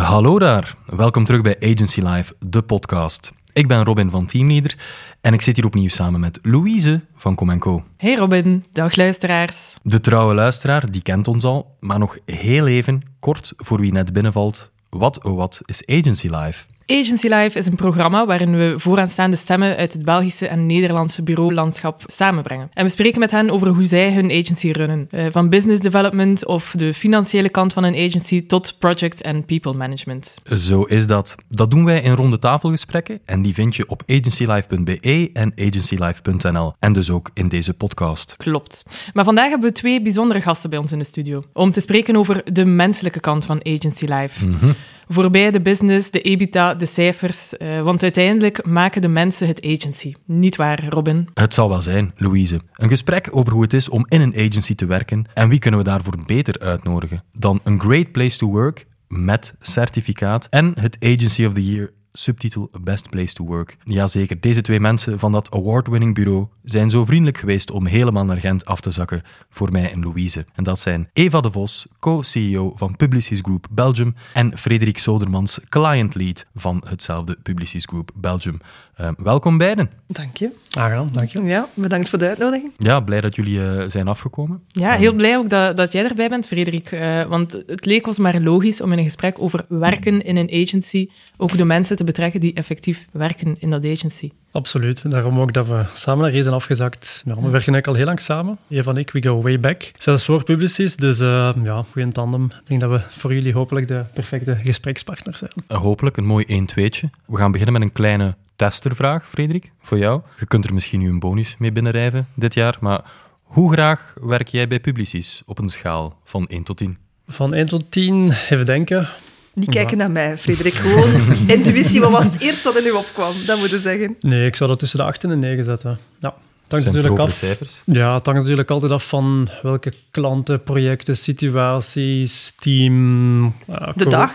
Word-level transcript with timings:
Hallo 0.00 0.38
daar, 0.38 0.74
welkom 0.86 1.24
terug 1.24 1.40
bij 1.40 1.56
Agency 1.60 2.00
Live, 2.00 2.34
de 2.46 2.62
podcast. 2.62 3.32
Ik 3.52 3.68
ben 3.68 3.84
Robin 3.84 4.10
van 4.10 4.26
Teamleader 4.26 4.76
en 5.20 5.32
ik 5.32 5.40
zit 5.40 5.56
hier 5.56 5.64
opnieuw 5.64 5.88
samen 5.88 6.20
met 6.20 6.38
Louise 6.42 7.00
van 7.14 7.34
Com 7.34 7.82
Hey 7.96 8.14
Robin, 8.14 8.64
dag 8.72 8.96
luisteraars. 8.96 9.76
De 9.82 10.00
trouwe 10.00 10.34
luisteraar, 10.34 10.90
die 10.90 11.02
kent 11.02 11.28
ons 11.28 11.44
al, 11.44 11.76
maar 11.80 11.98
nog 11.98 12.16
heel 12.24 12.66
even, 12.66 13.02
kort 13.18 13.52
voor 13.56 13.80
wie 13.80 13.92
net 13.92 14.12
binnenvalt, 14.12 14.70
wat 14.90 15.24
oh 15.24 15.36
wat 15.36 15.60
is 15.64 15.86
Agency 15.86 16.28
Live? 16.28 16.64
Agency 16.86 17.28
Live 17.28 17.58
is 17.58 17.66
een 17.66 17.76
programma 17.76 18.26
waarin 18.26 18.56
we 18.56 18.74
vooraanstaande 18.76 19.36
stemmen 19.36 19.76
uit 19.76 19.92
het 19.92 20.04
Belgische 20.04 20.48
en 20.48 20.66
Nederlandse 20.66 21.22
bureaulandschap 21.22 22.02
samenbrengen. 22.06 22.68
En 22.72 22.84
we 22.84 22.90
spreken 22.90 23.20
met 23.20 23.30
hen 23.30 23.50
over 23.50 23.68
hoe 23.68 23.86
zij 23.86 24.12
hun 24.12 24.30
agency 24.30 24.70
runnen. 24.70 25.06
Eh, 25.10 25.26
van 25.30 25.48
business 25.48 25.80
development 25.80 26.46
of 26.46 26.74
de 26.76 26.94
financiële 26.94 27.48
kant 27.48 27.72
van 27.72 27.84
een 27.84 27.94
agency 27.94 28.46
tot 28.46 28.78
project 28.78 29.20
en 29.20 29.44
people 29.44 29.72
management. 29.72 30.36
Zo 30.54 30.82
is 30.82 31.06
dat. 31.06 31.34
Dat 31.48 31.70
doen 31.70 31.84
wij 31.84 32.00
in 32.00 32.12
ronde 32.12 32.38
tafelgesprekken 32.38 33.20
en 33.24 33.42
die 33.42 33.54
vind 33.54 33.76
je 33.76 33.88
op 33.88 34.02
agencylive.be 34.06 35.30
en 35.32 35.52
agencylive.nl. 35.56 36.72
En 36.78 36.92
dus 36.92 37.10
ook 37.10 37.30
in 37.34 37.48
deze 37.48 37.74
podcast. 37.74 38.36
Klopt. 38.36 38.84
Maar 39.12 39.24
vandaag 39.24 39.48
hebben 39.48 39.68
we 39.68 39.74
twee 39.74 40.02
bijzondere 40.02 40.40
gasten 40.40 40.70
bij 40.70 40.78
ons 40.78 40.92
in 40.92 40.98
de 40.98 41.04
studio. 41.04 41.42
Om 41.52 41.70
te 41.70 41.80
spreken 41.80 42.16
over 42.16 42.42
de 42.52 42.64
menselijke 42.64 43.20
kant 43.20 43.44
van 43.44 43.64
Agency 43.64 44.04
Live. 44.04 44.44
Mm 44.44 44.74
voorbij 45.08 45.50
de 45.50 45.60
business, 45.60 46.10
de 46.10 46.20
EBITDA, 46.20 46.74
de 46.74 46.86
cijfers. 46.86 47.52
Uh, 47.58 47.82
want 47.82 48.02
uiteindelijk 48.02 48.66
maken 48.66 49.00
de 49.00 49.08
mensen 49.08 49.46
het 49.46 49.64
agency. 49.64 50.14
Niet 50.26 50.56
waar, 50.56 50.88
Robin? 50.88 51.28
Het 51.34 51.54
zal 51.54 51.68
wel 51.68 51.82
zijn, 51.82 52.12
Louise. 52.16 52.60
Een 52.74 52.88
gesprek 52.88 53.28
over 53.30 53.52
hoe 53.52 53.62
het 53.62 53.72
is 53.72 53.88
om 53.88 54.06
in 54.08 54.20
een 54.20 54.34
agency 54.36 54.74
te 54.74 54.86
werken 54.86 55.24
en 55.34 55.48
wie 55.48 55.58
kunnen 55.58 55.80
we 55.80 55.86
daarvoor 55.86 56.14
beter 56.26 56.58
uitnodigen 56.58 57.22
dan 57.32 57.60
een 57.64 57.80
great 57.80 58.12
place 58.12 58.38
to 58.38 58.46
work 58.46 58.86
met 59.08 59.54
certificaat 59.60 60.46
en 60.50 60.72
het 60.80 60.96
Agency 61.00 61.44
of 61.44 61.52
the 61.52 61.64
Year 61.64 61.90
subtitel 62.16 62.70
Best 62.80 63.10
Place 63.10 63.34
to 63.34 63.44
Work. 63.44 63.76
Jazeker, 63.84 64.40
deze 64.40 64.60
twee 64.60 64.80
mensen 64.80 65.18
van 65.18 65.32
dat 65.32 65.50
award-winning 65.50 66.14
bureau 66.14 66.46
zijn 66.62 66.90
zo 66.90 67.04
vriendelijk 67.04 67.38
geweest 67.38 67.70
om 67.70 67.86
helemaal 67.86 68.24
naar 68.24 68.36
Gent 68.40 68.64
af 68.64 68.80
te 68.80 68.90
zakken 68.90 69.22
voor 69.50 69.72
mij 69.72 69.90
en 69.92 70.02
Louise. 70.02 70.46
En 70.54 70.64
dat 70.64 70.78
zijn 70.78 71.08
Eva 71.12 71.40
de 71.40 71.50
Vos, 71.50 71.86
co-CEO 71.98 72.72
van 72.76 72.96
Publicis 72.96 73.40
Group 73.40 73.66
Belgium, 73.70 74.14
en 74.32 74.58
Frederik 74.58 74.98
Sodermans, 74.98 75.60
client 75.68 76.14
lead 76.14 76.46
van 76.54 76.84
hetzelfde 76.88 77.36
Publicis 77.42 77.84
Group 77.84 78.10
Belgium. 78.14 78.60
Uh, 79.00 79.08
welkom 79.16 79.58
beiden. 79.58 79.90
Dank 80.06 80.36
je. 80.36 80.50
Aangenaam, 80.70 81.08
dank 81.12 81.28
je. 81.28 81.42
Ja, 81.42 81.68
bedankt 81.74 82.08
voor 82.08 82.18
de 82.18 82.28
uitnodiging. 82.28 82.72
Ja, 82.76 83.00
blij 83.00 83.20
dat 83.20 83.34
jullie 83.34 83.58
uh, 83.58 83.82
zijn 83.86 84.08
afgekomen. 84.08 84.62
Ja, 84.66 84.92
heel 84.92 85.12
blij 85.12 85.36
ook 85.36 85.48
dat, 85.48 85.76
dat 85.76 85.92
jij 85.92 86.04
erbij 86.04 86.28
bent, 86.28 86.46
Frederik. 86.46 86.92
Uh, 86.92 87.22
want 87.22 87.52
het 87.66 87.84
leek 87.84 88.06
ons 88.06 88.18
maar 88.18 88.40
logisch 88.40 88.80
om 88.80 88.92
in 88.92 88.98
een 88.98 89.04
gesprek 89.04 89.36
over 89.38 89.64
werken 89.68 90.24
in 90.24 90.36
een 90.36 90.50
agency 90.62 91.08
ook 91.36 91.56
de 91.56 91.64
mensen 91.64 91.96
te 91.96 92.04
betrekken 92.04 92.40
die 92.40 92.54
effectief 92.54 93.06
werken 93.12 93.56
in 93.58 93.70
dat 93.70 93.84
agency. 93.84 94.30
Absoluut. 94.50 95.10
Daarom 95.10 95.40
ook 95.40 95.52
dat 95.52 95.66
we 95.66 95.84
samen 95.92 96.32
naar 96.32 96.42
zijn 96.42 96.54
afgezakt. 96.54 97.22
Ja, 97.24 97.34
we 97.34 97.40
werken 97.40 97.52
eigenlijk 97.52 97.86
al 97.86 97.94
heel 97.94 98.04
lang 98.04 98.20
samen. 98.20 98.58
Eva 98.68 98.90
en 98.90 98.96
ik, 98.96 99.10
we 99.10 99.22
go 99.22 99.42
way 99.42 99.60
back. 99.60 99.90
Zelfs 99.94 100.24
voor 100.24 100.44
Publicis, 100.44 100.96
dus 100.96 101.20
uh, 101.20 101.50
ja, 101.62 101.84
goede 101.92 102.12
tandem. 102.12 102.44
Ik 102.44 102.68
denk 102.68 102.80
dat 102.80 102.90
we 102.90 103.00
voor 103.08 103.34
jullie 103.34 103.52
hopelijk 103.52 103.88
de 103.88 104.04
perfecte 104.14 104.58
gesprekspartner 104.64 105.36
zijn. 105.36 105.52
hopelijk, 105.66 106.16
een 106.16 106.26
mooi 106.26 106.44
1-2'tje. 106.68 107.10
We 107.26 107.36
gaan 107.36 107.50
beginnen 107.50 107.72
met 107.72 107.82
een 107.82 107.92
kleine 107.92 108.34
testervraag, 108.70 109.28
Frederik, 109.28 109.72
voor 109.82 109.98
jou. 109.98 110.20
Je 110.38 110.46
kunt 110.46 110.64
er 110.64 110.74
misschien 110.74 111.00
nu 111.00 111.08
een 111.08 111.18
bonus 111.18 111.54
mee 111.58 111.72
binnenrijven 111.72 112.26
dit 112.34 112.54
jaar, 112.54 112.76
maar 112.80 113.00
hoe 113.42 113.72
graag 113.72 114.14
werk 114.20 114.48
jij 114.48 114.68
bij 114.68 114.80
Publicis 114.80 115.42
op 115.46 115.58
een 115.58 115.68
schaal 115.68 116.18
van 116.24 116.46
1 116.46 116.62
tot 116.62 116.76
10? 116.76 116.98
Van 117.26 117.54
1 117.54 117.66
tot 117.66 117.90
10, 117.90 118.30
even 118.30 118.66
denken. 118.66 119.08
Niet 119.54 119.70
kijken 119.70 119.96
naar 119.96 120.10
mij, 120.10 120.38
Frederik. 120.38 120.72
Gewoon 120.72 121.12
intuïtie. 121.56 122.00
Wat 122.00 122.10
was 122.10 122.24
het 122.24 122.40
eerste 122.40 122.62
dat 122.62 122.76
in 122.76 122.86
u 122.86 122.90
opkwam? 122.90 123.34
Dat 123.46 123.58
moet 123.58 123.70
je 123.70 123.78
zeggen. 123.78 124.16
Nee, 124.20 124.46
ik 124.46 124.56
zou 124.56 124.70
dat 124.70 124.78
tussen 124.78 124.98
de 124.98 125.04
8 125.04 125.24
en 125.24 125.28
de 125.28 125.36
9 125.36 125.64
zetten. 125.64 125.98
Ja 126.18 126.34
hangt 126.68 126.86
natuurlijk 126.86 127.18
af. 127.18 127.32
Cijfers. 127.32 127.82
Ja, 127.84 128.14
het 128.14 128.26
hangt 128.26 128.40
natuurlijk 128.40 128.70
altijd 128.70 128.92
af 128.92 129.08
van 129.08 129.48
welke 129.62 129.92
klanten, 130.10 130.62
projecten, 130.62 131.16
situaties, 131.16 132.54
team. 132.58 133.54
de 133.94 134.08
dag. 134.08 134.32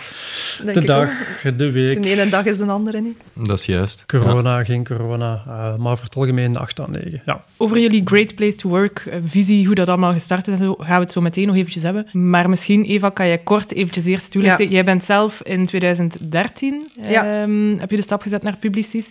De 0.73 0.81
dag, 0.81 1.09
de 1.55 1.71
week. 1.71 2.03
De 2.03 2.09
ene 2.09 2.29
dag 2.29 2.45
is 2.45 2.57
de 2.57 2.65
andere 2.65 3.01
niet. 3.01 3.17
Dat 3.47 3.59
is 3.59 3.65
juist. 3.65 4.05
Corona, 4.05 4.63
geen 4.63 4.83
corona, 4.83 5.43
uh, 5.47 5.75
maar 5.75 5.95
voor 5.95 6.05
het 6.05 6.15
algemeen 6.15 6.57
8 6.57 6.79
aan 6.79 6.91
9. 6.91 7.21
Ja. 7.25 7.43
Over 7.57 7.79
jullie 7.79 8.01
Great 8.05 8.35
Place 8.35 8.55
to 8.55 8.69
Work 8.69 8.99
eh, 8.99 9.19
visie, 9.23 9.65
hoe 9.65 9.75
dat 9.75 9.87
allemaal 9.87 10.13
gestart 10.13 10.47
is, 10.47 10.59
gaan 10.59 10.75
we 10.77 10.93
het 10.93 11.11
zo 11.11 11.21
meteen 11.21 11.47
nog 11.47 11.55
eventjes 11.55 11.83
hebben. 11.83 12.07
Maar 12.11 12.49
misschien, 12.49 12.83
Eva, 12.83 13.09
kan 13.09 13.27
jij 13.27 13.37
kort 13.37 13.73
eventjes 13.73 14.05
eerst 14.05 14.31
toelichten. 14.31 14.69
Jij 14.69 14.83
bent 14.83 15.03
zelf 15.03 15.41
in 15.43 15.65
2013, 15.65 16.91
ja. 17.01 17.41
um, 17.41 17.77
heb 17.79 17.89
je 17.89 17.95
de 17.95 18.01
stap 18.01 18.21
gezet 18.21 18.43
naar 18.43 18.57
Publicis. 18.57 19.09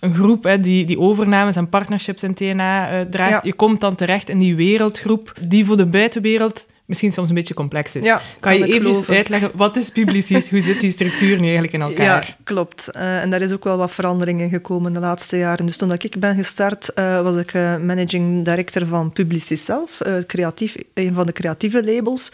Een 0.00 0.14
groep 0.14 0.44
hè, 0.44 0.60
die, 0.60 0.84
die 0.84 0.98
overnames 0.98 1.56
en 1.56 1.68
partnerships 1.68 2.22
in 2.22 2.34
TNA 2.34 2.59
uh, 2.60 3.00
draagt. 3.00 3.44
Je 3.44 3.52
komt 3.52 3.80
dan 3.80 3.94
terecht 3.94 4.28
in 4.28 4.38
die 4.38 4.56
wereldgroep 4.56 5.32
die 5.40 5.64
voor 5.64 5.76
de 5.76 5.86
buitenwereld 5.86 6.66
misschien 6.90 7.12
soms 7.12 7.28
een 7.28 7.34
beetje 7.34 7.54
complex 7.54 7.96
is. 7.96 8.04
Ja, 8.04 8.20
kan, 8.40 8.58
je 8.58 8.66
even 8.72 9.14
uitleggen, 9.14 9.50
wat 9.54 9.76
is 9.76 9.90
Publicis? 9.90 10.50
Hoe 10.50 10.60
zit 10.60 10.80
die 10.80 10.90
structuur 10.90 11.36
nu 11.36 11.42
eigenlijk 11.42 11.72
in 11.72 11.80
elkaar? 11.80 12.26
Ja, 12.26 12.34
klopt. 12.44 12.88
Uh, 12.96 13.22
en 13.22 13.30
daar 13.30 13.40
is 13.40 13.52
ook 13.52 13.64
wel 13.64 13.76
wat 13.76 13.90
veranderingen 13.90 14.48
gekomen 14.48 14.92
de 14.92 15.00
laatste 15.00 15.36
jaren. 15.36 15.66
Dus 15.66 15.76
toen 15.76 15.92
ik 15.92 16.18
ben 16.18 16.34
gestart, 16.34 16.90
uh, 16.94 17.22
was 17.22 17.36
ik 17.36 17.54
uh, 17.54 17.76
managing 17.76 18.44
director 18.44 18.86
van 18.86 19.12
Publicis 19.12 19.64
zelf, 19.64 19.98
creatief, 20.26 20.76
een 20.94 21.14
van 21.14 21.26
de 21.26 21.32
creatieve 21.32 21.84
labels. 21.84 22.28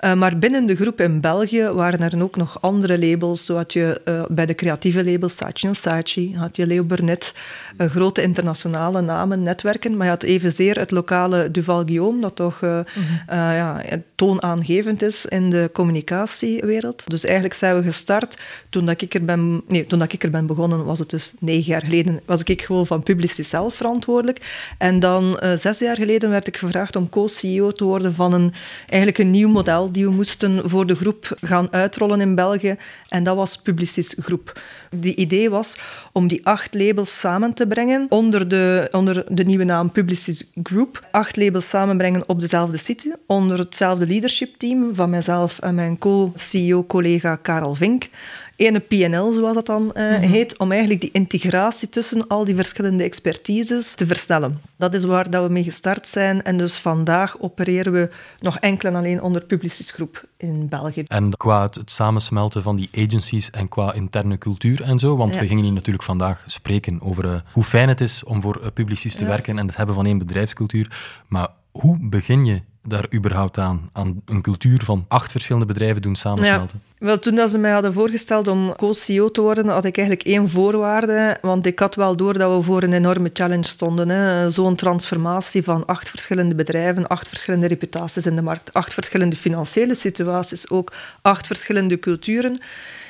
Uh, 0.00 0.14
maar 0.14 0.38
binnen 0.38 0.66
de 0.66 0.76
groep 0.76 1.00
in 1.00 1.20
België 1.20 1.62
waren 1.62 2.00
er 2.00 2.22
ook 2.22 2.36
nog 2.36 2.58
andere 2.60 2.98
labels. 2.98 3.44
Zo 3.44 3.56
had 3.56 3.72
je 3.72 4.00
uh, 4.04 4.22
bij 4.28 4.46
de 4.46 4.54
creatieve 4.54 5.04
labels 5.04 5.36
Saatchi 5.36 5.68
Saatchi, 5.74 6.34
had 6.36 6.56
je 6.56 6.66
Leo 6.66 6.84
Burnett, 6.84 7.34
uh, 7.78 7.86
grote 7.86 8.22
internationale 8.22 9.00
namen, 9.00 9.42
netwerken. 9.42 9.96
Maar 9.96 10.06
je 10.06 10.12
had 10.12 10.22
evenzeer 10.22 10.78
het 10.78 10.90
lokale 10.90 11.50
Duval 11.50 11.84
Guillaume, 11.84 12.20
dat 12.20 12.36
toch 12.36 12.60
mm 12.60 12.84
-hmm. 12.94 13.36
ja, 13.36 13.82
toonaangevend 14.14 15.02
is 15.02 15.26
in 15.26 15.50
de 15.50 15.70
communicatiewereld. 15.72 17.10
Dus 17.10 17.24
eigenlijk 17.24 17.54
zijn 17.54 17.76
we 17.76 17.82
gestart 17.82 18.38
toen 18.70 18.86
dat 18.86 19.02
ik 19.02 19.14
er 19.14 19.24
ben, 19.24 19.62
nee, 19.68 19.86
toen 19.86 19.98
dat 19.98 20.12
ik 20.12 20.22
er 20.22 20.30
ben 20.30 20.46
begonnen, 20.46 20.84
was 20.84 20.98
het 20.98 21.10
dus 21.10 21.34
negen 21.38 21.72
jaar 21.72 21.82
geleden, 21.82 22.20
was 22.26 22.42
ik 22.42 22.62
gewoon 22.62 22.86
van 22.86 23.02
Publicis 23.02 23.48
zelf 23.48 23.74
verantwoordelijk. 23.74 24.74
En 24.78 24.98
dan 24.98 25.40
zes 25.58 25.78
jaar 25.78 25.96
geleden 25.96 26.30
werd 26.30 26.46
ik 26.46 26.56
gevraagd 26.56 26.96
om 26.96 27.08
co-CEO 27.08 27.70
te 27.70 27.84
worden 27.84 28.14
van 28.14 28.32
een, 28.32 28.52
eigenlijk 28.86 29.18
een 29.18 29.30
nieuw 29.30 29.48
model 29.48 29.85
die 29.90 30.04
we 30.04 30.10
moesten 30.10 30.70
voor 30.70 30.86
de 30.86 30.94
groep 30.94 31.36
gaan 31.40 31.72
uitrollen 31.72 32.20
in 32.20 32.34
België. 32.34 32.76
En 33.08 33.24
dat 33.24 33.36
was 33.36 33.56
Publicis 33.56 34.14
Groep. 34.18 34.60
Die 34.90 35.16
idee 35.16 35.50
was 35.50 35.78
om 36.12 36.28
die 36.28 36.46
acht 36.46 36.74
labels 36.74 37.18
samen 37.18 37.54
te 37.54 37.66
brengen 37.66 38.06
onder 38.08 38.48
de, 38.48 38.88
onder 38.90 39.24
de 39.28 39.44
nieuwe 39.44 39.64
naam 39.64 39.92
Publicis 39.92 40.50
Group. 40.62 41.06
Acht 41.10 41.36
labels 41.36 41.68
samenbrengen 41.68 42.28
op 42.28 42.40
dezelfde 42.40 42.76
site, 42.76 43.18
onder 43.26 43.58
hetzelfde 43.58 44.06
leadership 44.06 44.56
team 44.56 44.94
van 44.94 45.10
mijzelf 45.10 45.58
en 45.58 45.74
mijn 45.74 45.98
co-CEO-collega 45.98 47.36
Karel 47.36 47.74
Vink 47.74 48.08
ene 48.56 48.78
PNL, 48.80 49.32
zoals 49.32 49.54
dat 49.54 49.66
dan 49.66 49.90
uh, 49.94 50.18
heet, 50.18 50.58
om 50.58 50.70
eigenlijk 50.70 51.00
die 51.00 51.10
integratie 51.12 51.88
tussen 51.88 52.26
al 52.26 52.44
die 52.44 52.54
verschillende 52.54 53.02
expertises 53.02 53.94
te 53.94 54.06
versnellen. 54.06 54.60
Dat 54.76 54.94
is 54.94 55.04
waar 55.04 55.30
dat 55.30 55.46
we 55.46 55.52
mee 55.52 55.62
gestart 55.62 56.08
zijn. 56.08 56.42
En 56.42 56.58
dus 56.58 56.78
vandaag 56.78 57.40
opereren 57.40 57.92
we 57.92 58.10
nog 58.40 58.58
enkel 58.58 58.88
en 58.88 58.94
alleen 58.94 59.22
onder 59.22 59.44
Publicis 59.44 59.90
Groep 59.90 60.24
in 60.36 60.68
België. 60.68 61.04
En 61.06 61.36
qua 61.36 61.62
het, 61.62 61.90
samensmelten 61.90 62.62
van 62.62 62.76
die 62.76 62.88
agencies 62.94 63.50
en 63.50 63.68
qua 63.68 63.92
interne 63.92 64.38
cultuur 64.38 64.82
en 64.82 64.98
zo, 64.98 65.16
want 65.16 65.36
we 65.36 65.46
gingen 65.46 65.64
hier 65.64 65.72
natuurlijk 65.72 66.04
vandaag 66.04 66.42
spreken 66.46 67.02
over 67.02 67.24
uh, 67.24 67.34
hoe 67.52 67.64
fijn 67.64 67.88
het 67.88 68.00
is 68.00 68.24
om 68.24 68.42
voor 68.42 68.60
uh, 68.60 68.66
Publicis 68.74 69.14
te 69.14 69.24
ja. 69.24 69.30
werken 69.30 69.58
en 69.58 69.66
het 69.66 69.76
hebben 69.76 69.94
van 69.94 70.06
één 70.06 70.18
bedrijfscultuur. 70.18 70.96
Maar 71.26 71.48
hoe 71.80 71.96
begin 72.00 72.44
je 72.44 72.60
daar 72.82 73.06
überhaupt 73.14 73.58
aan? 73.58 73.90
Aan 73.92 74.22
een 74.24 74.42
cultuur 74.42 74.82
van 74.84 75.04
acht 75.08 75.30
verschillende 75.30 75.66
bedrijven 75.66 76.02
doen 76.02 76.14
samensmelten? 76.14 76.80
Ja. 76.98 77.06
Wel, 77.06 77.18
toen 77.18 77.34
dat 77.34 77.50
ze 77.50 77.58
mij 77.58 77.70
hadden 77.70 77.92
voorgesteld 77.92 78.48
om 78.48 78.74
co-CEO 78.76 79.30
te 79.30 79.40
worden, 79.40 79.68
had 79.68 79.84
ik 79.84 79.96
eigenlijk 79.98 80.28
één 80.28 80.48
voorwaarde. 80.48 81.38
Want 81.40 81.66
ik 81.66 81.78
had 81.78 81.94
wel 81.94 82.16
door 82.16 82.38
dat 82.38 82.56
we 82.56 82.62
voor 82.62 82.82
een 82.82 82.92
enorme 82.92 83.30
challenge 83.32 83.64
stonden. 83.64 84.52
Zo'n 84.52 84.74
transformatie 84.74 85.62
van 85.62 85.86
acht 85.86 86.10
verschillende 86.10 86.54
bedrijven, 86.54 87.06
acht 87.06 87.28
verschillende 87.28 87.66
reputaties 87.66 88.26
in 88.26 88.36
de 88.36 88.42
markt, 88.42 88.72
acht 88.72 88.94
verschillende 88.94 89.36
financiële 89.36 89.94
situaties, 89.94 90.70
ook 90.70 90.92
acht 91.22 91.46
verschillende 91.46 91.98
culturen. 91.98 92.60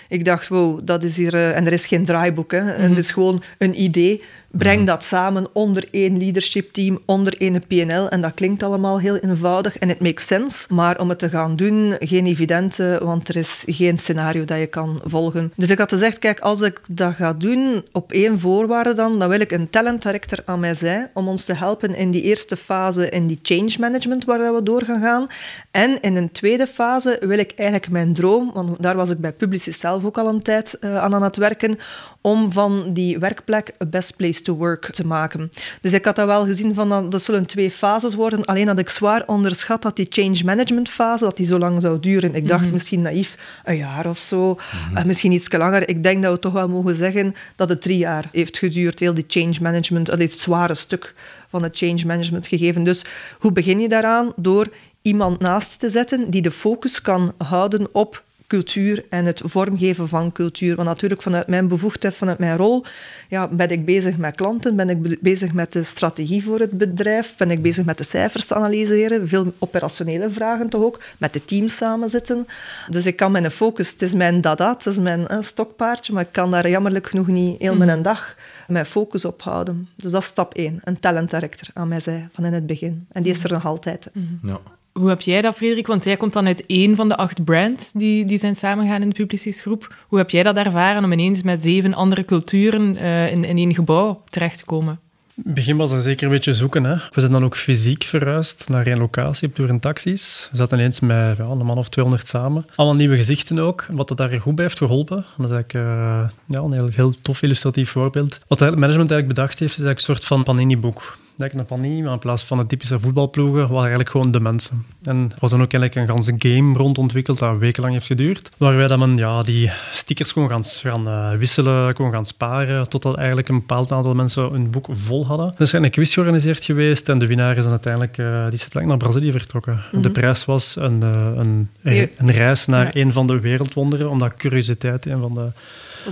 Ik 0.08 0.24
dacht, 0.24 0.48
wow, 0.48 0.80
dat 0.82 1.02
is 1.02 1.16
hier... 1.16 1.34
Uh, 1.34 1.56
en 1.56 1.66
er 1.66 1.72
is 1.72 1.86
geen 1.86 2.04
draaiboek, 2.04 2.52
hè. 2.52 2.60
Mm 2.60 2.68
-hmm. 2.68 2.82
Het 2.82 2.98
is 2.98 3.10
gewoon 3.10 3.42
een 3.58 3.82
idee 3.82 4.22
Breng 4.58 4.78
mhm. 4.78 4.86
dat 4.86 5.04
samen 5.04 5.46
onder 5.52 5.84
één 5.90 6.18
leadership 6.18 6.72
team, 6.72 6.98
onder 7.04 7.40
één 7.40 7.66
PNL. 7.66 8.08
En 8.08 8.20
dat 8.20 8.34
klinkt 8.34 8.62
allemaal 8.62 9.00
heel 9.00 9.16
eenvoudig 9.16 9.78
en 9.78 9.88
het 9.88 10.00
makes 10.00 10.26
sense. 10.26 10.74
Maar 10.74 11.00
om 11.00 11.08
het 11.08 11.18
te 11.18 11.28
gaan 11.28 11.56
doen, 11.56 11.96
geen 11.98 12.26
evidente, 12.26 13.00
want 13.02 13.28
er 13.28 13.36
is 13.36 13.64
geen 13.66 13.98
scenario 13.98 14.44
dat 14.44 14.58
je 14.58 14.66
kan 14.66 15.00
volgen. 15.04 15.52
Dus 15.56 15.70
ik 15.70 15.78
had 15.78 15.92
gezegd, 15.92 16.18
kijk, 16.18 16.40
als 16.40 16.60
ik 16.60 16.80
dat 16.88 17.14
ga 17.14 17.32
doen, 17.32 17.84
op 17.92 18.12
één 18.12 18.38
voorwaarde 18.38 18.92
dan, 18.92 19.18
dan 19.18 19.28
wil 19.28 19.40
ik 19.40 19.52
een 19.52 19.70
talent 19.70 20.02
director 20.02 20.38
aan 20.44 20.60
mij 20.60 20.74
zijn 20.74 21.10
om 21.14 21.28
ons 21.28 21.44
te 21.44 21.54
helpen 21.54 21.94
in 21.94 22.10
die 22.10 22.22
eerste 22.22 22.56
fase, 22.56 23.08
in 23.08 23.26
die 23.26 23.38
change 23.42 23.74
management 23.78 24.24
waar 24.24 24.54
we 24.54 24.62
door 24.62 24.82
gaan 24.82 25.00
gaan. 25.00 25.26
En 25.70 26.00
in 26.00 26.16
een 26.16 26.32
tweede 26.32 26.66
fase 26.66 27.16
wil 27.20 27.38
ik 27.38 27.52
eigenlijk 27.56 27.90
mijn 27.90 28.12
droom, 28.12 28.50
want 28.54 28.82
daar 28.82 28.96
was 28.96 29.10
ik 29.10 29.18
bij 29.18 29.32
Publicis 29.32 29.78
zelf 29.78 30.04
ook 30.04 30.18
al 30.18 30.28
een 30.28 30.42
tijd 30.42 30.78
uh, 30.80 30.96
aan 30.96 31.14
aan 31.14 31.22
het 31.22 31.36
werken, 31.36 31.78
om 32.20 32.52
van 32.52 32.92
die 32.92 33.18
werkplek 33.18 33.74
best 33.90 34.16
place 34.16 34.42
to 34.46 34.54
work 34.54 34.90
te 34.90 35.06
maken. 35.06 35.50
Dus 35.80 35.92
ik 35.92 36.04
had 36.04 36.16
dat 36.16 36.26
wel 36.26 36.44
gezien 36.44 36.74
van 36.74 37.10
dat 37.10 37.22
zullen 37.22 37.46
twee 37.46 37.70
fases 37.70 38.14
worden. 38.14 38.44
Alleen 38.44 38.66
had 38.66 38.78
ik 38.78 38.88
zwaar 38.88 39.22
onderschat 39.26 39.82
dat 39.82 39.96
die 39.96 40.06
change 40.08 40.44
management 40.44 40.88
fase 40.88 41.24
dat 41.24 41.36
die 41.36 41.46
zo 41.46 41.58
lang 41.58 41.80
zou 41.80 42.00
duren. 42.00 42.34
Ik 42.34 42.48
dacht 42.48 42.64
mhm. 42.64 42.72
misschien 42.72 43.02
naïef 43.02 43.36
een 43.64 43.76
jaar 43.76 44.06
of 44.06 44.18
zo, 44.18 44.54
mm 44.54 45.04
misschien 45.06 45.32
iets 45.32 45.52
langer. 45.52 45.88
Ik 45.88 46.02
denk 46.02 46.22
dat 46.22 46.32
we 46.32 46.38
toch 46.38 46.52
wel 46.52 46.68
mogen 46.68 46.96
zeggen 46.96 47.34
dat 47.56 47.68
het 47.68 47.82
drie 47.82 47.98
jaar 47.98 48.28
heeft 48.32 48.58
geduurd, 48.58 49.00
heel 49.00 49.14
die 49.14 49.24
change 49.28 49.56
management, 49.60 50.06
dat 50.06 50.18
dit 50.18 50.38
zware 50.38 50.74
stuk 50.74 51.14
van 51.48 51.62
het 51.62 51.76
change 51.76 52.06
management 52.06 52.46
gegeven. 52.46 52.84
Dus 52.84 53.04
hoe 53.38 53.52
begin 53.52 53.80
je 53.80 53.88
daaraan? 53.88 54.32
Door 54.36 54.68
iemand 55.02 55.40
naast 55.40 55.78
te 55.78 55.88
zetten 55.88 56.30
die 56.30 56.42
de 56.42 56.50
focus 56.50 57.02
kan 57.02 57.32
houden 57.38 57.88
op 57.92 58.24
cultuur 58.46 59.04
en 59.10 59.24
het 59.24 59.40
vormgeven 59.44 60.08
van 60.08 60.32
cultuur. 60.32 60.76
Want 60.76 60.88
natuurlijk 60.88 61.22
vanuit 61.22 61.46
mijn 61.46 61.68
bevoegdheid, 61.68 62.14
vanuit 62.14 62.38
mijn 62.38 62.56
rol, 62.56 62.84
ja, 63.28 63.48
ben 63.48 63.68
ik 63.68 63.84
bezig 63.84 64.16
met 64.16 64.34
klanten, 64.34 64.76
ben 64.76 64.90
ik 64.90 65.20
bezig 65.20 65.52
met 65.52 65.72
de 65.72 65.82
strategie 65.82 66.42
voor 66.42 66.58
het 66.58 66.70
bedrijf, 66.70 67.36
ben 67.36 67.50
ik 67.50 67.62
bezig 67.62 67.84
met 67.84 67.98
de 67.98 68.04
cijfers 68.04 68.46
te 68.46 68.54
analyseren, 68.54 69.28
veel 69.28 69.52
operationele 69.58 70.30
vragen 70.30 70.68
toch 70.68 70.82
ook, 70.82 71.00
met 71.18 71.32
de 71.32 71.44
teams 71.44 71.76
samenzitten. 71.76 72.46
Dus 72.90 73.06
ik 73.06 73.16
kan 73.16 73.32
mijn 73.32 73.50
focus, 73.50 73.90
het 73.90 74.02
is 74.02 74.14
mijn 74.14 74.40
dada, 74.40 74.72
het 74.72 74.86
is 74.86 74.98
mijn 74.98 75.26
uh, 75.30 75.36
stokpaardje, 75.40 76.12
maar 76.12 76.22
ik 76.22 76.32
kan 76.32 76.50
daar 76.50 76.68
jammerlijk 76.68 77.06
genoeg 77.06 77.26
niet 77.26 77.60
heel 77.60 77.76
mijn 77.76 77.90
mhm. 77.90 78.02
dag 78.02 78.36
mijn 78.66 78.86
focus 78.86 79.24
op 79.24 79.42
houden. 79.42 79.88
Dus 79.96 80.10
dat 80.10 80.22
is 80.22 80.28
stap 80.28 80.54
één, 80.54 80.80
een 80.84 81.00
talent 81.00 81.30
director 81.30 81.68
aan 81.74 81.88
mij 81.88 82.00
zei 82.00 82.28
van 82.32 82.44
in 82.44 82.52
het 82.52 82.66
begin. 82.66 83.06
En 83.12 83.22
die 83.22 83.32
is 83.32 83.44
er 83.44 83.52
nog 83.52 83.66
altijd. 83.66 84.08
Mhm. 84.12 84.48
Ja. 84.48 84.60
Hoe 84.92 85.08
heb 85.08 85.20
jij 85.20 85.40
dat, 85.40 85.54
Frederik? 85.54 85.86
Want 85.86 86.04
jij 86.04 86.16
komt 86.16 86.32
dan 86.32 86.46
uit 86.46 86.66
één 86.66 86.96
van 86.96 87.08
de 87.08 87.16
acht 87.16 87.44
brands 87.44 87.92
die, 87.92 88.24
die 88.24 88.38
zijn 88.38 88.56
samengegaan 88.56 89.02
in 89.02 89.08
de 89.08 89.14
Publicisgroep. 89.14 89.94
Hoe 90.08 90.18
heb 90.18 90.30
jij 90.30 90.42
dat 90.42 90.56
ervaren 90.56 91.04
om 91.04 91.12
ineens 91.12 91.42
met 91.42 91.62
zeven 91.62 91.94
andere 91.94 92.24
culturen 92.24 92.94
uh, 92.94 93.32
in, 93.32 93.44
in 93.44 93.56
één 93.56 93.74
gebouw 93.74 94.22
terecht 94.28 94.58
te 94.58 94.64
komen? 94.64 95.00
In 95.36 95.42
het 95.44 95.54
begin 95.54 95.76
was 95.76 95.90
dat 95.90 96.02
zeker 96.02 96.26
een 96.26 96.32
beetje 96.32 96.52
zoeken. 96.54 96.84
Hè. 96.84 96.94
We 96.94 97.20
zijn 97.20 97.32
dan 97.32 97.44
ook 97.44 97.56
fysiek 97.56 98.04
verhuisd 98.04 98.68
naar 98.68 98.86
één 98.86 98.98
locatie 98.98 99.48
op 99.48 99.54
tour 99.54 99.70
en 99.70 99.80
taxis. 99.80 100.48
We 100.50 100.56
zaten 100.56 100.78
ineens 100.78 101.00
met 101.00 101.36
ja, 101.36 101.44
een 101.44 101.66
man 101.66 101.78
of 101.78 101.88
200 101.88 102.28
samen. 102.28 102.66
Allemaal 102.74 102.96
nieuwe 102.96 103.16
gezichten 103.16 103.58
ook, 103.58 103.86
wat 103.90 104.08
dat 104.08 104.16
daar 104.16 104.40
goed 104.40 104.54
bij 104.54 104.64
heeft 104.64 104.78
geholpen. 104.78 105.24
Dat 105.36 105.46
is 105.46 105.52
eigenlijk 105.52 105.90
uh, 105.90 106.28
ja, 106.46 106.60
een 106.60 106.72
heel, 106.72 106.88
heel 106.88 107.14
tof 107.20 107.42
illustratief 107.42 107.90
voorbeeld. 107.90 108.40
Wat 108.46 108.60
het 108.60 108.74
management 108.78 109.10
eigenlijk 109.10 109.28
bedacht 109.28 109.58
heeft, 109.58 109.78
is 109.78 109.84
eigenlijk 109.84 110.08
een 110.08 110.14
soort 110.14 110.24
van 110.24 110.42
panini-boek 110.42 111.16
denk 111.36 111.52
naar 111.52 111.64
Panini, 111.64 112.02
maar 112.02 112.12
in 112.12 112.18
plaats 112.18 112.42
van 112.42 112.58
de 112.58 112.66
typische 112.66 113.00
voetbalploegen, 113.00 113.60
waren 113.60 113.78
eigenlijk 113.78 114.10
gewoon 114.10 114.30
de 114.30 114.40
mensen. 114.40 114.86
En 115.02 115.16
er 115.30 115.36
was 115.40 115.50
dan 115.50 115.62
ook 115.62 115.72
eigenlijk 115.72 115.94
een 115.94 116.14
ganse 116.14 116.34
game 116.38 116.78
rond 116.78 116.98
ontwikkeld 116.98 117.38
dat 117.38 117.58
wekenlang 117.58 117.94
heeft 117.94 118.06
geduurd, 118.06 118.50
waarbij 118.56 118.86
dat 118.86 118.98
men 118.98 119.16
ja, 119.16 119.42
die 119.42 119.70
stickers 119.92 120.32
kon 120.32 120.48
gaan, 120.48 120.64
gaan 120.64 121.08
uh, 121.08 121.38
wisselen, 121.38 121.94
kon 121.94 122.12
gaan 122.12 122.26
sparen, 122.26 122.88
totdat 122.88 123.16
eigenlijk 123.16 123.48
een 123.48 123.58
bepaald 123.58 123.92
aantal 123.92 124.14
mensen 124.14 124.54
een 124.54 124.70
boek 124.70 124.86
vol 124.90 125.26
hadden. 125.26 125.46
Er 125.56 125.62
is 125.62 125.72
een 125.72 125.90
quiz 125.90 126.14
georganiseerd 126.14 126.64
geweest 126.64 127.08
en 127.08 127.18
de 127.18 127.26
winnaar 127.26 127.56
is 127.56 127.62
dan 127.62 127.72
uiteindelijk 127.72 128.18
uh, 128.18 128.44
die 128.44 128.54
is 128.54 128.68
naar 128.84 128.96
Brazilië 128.96 129.30
vertrokken. 129.30 129.82
Mhm. 129.92 130.02
De 130.02 130.10
prijs 130.10 130.44
was 130.44 130.76
een, 130.76 131.00
uh, 131.02 131.30
een, 131.36 131.70
een, 131.82 132.30
reis 132.30 132.66
naar 132.66 132.90
een 132.92 133.12
van 133.12 133.26
de 133.26 133.40
wereldwonderen, 133.40 134.10
omdat 134.10 134.36
curiositeit 134.36 135.06
een 135.06 135.20
van 135.20 135.34
de 135.34 135.50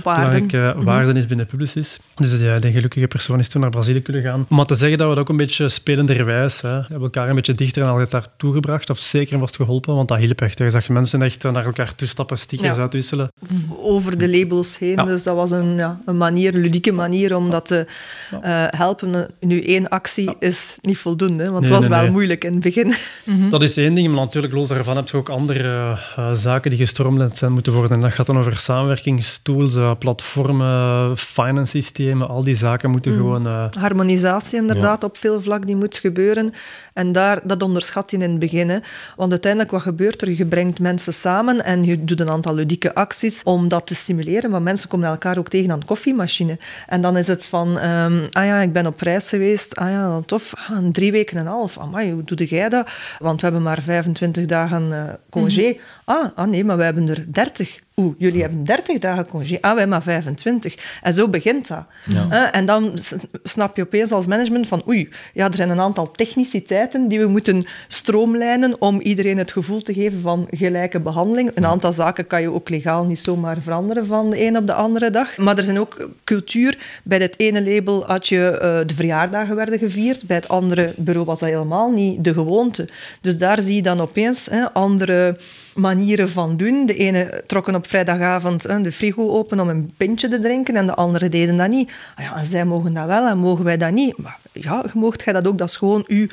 belangrijke 0.03 0.73
mhm. 0.75 0.85
waarden 0.85 1.15
is 1.15 1.27
binnen 1.27 1.45
Publicis. 1.45 1.99
Dus 2.15 2.41
ja, 2.41 2.59
de 2.59 2.71
gelukkige 2.71 3.07
persoon 3.07 3.39
is 3.39 3.49
toen 3.49 3.61
naar 3.61 3.69
Brazilië 3.69 4.01
kunnen 4.01 4.21
gaan. 4.21 4.45
Om 4.49 4.55
maar 4.55 4.65
te 4.65 4.75
zeggen 4.75 4.97
dat 4.97 5.07
we 5.07 5.13
dat 5.13 5.23
ook 5.23 5.29
een 5.29 5.37
beetje 5.37 5.69
spelenderwijs 5.69 6.61
hè, 6.61 6.69
hebben 6.69 7.01
elkaar 7.01 7.29
een 7.29 7.35
beetje 7.35 7.55
dichter 7.55 7.81
en 7.81 7.89
altijd 7.89 8.11
daartoe 8.11 8.53
gebracht, 8.53 8.89
of 8.89 8.97
zeker 8.97 9.39
was 9.39 9.55
geholpen, 9.55 9.95
want 9.95 10.07
dat 10.07 10.17
hielp 10.17 10.41
echt. 10.41 10.57
Je 10.57 10.69
zag 10.69 10.89
mensen 10.89 11.21
echt 11.21 11.43
naar 11.43 11.65
elkaar 11.65 11.95
toestappen, 11.95 12.37
stickers 12.37 12.77
uitwisselen. 12.77 13.31
Over 13.77 14.17
de 14.17 14.29
labels 14.29 14.77
heen, 14.77 14.95
dus 14.95 15.23
dat 15.23 15.35
was 15.35 15.51
een, 15.51 15.75
ja, 15.75 15.99
een 16.05 16.17
manier, 16.17 16.55
een 16.55 16.61
ludieke 16.61 16.91
manier 16.91 17.35
om 17.35 17.49
dat 17.49 17.65
te 17.65 17.85
uh, 18.33 18.39
helpen. 18.67 19.27
Nu, 19.39 19.61
één 19.63 19.89
actie 19.89 20.35
is 20.39 20.77
niet 20.81 20.97
voldoende, 20.97 21.49
want 21.49 21.63
het 21.63 21.73
was 21.73 21.87
wel 21.87 22.11
moeilijk 22.11 22.43
in 22.43 22.51
het 22.51 22.61
begin. 22.61 22.93
Mhm. 23.25 23.49
Dat 23.49 23.61
is 23.61 23.77
één 23.77 23.93
ding, 23.93 24.07
maar 24.07 24.25
natuurlijk 24.25 24.53
los 24.53 24.67
daarvan 24.67 24.95
heb 24.95 25.09
je 25.09 25.17
ook 25.17 25.29
andere 25.29 25.97
uh, 26.19 26.33
zaken 26.33 26.69
die 26.69 26.79
gestroomlijnd 26.79 27.37
zijn 27.37 27.51
moeten 27.51 27.73
worden. 27.73 27.91
En 27.91 28.01
dat 28.01 28.13
gaat 28.13 28.25
dan 28.25 28.37
over 28.37 28.57
samenwerkingstools, 28.57 29.75
uh, 29.85 29.91
platformen, 29.99 31.17
finance 31.17 31.71
systemen, 31.81 32.27
al 32.27 32.43
die 32.43 32.55
zaken 32.55 32.89
moeten 32.89 33.11
mm. 33.11 33.17
gewoon... 33.17 33.47
Uh, 33.47 33.65
Harmonisatie 33.79 34.59
inderdaad 34.59 35.03
op 35.03 35.17
veel 35.17 35.41
vlak, 35.41 35.65
die 35.65 35.75
moet 35.75 35.97
gebeuren. 35.97 36.53
En 36.93 37.11
daar, 37.11 37.39
dat 37.43 37.63
onderschat 37.63 38.11
je 38.11 38.17
in 38.17 38.29
het 38.29 38.39
begin. 38.39 38.69
Hè. 38.69 38.79
Want 39.15 39.31
uiteindelijk, 39.31 39.71
wat 39.71 39.81
gebeurt 39.81 40.21
er? 40.21 40.29
Je 40.29 40.45
brengt 40.45 40.79
mensen 40.79 41.13
samen 41.13 41.63
en 41.63 41.83
je 41.83 42.03
doet 42.03 42.19
een 42.19 42.29
aantal 42.29 42.53
ludieke 42.53 42.95
acties 42.95 43.43
om 43.43 43.67
dat 43.67 43.87
te 43.87 43.95
stimuleren. 43.95 44.49
Maar 44.49 44.61
mensen 44.61 44.89
komen 44.89 45.09
elkaar 45.09 45.37
ook 45.37 45.49
tegen 45.49 45.71
aan 45.71 45.79
de 45.79 45.85
koffiemachine. 45.85 46.57
En 46.87 47.01
dan 47.01 47.17
is 47.17 47.27
het 47.27 47.45
van, 47.45 47.83
um, 47.83 48.27
ah 48.31 48.45
ja, 48.45 48.61
ik 48.61 48.73
ben 48.73 48.85
op 48.85 49.01
reis 49.01 49.29
geweest. 49.29 49.75
Ah 49.75 49.89
ja, 49.89 50.21
tof. 50.25 50.53
Ah, 50.67 50.77
drie 50.91 51.11
weken 51.11 51.37
en 51.37 51.45
een 51.45 51.51
half. 51.51 51.77
Amai, 51.77 52.11
hoe 52.11 52.23
doe 52.23 52.45
jij 52.45 52.69
dat? 52.69 52.87
Want 53.19 53.41
we 53.41 53.45
hebben 53.45 53.63
maar 53.63 53.81
25 53.81 54.45
dagen 54.45 54.89
uh, 54.89 55.03
congé. 55.29 55.67
Mhm. 55.69 55.79
Ah, 56.05 56.29
ah 56.35 56.47
nee, 56.47 56.63
maar 56.63 56.77
we 56.77 56.83
hebben 56.83 57.09
er 57.09 57.25
30. 57.27 57.79
Oeh, 58.01 58.13
jullie 58.17 58.41
hebben 58.41 58.63
30 58.63 58.99
dagen 58.99 59.27
congé. 59.27 59.57
Ah, 59.61 59.75
wij 59.75 59.87
maar 59.87 60.03
25. 60.03 60.99
En 61.01 61.13
zo 61.13 61.27
begint 61.27 61.67
dat. 61.67 61.85
Ja. 62.05 62.51
en 62.51 62.65
dan 62.65 62.97
snap 63.43 63.75
je 63.75 63.81
opeens 63.81 64.11
als 64.11 64.25
management 64.25 64.67
van 64.67 64.83
oei, 64.87 65.09
ja, 65.33 65.47
er 65.47 65.55
zijn 65.55 65.69
een 65.69 65.79
aantal 65.79 66.11
techniciteiten 66.11 67.07
die 67.07 67.19
we 67.19 67.27
moeten 67.27 67.65
stroomlijnen 67.87 68.81
om 68.81 69.01
iedereen 69.01 69.37
het 69.37 69.51
gevoel 69.51 69.81
te 69.81 69.93
geven 69.93 70.19
van 70.21 70.47
gelijke 70.49 70.99
behandeling. 70.99 71.51
Een 71.53 71.65
aantal 71.65 71.91
zaken 71.91 72.27
kan 72.27 72.41
je 72.41 72.53
ook 72.53 72.69
legaal 72.69 73.03
niet 73.03 73.19
zomaar 73.19 73.61
veranderen 73.61 74.05
van 74.05 74.29
de 74.29 74.45
een 74.45 74.57
op 74.57 74.67
de 74.67 74.73
andere 74.73 75.09
dag. 75.09 75.37
Maar 75.37 75.57
er 75.57 75.63
zijn 75.63 75.79
ook 75.79 76.09
cultuur. 76.23 76.77
Bij 77.03 77.17
het 77.17 77.39
ene 77.39 77.63
label 77.63 78.05
had 78.05 78.27
je 78.27 78.51
uh, 78.53 78.87
de 78.87 78.95
verjaardagen 78.95 79.55
werden 79.55 79.79
gevierd. 79.79 80.25
Bij 80.25 80.35
het 80.35 80.47
andere 80.47 80.93
bureau 80.97 81.25
was 81.25 81.39
dat 81.39 81.49
helemaal 81.49 81.91
niet 81.91 82.23
de 82.23 82.33
gewoonte. 82.33 82.87
Dus 83.21 83.37
daar 83.37 83.61
zie 83.61 83.75
je 83.75 83.81
dan 83.81 84.01
opeens 84.01 84.45
hè, 84.45 84.73
andere 84.73 85.37
manieren 85.75 86.29
van 86.29 86.57
doen. 86.57 86.85
De 86.85 86.95
ene 86.95 87.43
trokken 87.47 87.75
op 87.75 87.84
vrijdagavond 87.87 88.83
de 88.83 88.91
frigo 88.91 89.29
open 89.29 89.59
om 89.59 89.69
een 89.69 89.91
pintje 89.97 90.27
te 90.27 90.39
drinken 90.39 90.75
en 90.75 90.85
de 90.85 90.93
andere 90.93 91.29
deden 91.29 91.57
dat 91.57 91.69
niet. 91.69 91.91
Ah 92.15 92.25
ja, 92.25 92.35
en 92.37 92.45
zij 92.45 92.65
mogen 92.65 92.93
dat 92.93 93.05
wel 93.05 93.27
en 93.27 93.37
mogen 93.37 93.65
wij 93.65 93.77
dat 93.77 93.91
niet. 93.91 94.17
Maar 94.17 94.37
ja, 94.51 94.85
mocht 94.93 95.23
jij 95.23 95.33
dat 95.33 95.47
ook. 95.47 95.57
Dat 95.57 95.69
is 95.69 95.75
gewoon 95.75 96.03
uw 96.07 96.27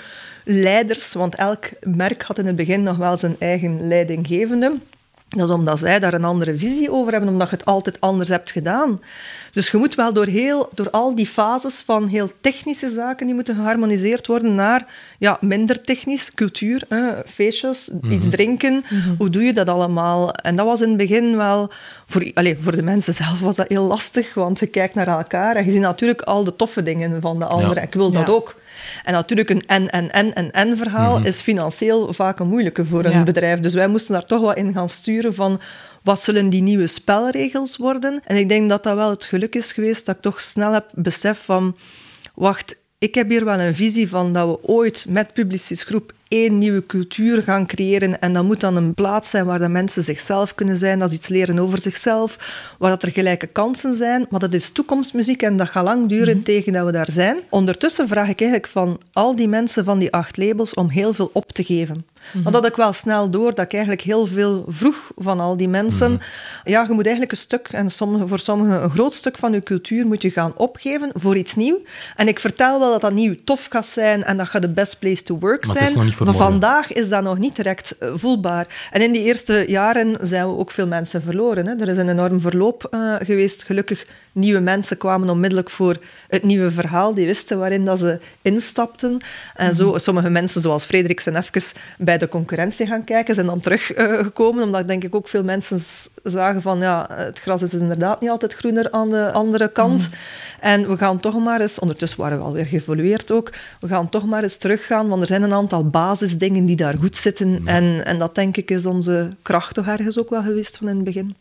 leiders, 0.44 1.12
want 1.12 1.34
elk 1.34 1.70
merk 1.81 2.22
had 2.22 2.38
in 2.38 2.46
het 2.46 2.56
begin 2.56 2.82
nog 2.82 2.96
wel 2.96 3.17
zijn 3.17 3.36
eigen 3.38 3.88
leidinggevende. 3.88 4.79
Dat 5.36 5.48
is 5.48 5.55
omdat 5.55 5.79
zij 5.79 5.98
daar 5.98 6.15
een 6.15 6.24
andere 6.24 6.56
visie 6.56 6.91
over 6.91 7.12
hebben, 7.12 7.31
omdat 7.31 7.51
je 7.51 7.56
het 7.56 7.65
altijd 7.65 8.01
anders 8.01 8.29
hebt 8.29 8.51
gedaan. 8.51 9.01
Dus 9.53 9.70
je 9.70 9.77
moet 9.77 9.94
wel 9.94 10.12
door, 10.12 10.27
heel, 10.27 10.69
door 10.74 10.91
al 10.91 11.15
die 11.15 11.27
fases 11.27 11.82
van 11.84 12.06
heel 12.06 12.31
technische 12.41 12.89
zaken, 12.89 13.27
die 13.27 13.34
moeten 13.34 13.55
geharmoniseerd 13.55 14.27
worden, 14.27 14.55
naar 14.55 14.86
ja, 15.19 15.39
minder 15.41 15.81
technisch, 15.81 16.34
cultuur, 16.34 16.84
hè, 16.89 17.12
feestjes, 17.27 17.91
iets 18.10 18.27
mhm. 18.27 18.34
drinken. 18.34 18.84
Mhm. 18.91 19.15
Hoe 19.19 19.31
doe 19.31 19.43
je 19.43 19.53
dat 19.53 19.69
allemaal? 19.69 20.34
En 20.34 20.56
dat 20.56 20.67
was 20.67 20.81
in 20.81 20.89
het 20.89 20.96
begin 20.96 21.36
wel... 21.36 21.70
Voor, 22.06 22.31
allez, 22.34 22.58
voor 22.60 22.77
de 22.77 22.82
mensen 22.82 23.15
zelf 23.15 23.41
was 23.41 23.56
dat 23.56 23.69
heel 23.69 23.84
lastig, 23.84 24.34
want 24.34 24.58
je 24.58 24.67
kijkt 24.67 24.94
naar 24.94 25.08
elkaar 25.08 25.56
en 25.56 25.65
je 25.65 25.70
ziet 25.70 25.81
natuurlijk 25.81 26.22
al 26.22 26.44
de 26.44 26.56
toffe 26.56 26.82
dingen 26.82 27.20
van 27.20 27.39
de 27.39 27.46
anderen. 27.46 27.82
Ik 27.82 27.94
wil 27.94 28.10
dat 28.10 28.31
ook. 28.31 28.60
En 29.05 29.12
natuurlijk 29.12 29.51
een 29.51 29.62
en, 29.67 29.91
en, 29.91 30.10
en, 30.10 30.34
en, 30.34 30.51
en 30.51 30.77
verhaal 30.77 31.19
mhm. 31.19 31.27
is 31.27 31.41
financieel 31.41 32.12
vaak 32.12 32.39
een 32.39 32.48
moeilijke 32.48 32.84
voor 32.84 33.05
een 33.05 33.24
bedrijf. 33.24 33.60
Dus 33.60 33.74
wij 33.74 33.89
moesten 33.89 34.12
daar 34.12 34.24
toch 34.24 34.41
wat 34.41 34.56
in 34.56 34.72
gaan 34.72 34.89
sturen 34.89 35.34
van 35.34 35.60
wat 36.03 36.20
zullen 36.20 36.48
die 36.48 36.62
nieuwe 36.62 36.86
spelregels 36.86 37.77
worden? 37.77 38.20
En 38.24 38.36
ik 38.36 38.48
denk 38.48 38.69
dat 38.69 38.82
dat 38.82 38.94
wel 38.94 39.10
het 39.10 39.24
geluk 39.24 39.55
is 39.55 39.72
geweest 39.72 40.06
dat 40.06 40.17
ik 40.17 40.22
toch 40.22 40.41
snel 40.41 40.72
heb 40.72 40.91
besef 40.94 41.44
van... 41.44 41.77
Wacht, 42.34 42.77
ik 42.98 43.15
heb 43.15 43.29
hier 43.29 43.44
wel 43.44 43.60
een 43.60 43.74
visie 43.74 44.08
van 44.08 44.32
dat 44.32 44.48
we 44.48 44.69
ooit 44.69 45.05
met 45.08 45.32
Publicis 45.32 45.82
Groep 45.82 46.12
één 46.32 46.58
nieuwe 46.58 46.86
cultuur 46.86 47.43
gaan 47.43 47.67
creëren. 47.67 48.20
En 48.20 48.32
dat 48.32 48.44
moet 48.44 48.60
dan 48.60 48.77
een 48.77 48.94
plaats 48.94 49.31
zijn 49.31 49.44
waar 49.44 49.58
de 49.58 49.69
mensen 49.69 50.03
zichzelf 50.03 50.55
kunnen 50.55 50.77
zijn, 50.77 50.98
dat 50.98 51.08
ze 51.08 51.15
iets 51.15 51.29
leren 51.29 51.58
over 51.58 51.81
zichzelf, 51.81 52.39
waar 52.79 52.91
dat 52.91 53.03
er 53.03 53.12
gelijke 53.12 53.46
kansen 53.46 53.94
zijn. 53.94 54.27
Maar 54.31 54.41
dat 54.41 54.55
is 54.55 54.70
toekomstmuziek 54.70 55.43
en 55.43 55.56
dat 55.56 55.69
gaat 55.69 55.84
lang 55.84 56.08
duren 56.08 56.36
mhm. 56.36 56.44
tegen 56.44 56.72
dat 56.72 56.86
we 56.86 56.93
daar 56.93 57.12
zijn. 57.12 57.39
Ondertussen 57.51 58.08
vraag 58.08 58.29
ik 58.29 58.41
eigenlijk 58.41 58.70
van 58.70 59.01
al 59.12 59.36
die 59.36 59.48
mensen 59.48 59.84
van 59.84 59.98
die 59.98 60.12
acht 60.12 60.36
labels 60.36 60.74
om 60.74 60.89
heel 60.89 61.12
veel 61.12 61.31
op 61.32 61.53
te 61.53 61.65
geven. 61.65 62.06
Mm 62.32 62.43
Dat 62.43 62.52
had 62.52 62.67
ik 62.67 62.76
wel 62.76 62.93
snel 62.93 63.31
door, 63.31 63.55
dat 63.55 63.64
ik 63.64 63.72
eigenlijk 63.72 64.02
heel 64.02 64.26
veel 64.26 64.64
vroeg 64.69 65.10
van 65.17 65.41
al 65.41 65.56
die 65.56 65.69
mensen. 65.69 66.20
Ja, 66.64 66.84
je 66.88 66.93
moet 66.93 67.05
eigenlijk 67.05 67.32
een 67.32 67.38
stuk, 67.38 67.69
en 67.69 67.91
sommige, 67.91 68.26
voor 68.26 68.38
sommigen 68.38 68.82
een 68.82 68.91
groot 68.91 69.14
stuk 69.14 69.38
van 69.38 69.52
je 69.52 69.60
cultuur 69.60 70.06
moet 70.06 70.22
je 70.22 70.31
gaan 70.31 70.52
opgeven 70.56 71.10
voor 71.14 71.36
iets 71.36 71.55
nieuws. 71.55 71.79
En 72.17 72.29
ik 72.29 72.38
vertel 72.38 72.79
wel 72.79 72.91
dat 72.91 73.00
dat 73.00 73.12
nieuw 73.12 73.34
tof 73.44 73.67
gaat 73.70 73.86
zijn 73.86 74.24
en 74.24 74.36
dat 74.36 74.48
gaat 74.48 74.62
de 74.62 74.69
best 74.69 74.98
place 74.98 75.22
to 75.22 75.38
work 75.38 75.67
maar 75.67 75.88
zijn. 75.88 76.12
maar 76.24 76.34
vandaag 76.34 76.93
is 76.93 77.08
dat 77.08 77.22
nog 77.22 77.38
niet 77.38 77.56
direct 77.56 77.96
eh, 77.98 78.08
voelbaar. 78.14 78.88
En 78.91 79.02
in 79.02 79.12
die 79.12 79.22
eerste 79.22 79.64
jaren 79.67 80.17
zijn 80.20 80.46
we 80.46 80.56
ook 80.56 80.70
veel 80.70 80.86
mensen 80.86 81.22
verloren. 81.22 81.67
Hè. 81.67 81.74
Er 81.74 81.88
is 81.88 81.96
een 81.96 82.08
enorm 82.08 82.41
verloop 82.41 82.88
uh, 82.91 83.14
geweest. 83.19 83.64
Gelukkig 83.64 84.06
nieuwe 84.32 84.60
mensen 84.60 84.96
kwamen 84.96 85.31
onmiddellijk 85.31 85.70
voor 85.70 85.96
het 86.29 86.43
nieuwe 86.43 86.70
verhaal. 86.70 87.15
Die 87.15 87.27
wisten 87.27 87.58
waarin 87.58 87.84
dat 87.84 87.98
ze 87.98 88.19
instapten. 88.43 89.19
En 89.55 89.74
zo, 89.74 89.89
mhm. 89.89 89.98
sommige 89.98 90.31
mensen, 90.31 90.60
zoals 90.60 90.84
Frederik, 90.84 91.20
zijn 91.20 91.36
even 91.36 91.62
bij 91.98 92.19
de 92.19 92.29
concurrentie 92.29 92.86
gaan 92.86 93.05
kijken, 93.05 93.34
zijn 93.34 93.46
dan 93.46 93.60
teruggekomen, 93.60 94.58
uh, 94.60 94.65
omdat 94.65 94.86
denk 94.86 95.05
ik 95.05 95.15
ook 95.15 95.29
veel 95.29 95.44
mensen 95.44 95.79
zagen 96.22 96.62
van 96.62 96.81
ja, 96.81 97.08
het 97.12 97.39
gras 97.39 97.62
is 97.62 97.74
inderdaad 97.74 98.20
niet 98.20 98.31
altijd 98.31 98.55
groener 98.55 98.91
aan 98.91 99.10
de 99.10 99.32
andere 99.32 99.72
kant. 99.72 100.01
Mhm. 100.01 100.10
En 100.60 100.89
we 100.89 100.96
gaan 100.96 101.20
toch 101.20 101.39
maar 101.39 101.60
eens, 101.60 101.79
ondertussen 101.79 102.20
waren 102.20 102.39
we 102.39 102.44
alweer 102.44 102.67
geëvolueerd 102.67 103.32
ook, 103.32 103.53
we 103.81 103.89
gaan 103.89 104.08
toch 104.08 104.27
maar 104.27 104.43
eens 104.43 104.56
teruggaan, 104.56 105.08
want 105.08 105.22
er 105.22 105.29
zijn 105.29 105.43
een 105.43 105.55
aantal 105.55 105.89
basisdingen 105.89 106.65
die 106.65 106.77
daar 106.77 106.98
goed 106.98 107.17
zitten. 107.17 107.60
En, 107.65 108.05
en 108.05 108.19
dat 108.19 108.34
denk 108.34 108.56
ik 108.56 108.70
is 108.70 108.86
onze 108.86 109.29
kracht 109.43 109.74
toch 109.74 109.86
ergens 109.86 110.19
ook 110.19 110.31
wel 110.31 110.43
geweest 110.43 110.77
van 110.77 110.89
in 110.89 110.94
het 110.94 111.05
begin. 111.05 111.36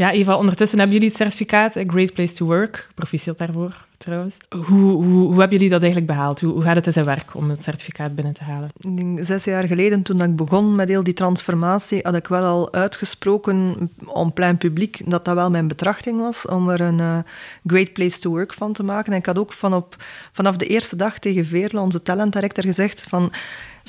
Ja, 0.00 0.12
Eva, 0.12 0.36
ondertussen 0.36 0.78
hebben 0.78 0.96
jullie 0.96 1.10
het 1.10 1.20
certificaat 1.20 1.76
A 1.76 1.84
Great 1.86 2.12
Place 2.12 2.34
to 2.34 2.46
Work. 2.46 2.88
Proficiat 2.94 3.38
daarvoor, 3.38 3.86
trouwens. 3.96 4.36
Hoe, 4.48 4.90
hoe, 4.92 5.04
hoe 5.04 5.40
hebben 5.40 5.50
jullie 5.50 5.68
dat 5.68 5.82
eigenlijk 5.82 6.12
behaald? 6.12 6.40
Hoe, 6.40 6.52
hoe 6.52 6.62
gaat 6.62 6.76
het 6.76 6.86
in 6.86 6.92
zijn 6.92 7.04
werk 7.04 7.34
om 7.34 7.50
het 7.50 7.62
certificaat 7.62 8.14
binnen 8.14 8.34
te 8.34 8.44
halen? 8.44 9.24
Zes 9.24 9.44
jaar 9.44 9.66
geleden, 9.66 10.02
toen 10.02 10.22
ik 10.22 10.36
begon 10.36 10.74
met 10.74 10.88
heel 10.88 11.02
die 11.02 11.14
transformatie, 11.14 12.00
had 12.02 12.14
ik 12.14 12.26
wel 12.26 12.44
al 12.44 12.72
uitgesproken 12.72 13.90
om 14.06 14.32
plein 14.32 14.56
publiek 14.56 15.10
dat 15.10 15.24
dat 15.24 15.34
wel 15.34 15.50
mijn 15.50 15.68
betrachting 15.68 16.20
was 16.20 16.46
om 16.46 16.68
er 16.68 16.80
een 16.80 16.98
uh, 16.98 17.18
Great 17.66 17.92
Place 17.92 18.18
to 18.18 18.30
Work 18.30 18.54
van 18.54 18.72
te 18.72 18.82
maken. 18.82 19.12
En 19.12 19.18
ik 19.18 19.26
had 19.26 19.38
ook 19.38 19.52
van 19.52 19.74
op, 19.74 19.96
vanaf 20.32 20.56
de 20.56 20.66
eerste 20.66 20.96
dag 20.96 21.18
tegen 21.18 21.46
Veerle, 21.46 21.80
onze 21.80 22.02
talent 22.02 22.32
director, 22.32 22.64
gezegd 22.64 23.04
van 23.08 23.32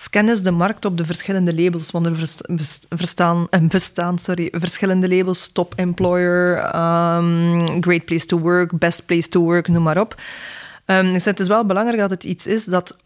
Scan 0.02 0.26
de 0.26 0.52
markt 0.52 0.86
op 0.86 0.98
de 0.98 1.06
verschillende 1.06 1.56
labels, 1.56 1.92
want 1.92 2.06
er 2.06 2.30
verstaan, 2.90 3.48
bestaan 3.62 4.20
sorry, 4.20 4.48
verschillende 4.52 5.16
labels, 5.16 5.52
top 5.52 5.74
employer, 5.76 6.58
um, 6.76 7.82
great 7.82 8.06
place 8.06 8.26
to 8.26 8.40
work, 8.40 8.80
best 8.80 9.06
place 9.06 9.28
to 9.28 9.42
work, 9.42 9.68
noem 9.68 9.84
maar 9.84 10.00
op. 10.00 10.22
Um, 10.86 11.14
dus 11.14 11.26
het 11.26 11.40
is 11.40 11.48
wel 11.48 11.66
belangrijk 11.66 12.00
dat 12.00 12.10
het 12.10 12.24
iets 12.24 12.48
is 12.48 12.66
dat 12.66 12.98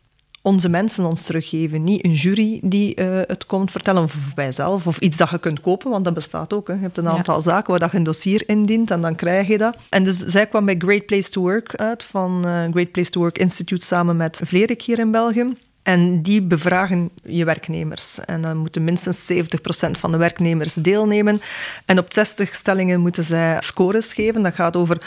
onze 0.42 0.70
mensen 0.70 1.06
ons 1.06 1.22
teruggeven. 1.22 1.84
Niet 1.84 2.06
een 2.06 2.14
jury 2.14 2.60
die 2.64 3.00
uh, 3.00 3.22
het 3.28 3.46
komt 3.46 3.72
vertellen, 3.72 4.04
of 4.04 4.34
wij 4.36 4.52
zelf, 4.52 4.88
of 4.88 5.00
iets 5.00 5.18
dat 5.18 5.30
je 5.30 5.40
kunt 5.40 5.62
kopen, 5.62 5.92
want 5.92 6.06
dat 6.06 6.14
bestaat 6.14 6.54
ook. 6.54 6.68
Hè. 6.68 6.74
Je 6.74 6.80
hebt 6.80 6.98
een 6.98 7.10
aantal 7.10 7.42
zaken 7.42 7.70
waar 7.70 7.80
dat 7.80 7.92
je 7.92 7.98
een 7.98 8.04
dossier 8.04 8.44
indient 8.50 8.92
en 8.92 9.02
dan 9.02 9.16
krijg 9.16 9.48
je 9.48 9.58
dat. 9.58 9.78
En 9.90 10.04
dus 10.04 10.18
zij 10.18 10.48
kwam 10.48 10.66
bij 10.66 10.76
Great 10.78 11.06
Place 11.06 11.30
to 11.30 11.42
Work 11.42 11.76
uit, 11.76 12.04
van 12.04 12.44
uh, 12.48 12.64
Great 12.72 12.92
Place 12.92 13.10
to 13.10 13.20
Work 13.20 13.38
Institute 13.38 13.86
samen 13.86 14.18
met 14.18 14.42
Vlerik 14.44 14.82
hier 14.82 15.00
in 15.00 15.12
België. 15.12 15.58
En 15.86 16.22
die 16.22 16.42
bevragen 16.42 17.10
je 17.24 17.46
werknemers. 17.46 18.20
En 18.26 18.42
dan 18.42 18.58
moeten 18.58 18.84
minstens 18.84 19.34
70% 19.34 19.38
van 19.92 20.12
de 20.12 20.18
werknemers 20.18 20.74
deelnemen. 20.74 21.42
En 21.86 22.00
op 22.00 22.14
60 22.14 22.56
stellingen 22.56 23.00
moeten 23.00 23.24
zij 23.24 23.58
scores 23.60 24.14
geven. 24.14 24.44
Dat 24.44 24.54
gaat 24.54 24.76
over 24.76 24.98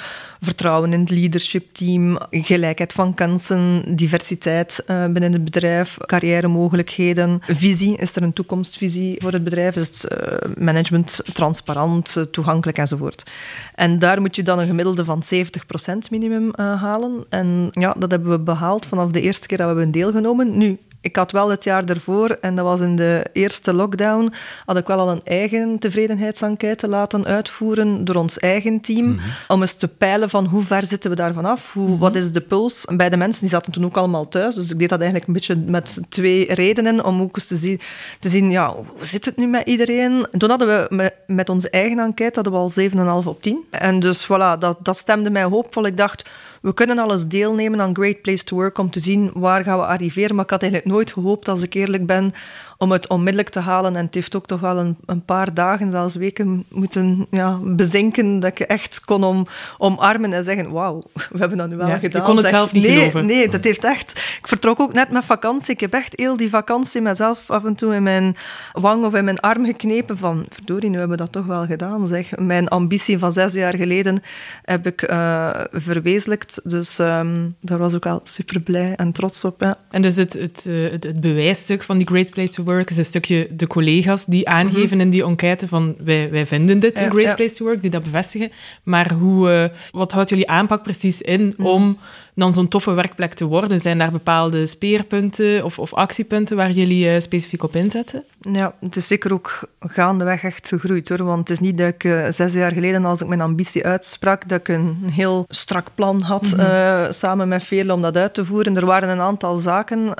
vertrouwen 0.40 0.92
in 0.92 1.00
het 1.00 1.10
leadership 1.10 1.74
team, 1.74 2.18
gelijkheid 2.30 2.92
van 2.92 3.14
kansen, 3.14 3.82
diversiteit 3.96 4.84
uh, 4.86 5.06
binnen 5.06 5.32
het 5.32 5.44
bedrijf, 5.44 5.96
carrière-mogelijkheden, 6.06 7.40
visie. 7.42 7.96
Is 7.96 8.16
er 8.16 8.22
een 8.22 8.32
toekomstvisie 8.32 9.20
voor 9.20 9.32
het 9.32 9.44
bedrijf? 9.44 9.76
Is 9.76 9.86
het 9.86 10.06
uh, 10.12 10.64
management 10.64 11.20
transparant, 11.32 12.14
uh, 12.18 12.24
toegankelijk 12.24 12.78
enzovoort? 12.78 13.30
En 13.74 13.98
daar 13.98 14.20
moet 14.20 14.36
je 14.36 14.42
dan 14.42 14.58
een 14.58 14.66
gemiddelde 14.66 15.04
van 15.04 15.22
70% 15.34 16.10
minimum 16.10 16.50
halen. 16.56 17.24
En 17.28 17.68
ja, 17.70 17.94
dat 17.98 18.10
hebben 18.10 18.30
we 18.30 18.38
behaald 18.38 18.86
vanaf 18.86 19.10
de 19.10 19.20
eerste 19.20 19.46
keer 19.46 19.56
dat 19.58 19.66
we 19.66 19.72
hebben 19.72 19.92
deelgenomen. 19.92 20.58
Nu, 20.58 20.67
ik 21.00 21.16
had 21.16 21.32
wel 21.32 21.50
het 21.50 21.64
jaar 21.64 21.84
ervoor, 21.84 22.30
en 22.30 22.56
dat 22.56 22.64
was 22.64 22.80
in 22.80 22.96
de 22.96 23.26
eerste 23.32 23.72
lockdown, 23.72 24.32
had 24.64 24.76
ik 24.76 24.86
wel 24.86 24.98
al 24.98 25.10
een 25.10 25.20
eigen 25.24 25.78
tevredenheidsenquête 25.78 26.88
laten 26.88 27.26
uitvoeren 27.26 28.04
door 28.04 28.14
ons 28.14 28.38
eigen 28.38 28.80
team, 28.80 29.08
mhm. 29.08 29.20
om 29.48 29.60
eens 29.60 29.74
te 29.74 29.88
peilen 29.88 30.30
van 30.30 30.44
hoe 30.44 30.62
ver 30.62 30.86
zitten 30.86 31.10
we 31.10 31.16
daarvan 31.16 31.44
af, 31.44 31.72
hoe, 31.72 31.88
mhm. 31.88 31.98
wat 31.98 32.16
is 32.16 32.32
de 32.32 32.40
puls 32.40 32.84
bij 32.96 33.08
de 33.08 33.16
mensen, 33.16 33.40
die 33.40 33.50
zaten 33.50 33.72
toen 33.72 33.84
ook 33.84 33.96
allemaal 33.96 34.28
thuis, 34.28 34.54
dus 34.54 34.70
ik 34.70 34.78
deed 34.78 34.88
dat 34.88 35.00
eigenlijk 35.00 35.28
een 35.28 35.34
beetje 35.34 35.56
met 35.56 35.98
twee 36.08 36.54
redenen, 36.54 37.04
om 37.04 37.20
ook 37.20 37.36
eens 37.36 37.46
te 37.46 37.56
zien, 37.56 37.80
te 38.20 38.28
zien 38.28 38.50
ja, 38.50 38.74
hoe 38.74 39.06
zit 39.06 39.24
het 39.24 39.36
nu 39.36 39.46
met 39.46 39.66
iedereen? 39.66 40.26
En 40.32 40.38
toen 40.38 40.48
hadden 40.48 40.68
we 40.68 41.12
met, 41.26 41.48
onze 41.48 41.70
eigen 41.70 41.98
enquête 41.98 42.40
hadden 42.40 42.52
we 42.52 42.58
al 42.58 43.22
7,5 43.22 43.28
op 43.28 43.42
10. 43.42 43.64
En 43.70 44.00
dus 44.00 44.24
voilà, 44.24 44.58
dat, 44.58 44.78
dat 44.82 44.96
stemde 44.96 45.30
mij 45.30 45.44
hoopvol. 45.44 45.86
Ik 45.86 45.96
dacht, 45.96 46.30
we 46.60 46.74
kunnen 46.74 46.98
alles 46.98 47.26
deelnemen 47.26 47.80
aan 47.80 47.94
Great 47.94 48.22
Place 48.22 48.44
to 48.44 48.56
Work 48.56 48.78
om 48.78 48.90
te 48.90 49.00
zien 49.00 49.30
waar 49.34 49.64
gaan 49.64 49.78
we 49.78 49.84
arriveren. 49.84 50.34
Maar 50.34 50.44
ik 50.44 50.50
had 50.50 50.62
eigenlijk 50.62 50.92
nooit 50.92 51.12
gehoopt, 51.12 51.48
als 51.48 51.62
ik 51.62 51.74
eerlijk 51.74 52.06
ben, 52.06 52.32
om 52.78 52.92
het 52.92 53.08
onmiddellijk 53.08 53.48
te 53.48 53.60
halen. 53.60 53.96
En 53.96 54.04
het 54.04 54.14
heeft 54.14 54.36
ook 54.36 54.46
toch 54.46 54.60
wel 54.60 54.78
een, 54.78 54.96
een 55.06 55.24
paar 55.24 55.54
dagen, 55.54 55.90
zelfs 55.90 56.14
weken, 56.14 56.64
moeten 56.70 57.26
ja, 57.30 57.58
bezinken 57.62 58.40
dat 58.40 58.50
ik 58.50 58.60
echt 58.60 59.00
kon 59.04 59.24
om, 59.24 59.46
omarmen 59.78 60.32
en 60.32 60.44
zeggen, 60.44 60.70
wauw, 60.70 61.02
we 61.12 61.38
hebben 61.38 61.58
dat 61.58 61.68
nu 61.68 61.76
wel 61.76 61.86
gedaan. 61.86 62.20
Je 62.20 62.26
kon 62.26 62.36
het 62.36 62.48
zelf 62.48 62.72
niet 62.72 62.82
nee, 62.82 62.98
geloven. 62.98 63.26
Nee, 63.26 63.48
dat 63.48 63.64
heeft 63.64 63.84
echt... 63.84 64.36
Ik 64.38 64.48
vertrok 64.48 64.80
ook 64.80 64.92
net 64.92 65.10
met 65.10 65.24
vakantie. 65.24 65.74
Ik 65.74 65.80
heb 65.80 65.92
echt 65.92 66.12
heel 66.16 66.36
die 66.36 66.48
vakantie 66.48 67.00
mezelf 67.00 67.50
af 67.50 67.64
en 67.64 67.74
toe 67.74 67.94
in 67.94 68.02
mijn 68.02 68.36
wang 68.72 69.04
of 69.04 69.14
in 69.14 69.24
mijn 69.24 69.40
arm 69.40 69.64
geknepen 69.64 70.18
van, 70.18 70.46
verdorie, 70.48 70.90
nu 70.90 70.98
hebben 70.98 71.16
we 71.16 71.22
dat 71.22 71.32
toch 71.32 71.46
wel 71.46 71.66
gedaan, 71.66 72.06
zeg. 72.06 72.36
Mijn 72.36 72.68
ambitie 72.68 73.18
van 73.18 73.32
zes 73.32 73.52
jaar 73.52 73.74
geleden 73.74 74.22
heb 74.62 74.86
ik 74.86 75.10
uh, 75.10 75.50
verwezenlijkt. 75.72 76.60
Dus 76.64 76.98
um, 76.98 77.56
daar 77.60 77.78
was 77.78 77.94
ik 77.94 78.04
wel 78.04 78.20
super 78.22 78.60
blij 78.60 78.94
en 78.96 79.12
trots 79.12 79.44
op. 79.44 79.60
Ja. 79.60 79.78
En 79.90 80.02
dus 80.02 80.16
het, 80.16 80.32
het, 80.32 80.66
eh, 80.68 80.90
het, 80.90 81.04
het 81.04 81.20
bewijsstuk 81.20 81.82
van 81.82 81.96
die 81.96 82.06
Great 82.06 82.30
Place 82.30 82.52
to 82.52 82.64
Work 82.68 82.90
is 82.90 82.98
een 82.98 83.04
stukje 83.04 83.48
de 83.50 83.66
collega's 83.66 84.24
die 84.24 84.48
aangeven 84.48 84.96
mhm. 84.96 85.00
in 85.00 85.10
die 85.10 85.24
enquête 85.24 85.68
van 85.68 85.94
wij, 85.98 86.30
wij 86.30 86.46
vinden 86.46 86.78
dit 86.78 86.98
een 86.98 87.10
Great 87.10 87.34
Place 87.34 87.54
to 87.54 87.64
Work, 87.64 87.82
die 87.82 87.90
dat 87.90 88.02
bevestigen. 88.02 88.50
Maar 88.82 89.12
hoe, 89.12 89.50
uh, 89.50 89.78
wat 89.90 90.12
houdt 90.12 90.28
jullie 90.28 90.48
aanpak 90.48 90.82
precies 90.82 91.22
in 91.22 91.54
mhm. 91.56 91.66
om 91.66 91.98
dan 92.34 92.54
zo'n 92.54 92.68
toffe 92.68 92.92
werkplek 92.92 93.34
te 93.34 93.44
worden? 93.44 93.80
Zijn 93.80 93.98
daar 93.98 94.10
bepaalde 94.10 94.66
speerpunten 94.66 95.64
of, 95.64 95.78
of 95.78 95.94
actiepunten 95.94 96.56
waar 96.56 96.70
jullie 96.70 97.14
uh, 97.14 97.20
specifiek 97.20 97.62
op 97.62 97.76
inzetten? 97.76 98.24
Ja, 98.52 98.74
het 98.80 98.96
is 98.96 99.06
zeker 99.06 99.32
ook 99.32 99.68
gaandeweg 99.80 100.42
echt 100.42 100.68
gegroeid 100.68 101.08
hoor. 101.08 101.24
Want 101.24 101.38
het 101.38 101.50
is 101.50 101.60
niet 101.60 101.78
dat 101.78 101.88
ik 101.88 102.04
uh, 102.04 102.26
zes 102.30 102.52
jaar 102.52 102.72
geleden, 102.72 103.04
als 103.04 103.20
ik 103.20 103.28
mijn 103.28 103.40
ambitie 103.40 103.84
uitsprak, 103.84 104.48
dat 104.48 104.60
ik 104.60 104.68
een 104.68 105.10
heel 105.12 105.44
strak 105.48 105.88
plan 105.94 106.20
had 106.20 106.56
mm 106.56 106.86
samen 107.08 107.48
met 107.48 107.62
velen 107.62 107.94
om 107.94 108.02
dat 108.02 108.16
uit 108.16 108.34
te 108.34 108.44
voeren. 108.44 108.76
Er 108.76 108.86
waren 108.86 109.08
een 109.08 109.20
aantal 109.20 109.56
zaken 109.56 110.14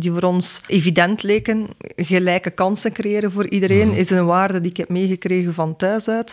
die 0.00 0.12
voor 0.12 0.22
ons 0.22 0.60
evident 0.66 1.22
leken. 1.22 1.66
Gelijke 1.96 2.50
kansen 2.50 2.92
creëren 2.92 3.32
voor 3.32 3.48
iedereen 3.48 3.88
mhm. 3.88 3.98
is 3.98 4.10
een 4.10 4.26
waarde 4.26 4.60
die 4.60 4.70
ik 4.70 4.76
heb 4.76 4.88
meegekregen 4.88 5.54
van 5.54 5.76
thuis 5.76 6.08
uit. 6.08 6.32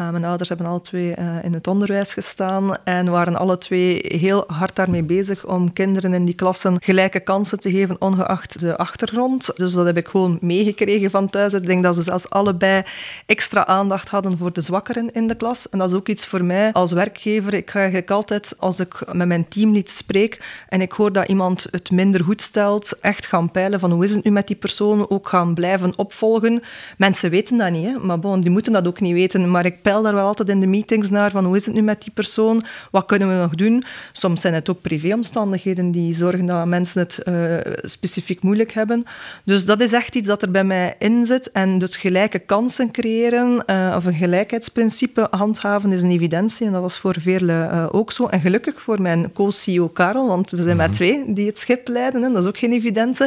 Uh, 0.00 0.10
mijn 0.10 0.24
ouders 0.24 0.48
hebben 0.48 0.66
alle 0.66 0.80
twee 0.80 1.14
uh, 1.18 1.44
in 1.44 1.52
het 1.52 1.66
onderwijs 1.66 2.12
gestaan 2.12 2.76
en 2.84 3.10
waren 3.10 3.36
alle 3.36 3.58
twee 3.58 4.04
heel 4.08 4.44
hard 4.46 4.76
daarmee 4.76 5.02
bezig 5.02 5.46
om 5.46 5.72
kinderen 5.72 6.14
in 6.14 6.24
die 6.24 6.34
klassen 6.34 6.76
gelijke 6.82 7.20
kansen 7.20 7.60
te 7.60 7.70
geven, 7.70 8.00
ongeacht 8.00 8.60
de 8.60 8.76
achtergrond. 8.76 9.50
Dus 9.56 9.72
dat 9.72 9.86
heb 9.86 9.96
ik 9.96 10.08
gewoon 10.08 10.38
meegekregen 10.40 11.10
van 11.10 11.30
thuis. 11.30 11.54
Ik 11.54 11.66
denk 11.66 11.82
dat 11.82 11.94
ze 11.94 12.02
zelfs 12.02 12.30
allebei 12.30 12.82
extra 13.26 13.66
aandacht 13.66 14.08
hadden 14.08 14.36
voor 14.36 14.52
de 14.52 14.60
zwakkeren 14.60 15.12
in 15.12 15.26
de 15.26 15.34
klas. 15.34 15.68
En 15.68 15.78
dat 15.78 15.90
is 15.90 15.96
ook 15.96 16.08
iets 16.08 16.26
voor 16.26 16.44
mij 16.44 16.72
als 16.72 16.92
werkgever. 16.92 17.54
Ik 17.54 17.70
ga 17.70 17.78
eigenlijk 17.78 18.10
altijd, 18.10 18.54
als 18.58 18.80
ik 18.80 19.12
met 19.12 19.28
mijn 19.28 19.48
teamlid 19.48 19.90
spreek 19.90 20.64
en 20.68 20.80
ik 20.80 20.92
hoor 20.92 21.12
dat 21.12 21.28
iemand 21.28 21.66
het 21.70 21.90
minder 21.90 22.24
goed 22.24 22.42
stelt, 22.42 22.98
echt 23.00 23.26
gaan 23.26 23.50
peilen 23.50 23.80
van 23.80 23.90
hoe 23.90 24.04
is 24.04 24.14
het 24.14 24.24
nu 24.24 24.30
met 24.30 24.46
die 24.46 24.56
persoon, 24.56 25.10
ook 25.10 25.28
gaan 25.28 25.54
blijven 25.54 25.92
opvolgen. 25.96 26.62
Mensen 26.96 27.30
weten 27.30 27.56
dat 27.56 27.70
niet, 27.70 27.86
hè? 27.86 27.98
maar 27.98 28.18
bon, 28.18 28.40
die 28.40 28.50
moeten 28.50 28.72
dat 28.72 28.86
ook 28.86 29.00
niet 29.00 29.14
weten. 29.14 29.50
Maar 29.50 29.66
ik 29.66 29.81
peil 29.82 30.02
daar 30.02 30.14
wel 30.14 30.26
altijd 30.26 30.48
in 30.48 30.60
de 30.60 30.66
meetings 30.66 31.10
naar 31.10 31.30
van 31.30 31.44
hoe 31.44 31.56
is 31.56 31.66
het 31.66 31.74
nu 31.74 31.82
met 31.82 32.02
die 32.02 32.12
persoon, 32.12 32.62
wat 32.90 33.06
kunnen 33.06 33.28
we 33.28 33.34
nog 33.34 33.54
doen. 33.54 33.84
Soms 34.12 34.40
zijn 34.40 34.54
het 34.54 34.70
ook 34.70 34.80
privéomstandigheden 34.80 35.90
die 35.90 36.14
zorgen 36.14 36.46
dat 36.46 36.66
mensen 36.66 37.00
het 37.00 37.20
uh, 37.24 37.56
specifiek 37.82 38.42
moeilijk 38.42 38.72
hebben. 38.72 39.04
Dus 39.44 39.64
dat 39.64 39.80
is 39.80 39.92
echt 39.92 40.14
iets 40.14 40.28
dat 40.28 40.42
er 40.42 40.50
bij 40.50 40.64
mij 40.64 40.94
in 40.98 41.26
zit. 41.26 41.50
En 41.50 41.78
dus 41.78 41.96
gelijke 41.96 42.38
kansen 42.38 42.90
creëren 42.90 43.62
uh, 43.66 43.94
of 43.96 44.04
een 44.04 44.14
gelijkheidsprincipe 44.14 45.26
handhaven 45.30 45.92
is 45.92 46.02
een 46.02 46.10
evidentie. 46.10 46.66
En 46.66 46.72
dat 46.72 46.80
was 46.82 46.98
voor 46.98 47.16
velen 47.20 47.74
uh, 47.74 47.88
ook 47.90 48.12
zo. 48.12 48.26
En 48.26 48.40
gelukkig 48.40 48.82
voor 48.82 49.02
mijn 49.02 49.32
co-CEO 49.32 49.88
Karel, 49.88 50.28
want 50.28 50.50
we 50.50 50.62
zijn 50.62 50.76
met 50.76 50.86
mhm. 50.86 50.96
twee 50.96 51.24
die 51.26 51.46
het 51.46 51.58
schip 51.58 51.88
leiden, 51.88 52.24
en 52.24 52.32
dat 52.32 52.42
is 52.42 52.48
ook 52.48 52.58
geen 52.58 52.72
evidentie, 52.72 53.26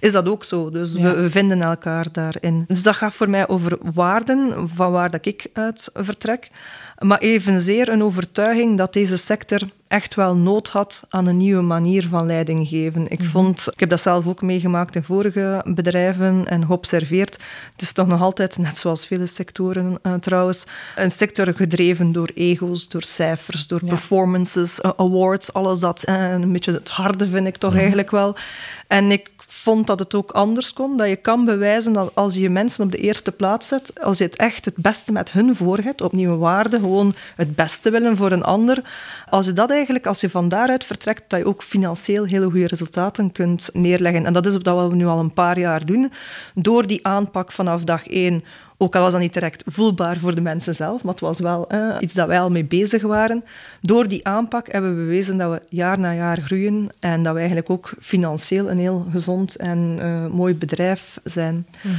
is 0.00 0.12
dat 0.12 0.28
ook 0.28 0.44
zo. 0.44 0.70
Dus 0.70 0.94
we, 0.94 1.14
we, 1.14 1.30
vinden 1.30 1.62
elkaar 1.62 2.06
daarin. 2.12 2.64
Dus 2.68 2.82
dat 2.82 2.94
gaat 2.94 3.14
voor 3.14 3.30
mij 3.30 3.48
over 3.48 3.78
waarden, 3.94 4.68
van 4.68 4.92
waar 4.92 5.10
dat 5.10 5.26
ik 5.26 5.46
uit 5.52 5.90
vertrek. 5.98 6.50
Maar 6.98 7.18
evenzeer 7.18 7.88
een 7.88 8.02
overtuiging 8.02 8.76
dat 8.76 8.92
deze 8.92 9.16
sector 9.16 9.60
echt 9.88 10.14
wel 10.14 10.36
nood 10.36 10.68
had 10.68 11.04
aan 11.08 11.26
een 11.26 11.36
nieuwe 11.36 11.62
manier 11.62 12.08
van 12.08 12.26
leiding 12.26 12.68
geven. 12.68 13.08
Ik, 13.08 13.18
mhm. 13.18 13.28
vond, 13.28 13.66
ik 13.72 13.80
heb 13.80 13.88
dat 13.88 14.00
zelf 14.00 14.26
ook 14.26 14.42
meegemaakt 14.42 14.94
in 14.96 15.02
vorige 15.02 15.62
bedrijven 15.64 16.46
en 16.46 16.66
geobserveerd. 16.66 17.38
Het 17.72 17.82
is 17.82 17.92
toch 17.92 18.06
nog 18.06 18.22
altijd, 18.22 18.58
net 18.58 18.76
zoals 18.76 19.06
vele 19.06 19.26
sectoren 19.26 19.98
uh, 20.02 20.14
trouwens, 20.14 20.64
een 20.96 21.10
sector 21.10 21.54
gedreven 21.54 22.12
door 22.12 22.30
ego's, 22.34 22.88
door 22.88 23.02
cijfers, 23.02 23.66
door 23.66 23.84
performances, 23.84 24.80
uh, 24.80 24.90
awards, 24.96 25.52
alles 25.52 25.80
dat. 25.80 26.04
Uh, 26.08 26.30
een 26.30 26.52
beetje 26.52 26.72
het 26.72 26.88
harde 26.88 27.26
vind 27.28 27.46
ik 27.46 27.56
toch 27.56 27.70
mhm. 27.70 27.78
eigenlijk 27.80 28.10
wel. 28.10 28.36
En 28.86 29.10
ik 29.10 29.30
vond 29.66 29.86
dat 29.86 29.98
het 29.98 30.14
ook 30.14 30.30
anders 30.30 30.72
kon. 30.72 30.96
Dat 30.96 31.08
je 31.08 31.16
kan 31.16 31.44
bewijzen 31.44 31.92
dat 31.92 32.10
als 32.14 32.34
je 32.34 32.50
mensen 32.50 32.84
op 32.84 32.90
de 32.90 32.98
eerste 32.98 33.32
plaats 33.32 33.68
zet, 33.68 34.00
als 34.02 34.18
je 34.18 34.24
het 34.24 34.36
echt 34.36 34.64
het 34.64 34.76
beste 34.76 35.12
met 35.12 35.32
hun 35.32 35.54
voor 35.54 35.78
hebt, 35.78 36.00
opnieuw 36.00 36.36
waarde, 36.36 36.78
gewoon 36.78 37.14
het 37.36 37.54
beste 37.54 37.90
willen 37.90 38.16
voor 38.16 38.32
een 38.32 38.42
ander, 38.42 38.82
als 39.28 39.46
je 39.46 39.52
dat 39.52 39.70
eigenlijk, 39.70 40.06
als 40.06 40.20
je 40.20 40.30
van 40.30 40.48
daaruit 40.48 40.84
vertrekt, 40.84 41.22
dat 41.28 41.40
je 41.40 41.46
ook 41.46 41.62
financieel 41.62 42.24
hele 42.24 42.44
goede 42.50 42.66
resultaten 42.66 43.32
kunt 43.32 43.70
neerleggen. 43.72 44.26
En 44.26 44.32
dat 44.32 44.46
is 44.46 44.56
wat 44.62 44.88
we 44.90 44.96
nu 44.96 45.06
al 45.06 45.18
een 45.18 45.32
paar 45.32 45.58
jaar 45.58 45.84
doen. 45.84 46.12
Door 46.54 46.86
die 46.86 47.06
aanpak 47.06 47.52
vanaf 47.52 47.84
dag 47.84 48.06
één 48.06 48.44
ook 48.78 48.96
al 48.96 49.02
was 49.02 49.12
dat 49.12 49.20
niet 49.20 49.32
direct 49.32 49.62
voelbaar 49.66 50.16
voor 50.18 50.34
de 50.34 50.40
mensen 50.40 50.74
zelf, 50.74 51.02
maar 51.02 51.12
het 51.12 51.22
was 51.22 51.38
wel 51.40 51.68
eh, 51.68 51.96
iets 52.00 52.14
dat 52.14 52.26
wij 52.26 52.40
al 52.40 52.50
mee 52.50 52.64
bezig 52.64 53.02
waren. 53.02 53.44
Door 53.80 54.08
die 54.08 54.26
aanpak 54.26 54.72
hebben 54.72 54.96
we 54.96 55.02
bewezen 55.02 55.36
dat 55.36 55.50
we 55.52 55.62
jaar 55.68 55.98
na 55.98 56.14
jaar 56.14 56.40
groeien 56.40 56.88
en 56.98 57.22
dat 57.22 57.32
we 57.32 57.38
eigenlijk 57.38 57.70
ook 57.70 57.92
financieel 58.00 58.70
een 58.70 58.78
heel 58.78 59.06
gezond 59.10 59.56
en 59.56 59.98
uh, 60.02 60.26
mooi 60.26 60.54
bedrijf 60.54 61.20
zijn. 61.24 61.66
Mhm. 61.82 61.94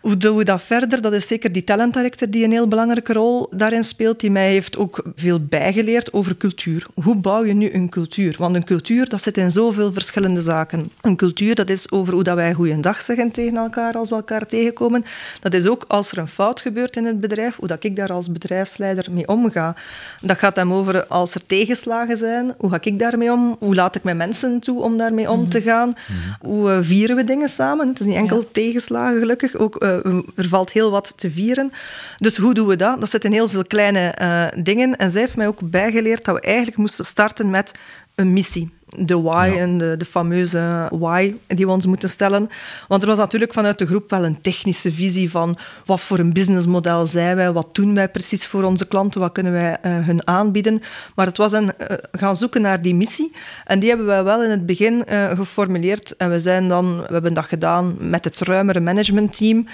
Hoe 0.00 0.16
doen 0.16 0.36
we 0.36 0.44
dat 0.44 0.62
verder? 0.62 1.00
Dat 1.00 1.12
is 1.12 1.26
zeker 1.26 1.52
die 1.52 1.64
talentdirector 1.64 2.30
die 2.30 2.44
een 2.44 2.50
heel 2.50 2.68
belangrijke 2.68 3.12
rol 3.12 3.48
daarin 3.50 3.84
speelt, 3.84 4.20
die 4.20 4.30
mij 4.30 4.50
heeft 4.50 4.76
ook 4.76 5.02
veel 5.14 5.44
bijgeleerd 5.44 6.12
over 6.12 6.36
cultuur. 6.36 6.86
Hoe 7.02 7.14
bouw 7.16 7.44
je 7.44 7.52
nu 7.52 7.72
een 7.72 7.88
cultuur? 7.88 8.34
Want 8.38 8.54
een 8.56 8.64
cultuur, 8.64 9.08
dat 9.08 9.22
zit 9.22 9.36
in 9.36 9.50
zoveel 9.50 9.92
verschillende 9.92 10.40
zaken. 10.40 10.92
Een 11.00 11.16
cultuur, 11.16 11.54
dat 11.54 11.70
is 11.70 11.90
over 11.90 12.12
hoe 12.12 12.22
dat 12.22 12.34
wij 12.34 12.52
goeiedag 12.52 13.02
zeggen 13.02 13.30
tegen 13.30 13.56
elkaar 13.56 13.94
als 13.94 14.08
we 14.08 14.14
elkaar 14.14 14.46
tegenkomen. 14.46 15.04
Dat 15.40 15.54
is 15.54 15.66
ook 15.66 15.84
als 15.88 16.12
er 16.12 16.18
een 16.18 16.28
fout 16.28 16.60
gebeurt 16.60 16.96
in 16.96 17.04
het 17.04 17.20
bedrijf, 17.20 17.56
hoe 17.56 17.68
dat 17.68 17.84
ik 17.84 17.96
daar 17.96 18.12
als 18.12 18.32
bedrijfsleider 18.32 19.12
mee 19.12 19.28
omga. 19.28 19.74
Dat 20.20 20.38
gaat 20.38 20.56
hem 20.56 20.72
over 20.72 21.06
als 21.06 21.34
er 21.34 21.46
tegenslagen 21.46 22.16
zijn, 22.16 22.54
hoe 22.58 22.70
ga 22.70 22.78
ik 22.80 22.98
daarmee 22.98 23.32
om? 23.32 23.56
Hoe 23.58 23.74
laat 23.74 23.96
ik 23.96 24.02
mijn 24.02 24.16
mensen 24.16 24.60
toe 24.60 24.82
om 24.82 24.96
daarmee 24.96 25.30
om 25.30 25.48
te 25.48 25.58
mhm. 25.58 25.66
gaan? 25.66 25.88
Mhm. 25.88 26.48
Hoe 26.50 26.70
eh, 26.70 26.78
vieren 26.80 27.16
we 27.16 27.24
dingen 27.24 27.48
samen? 27.48 27.88
Het 27.88 28.00
is 28.00 28.06
niet 28.06 28.16
enkel 28.16 28.50
tegenslagen, 28.52 29.18
gelukkig, 29.18 29.56
ook 29.56 29.76
eh, 29.76 29.89
er 30.36 30.48
valt 30.48 30.70
heel 30.70 30.90
wat 30.90 31.12
te 31.16 31.30
vieren. 31.30 31.72
Dus 32.16 32.36
hoe 32.36 32.54
doen 32.54 32.66
we 32.66 32.76
dat? 32.76 33.00
Dat 33.00 33.10
zitten 33.10 33.32
heel 33.32 33.48
veel 33.48 33.64
kleine 33.64 34.14
uh, 34.20 34.62
dingen. 34.64 34.96
En 34.96 35.10
zij 35.10 35.20
heeft 35.20 35.36
mij 35.36 35.46
ook 35.46 35.70
bijgeleerd 35.70 36.24
dat 36.24 36.34
we 36.34 36.40
eigenlijk 36.40 36.76
moesten 36.76 37.04
starten 37.04 37.50
met 37.50 37.72
een 38.20 38.32
missie 38.32 38.70
de 38.96 39.20
why 39.20 39.54
en 39.58 39.78
de, 39.78 39.94
de, 39.98 40.04
fameuze 40.04 40.88
why 40.90 41.34
die 41.46 41.66
we 41.66 41.72
ons 41.72 41.86
moeten 41.86 42.08
stellen. 42.08 42.48
Want 42.88 43.02
er 43.02 43.08
was 43.08 43.18
natuurlijk 43.18 43.52
vanuit 43.52 43.78
de 43.78 43.86
groep 43.86 44.10
wel 44.10 44.24
een 44.24 44.40
technische 44.40 44.92
visie 44.92 45.30
van 45.30 45.58
wat 45.84 46.00
voor 46.00 46.18
een 46.18 46.32
businessmodel 46.32 47.06
zijn 47.06 47.36
wij, 47.36 47.52
wat 47.52 47.74
doen 47.74 47.94
wij 47.94 48.08
precies 48.08 48.46
voor 48.46 48.62
onze 48.62 48.86
klanten, 48.86 49.20
wat 49.20 49.32
kunnen 49.32 49.52
wij 49.52 49.78
uh, 49.86 50.06
hun 50.06 50.26
aanbieden. 50.26 50.82
Maar 51.14 51.26
het 51.26 51.36
was 51.36 51.52
een 51.52 51.64
uh, 51.64 51.96
gaan 52.12 52.36
zoeken 52.36 52.62
naar 52.62 52.82
die 52.82 52.94
missie. 52.94 53.32
En 53.64 53.78
die 53.78 53.88
hebben 53.88 54.06
wij 54.06 54.24
wel 54.24 54.44
in 54.44 54.50
het 54.50 54.66
begin 54.66 55.04
uh, 55.08 55.30
geformuleerd. 55.30 56.16
En 56.16 56.30
we 56.30 56.40
zijn 56.40 56.68
dan, 56.68 57.00
we 57.00 57.12
hebben 57.12 57.34
dat 57.34 57.44
gedaan 57.44 57.96
met 57.98 58.24
het 58.24 58.40
ruimere 58.40 58.80
managementteam. 58.80 59.66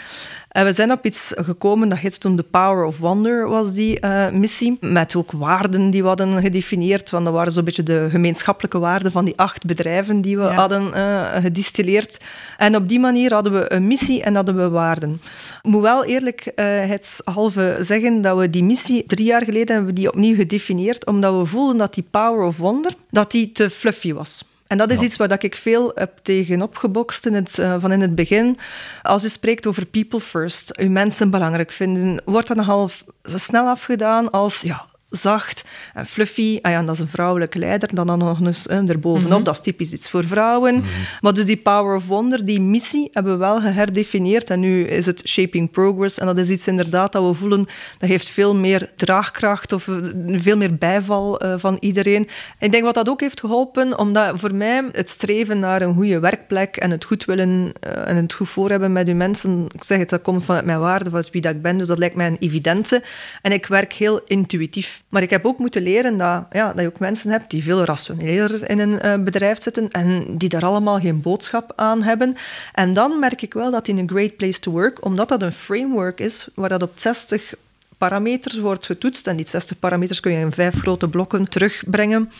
En 0.57 0.65
we 0.65 0.73
zijn 0.73 0.93
op 0.93 1.05
iets 1.05 1.33
gekomen, 1.37 1.89
dat 1.89 1.99
heette 1.99 2.19
toen 2.19 2.37
The 2.37 2.43
Power 2.43 2.85
of 2.85 2.99
Wonder, 2.99 3.49
was 3.49 3.73
die 3.73 3.99
uh, 4.01 4.31
missie. 4.31 4.77
Met 4.81 5.17
ook 5.17 5.33
waarden 5.33 5.91
die 5.91 6.03
we 6.03 6.09
hadden 6.09 6.41
gedefinieerd, 6.41 7.11
want 7.11 7.25
dat 7.25 7.35
waren 7.35 7.53
zo'n 7.53 7.65
beetje 7.65 7.83
de 7.83 8.07
gemeenschappelijke 8.11 8.79
waarden 8.79 9.13
van 9.13 9.25
die 9.25 9.37
acht 9.37 9.67
bedrijven 9.67 10.21
die 10.21 10.37
we 10.37 10.43
hadden 10.43 10.91
uh, 10.95 11.37
gedistilleerd. 11.37 12.21
En 12.57 12.77
op 12.77 12.89
die 12.89 13.01
manier 13.01 13.33
hadden 13.33 13.53
we 13.53 13.73
een 13.73 13.87
missie 13.87 14.23
en 14.23 14.35
hadden 14.35 14.57
we 14.57 14.69
waarden. 14.69 15.21
Ik 15.63 15.71
moet 15.71 15.83
wel 15.83 16.05
eerlijk 16.05 16.53
het 16.87 17.21
halve 17.25 17.79
zeggen 17.81 18.21
dat 18.21 18.39
we 18.39 18.51
die 18.51 18.65
missie 18.65 19.05
drie 19.07 19.27
jaar 19.27 19.45
geleden 19.45 19.75
hebben 19.75 19.95
we 19.95 20.01
die 20.01 20.09
opnieuw 20.09 20.35
gedefinieerd, 20.35 21.07
omdat 21.07 21.39
we 21.39 21.45
voelden 21.45 21.77
dat 21.77 21.95
die 21.95 22.07
Power 22.11 22.47
of 22.47 22.57
Wonder 22.57 22.93
dat 23.11 23.31
die 23.31 23.53
te 23.53 23.71
fluffy 23.71 24.13
was. 24.13 24.45
En 24.67 24.79
dat 24.79 24.91
is 24.91 25.01
iets 25.01 25.17
waar 25.17 25.43
ik 25.43 25.55
veel 25.57 25.93
heb 25.95 26.19
tegenop 26.23 26.77
gebokst 26.77 27.27
in 27.27 27.35
het, 27.35 27.59
uh, 27.59 27.77
van 27.79 27.93
in 27.93 28.01
het 28.01 28.15
begin. 28.15 28.59
Als 29.03 29.23
je 29.23 29.29
spreekt 29.29 29.67
over 29.67 29.87
people 29.87 30.21
first, 30.21 30.73
je 30.81 30.91
mensen 30.91 31.31
belangrijk 31.31 31.71
vinden, 31.71 32.23
wordt 32.25 32.49
dat 32.49 32.57
nogal 32.57 32.91
snel 33.23 33.67
afgedaan 33.67 34.31
als 34.31 34.61
ja, 34.61 34.85
zacht 35.11 35.65
en 35.95 36.07
fluffy. 36.07 36.59
Ah 36.63 36.73
ja, 36.73 36.83
dat 36.83 36.95
is 36.95 37.01
een 37.01 37.09
vrouwelijke 37.09 37.59
leider. 37.59 37.95
Dan, 37.95 38.07
dan 38.07 38.19
nog 38.19 38.41
eens 38.41 38.67
eh, 38.67 38.89
erbovenop, 38.89 39.39
mm 39.39 39.45
dat 39.45 39.55
is 39.55 39.63
typisch 39.63 39.93
iets 39.93 40.11
voor 40.11 40.25
vrouwen. 40.25 40.75
Mhm. 40.75 40.87
Maar 41.21 41.35
dus 41.35 41.45
die 41.45 41.57
Power 41.57 41.97
of 41.97 42.07
Wonder, 42.07 42.45
die 42.45 42.61
missie, 42.61 43.09
hebben 43.13 43.33
we 43.33 43.39
wel 43.39 43.61
geherdefinieerd. 43.61 44.51
En 44.51 44.61
nu 44.61 44.87
is 44.87 45.07
het 45.07 45.29
Shaping 45.29 45.71
Progress. 45.71 46.19
En 46.19 46.27
dat 46.27 46.39
is 46.39 46.51
iets 46.51 46.67
inderdaad 46.67 47.13
dat 47.13 47.27
we 47.27 47.35
voelen, 47.35 47.67
dat 47.99 48.09
heeft 48.09 48.29
veel 48.29 48.55
meer 48.55 48.91
draagkracht 48.97 49.73
of 49.73 49.89
eh, 49.89 49.95
veel 50.31 50.57
meer 50.57 50.75
bijval 50.75 51.45
uh, 51.45 51.55
van 51.57 51.77
iedereen. 51.81 52.29
ik 52.59 52.73
denk 52.73 52.85
wat 52.85 52.95
dat 52.95 53.09
ook 53.09 53.21
heeft 53.21 53.41
geholpen, 53.41 53.99
omdat 53.99 54.41
voor 54.41 54.55
mij 54.55 54.89
het 54.93 55.09
streven 55.09 55.59
naar 55.59 55.83
een 55.83 55.95
goede 55.95 56.19
werkplek 56.19 56.77
en 56.77 56.91
het 56.91 57.05
goed 57.05 57.25
willen 57.25 57.73
uh, 57.87 58.09
en 58.09 58.17
het 58.17 58.33
goed 58.33 58.49
voor 58.49 58.71
hebben 58.71 58.93
met 58.93 59.09
uw 59.09 59.15
mensen, 59.15 59.67
ik 59.75 59.85
zeg 59.85 59.99
het, 59.99 60.11
dat 60.11 60.23
komt 60.23 60.45
vanuit 60.45 60.65
mijn 60.65 60.81
waarde, 60.81 61.05
vanuit 61.05 61.31
wie 61.31 61.41
dat 61.41 61.55
ik 61.55 61.63
ben. 61.63 61.79
Dus 61.79 61.89
dat 61.89 61.99
lijkt 61.99 62.17
mij 62.17 62.27
een 62.27 62.37
evidente. 62.41 63.03
En 63.43 63.53
ik 63.53 63.67
werk 63.67 63.93
heel 63.93 64.21
intuïtief. 64.25 64.96
Maar 65.09 65.23
ik 65.23 65.31
heb 65.31 65.45
ook 65.47 65.59
moeten 65.59 65.83
leren 65.83 66.17
dat, 66.17 66.45
ja, 66.53 66.73
dat 66.73 66.81
je 66.81 66.87
ook 66.87 66.99
mensen 66.99 67.31
hebt 67.31 67.51
die 67.51 67.63
veel 67.63 67.85
rationeler 67.85 68.71
in 68.71 68.79
een 68.79 69.07
uh, 69.07 69.25
bedrijf 69.25 69.63
zitten 69.63 69.91
en 69.91 70.39
die 70.39 70.49
daar 70.49 70.65
allemaal 70.65 71.01
geen 71.01 71.21
boodschap 71.21 71.73
aan 71.77 72.03
hebben. 72.03 72.37
En 72.73 72.95
dan 72.95 73.19
merk 73.19 73.43
ik 73.43 73.55
wel 73.55 73.71
dat 73.71 73.89
in 73.89 73.99
een 73.99 74.09
Great 74.09 74.37
Place 74.37 74.61
to 74.61 74.71
Work, 74.71 75.05
omdat 75.05 75.29
dat 75.29 75.43
een 75.43 75.53
framework 75.53 76.21
is 76.21 76.49
waar 76.55 76.69
dat 76.69 76.83
op 76.83 76.93
60 76.95 77.55
parameters 77.99 78.59
wordt 78.59 78.87
getoetst, 78.87 79.27
en 79.27 79.37
die 79.37 79.49
60 79.49 79.79
parameters 79.79 80.21
kun 80.21 80.33
je 80.33 80.39
in 80.39 80.53
vijf 80.53 80.79
grote 80.79 81.09
blokken 81.09 81.49
terugbrengen, 81.49 82.31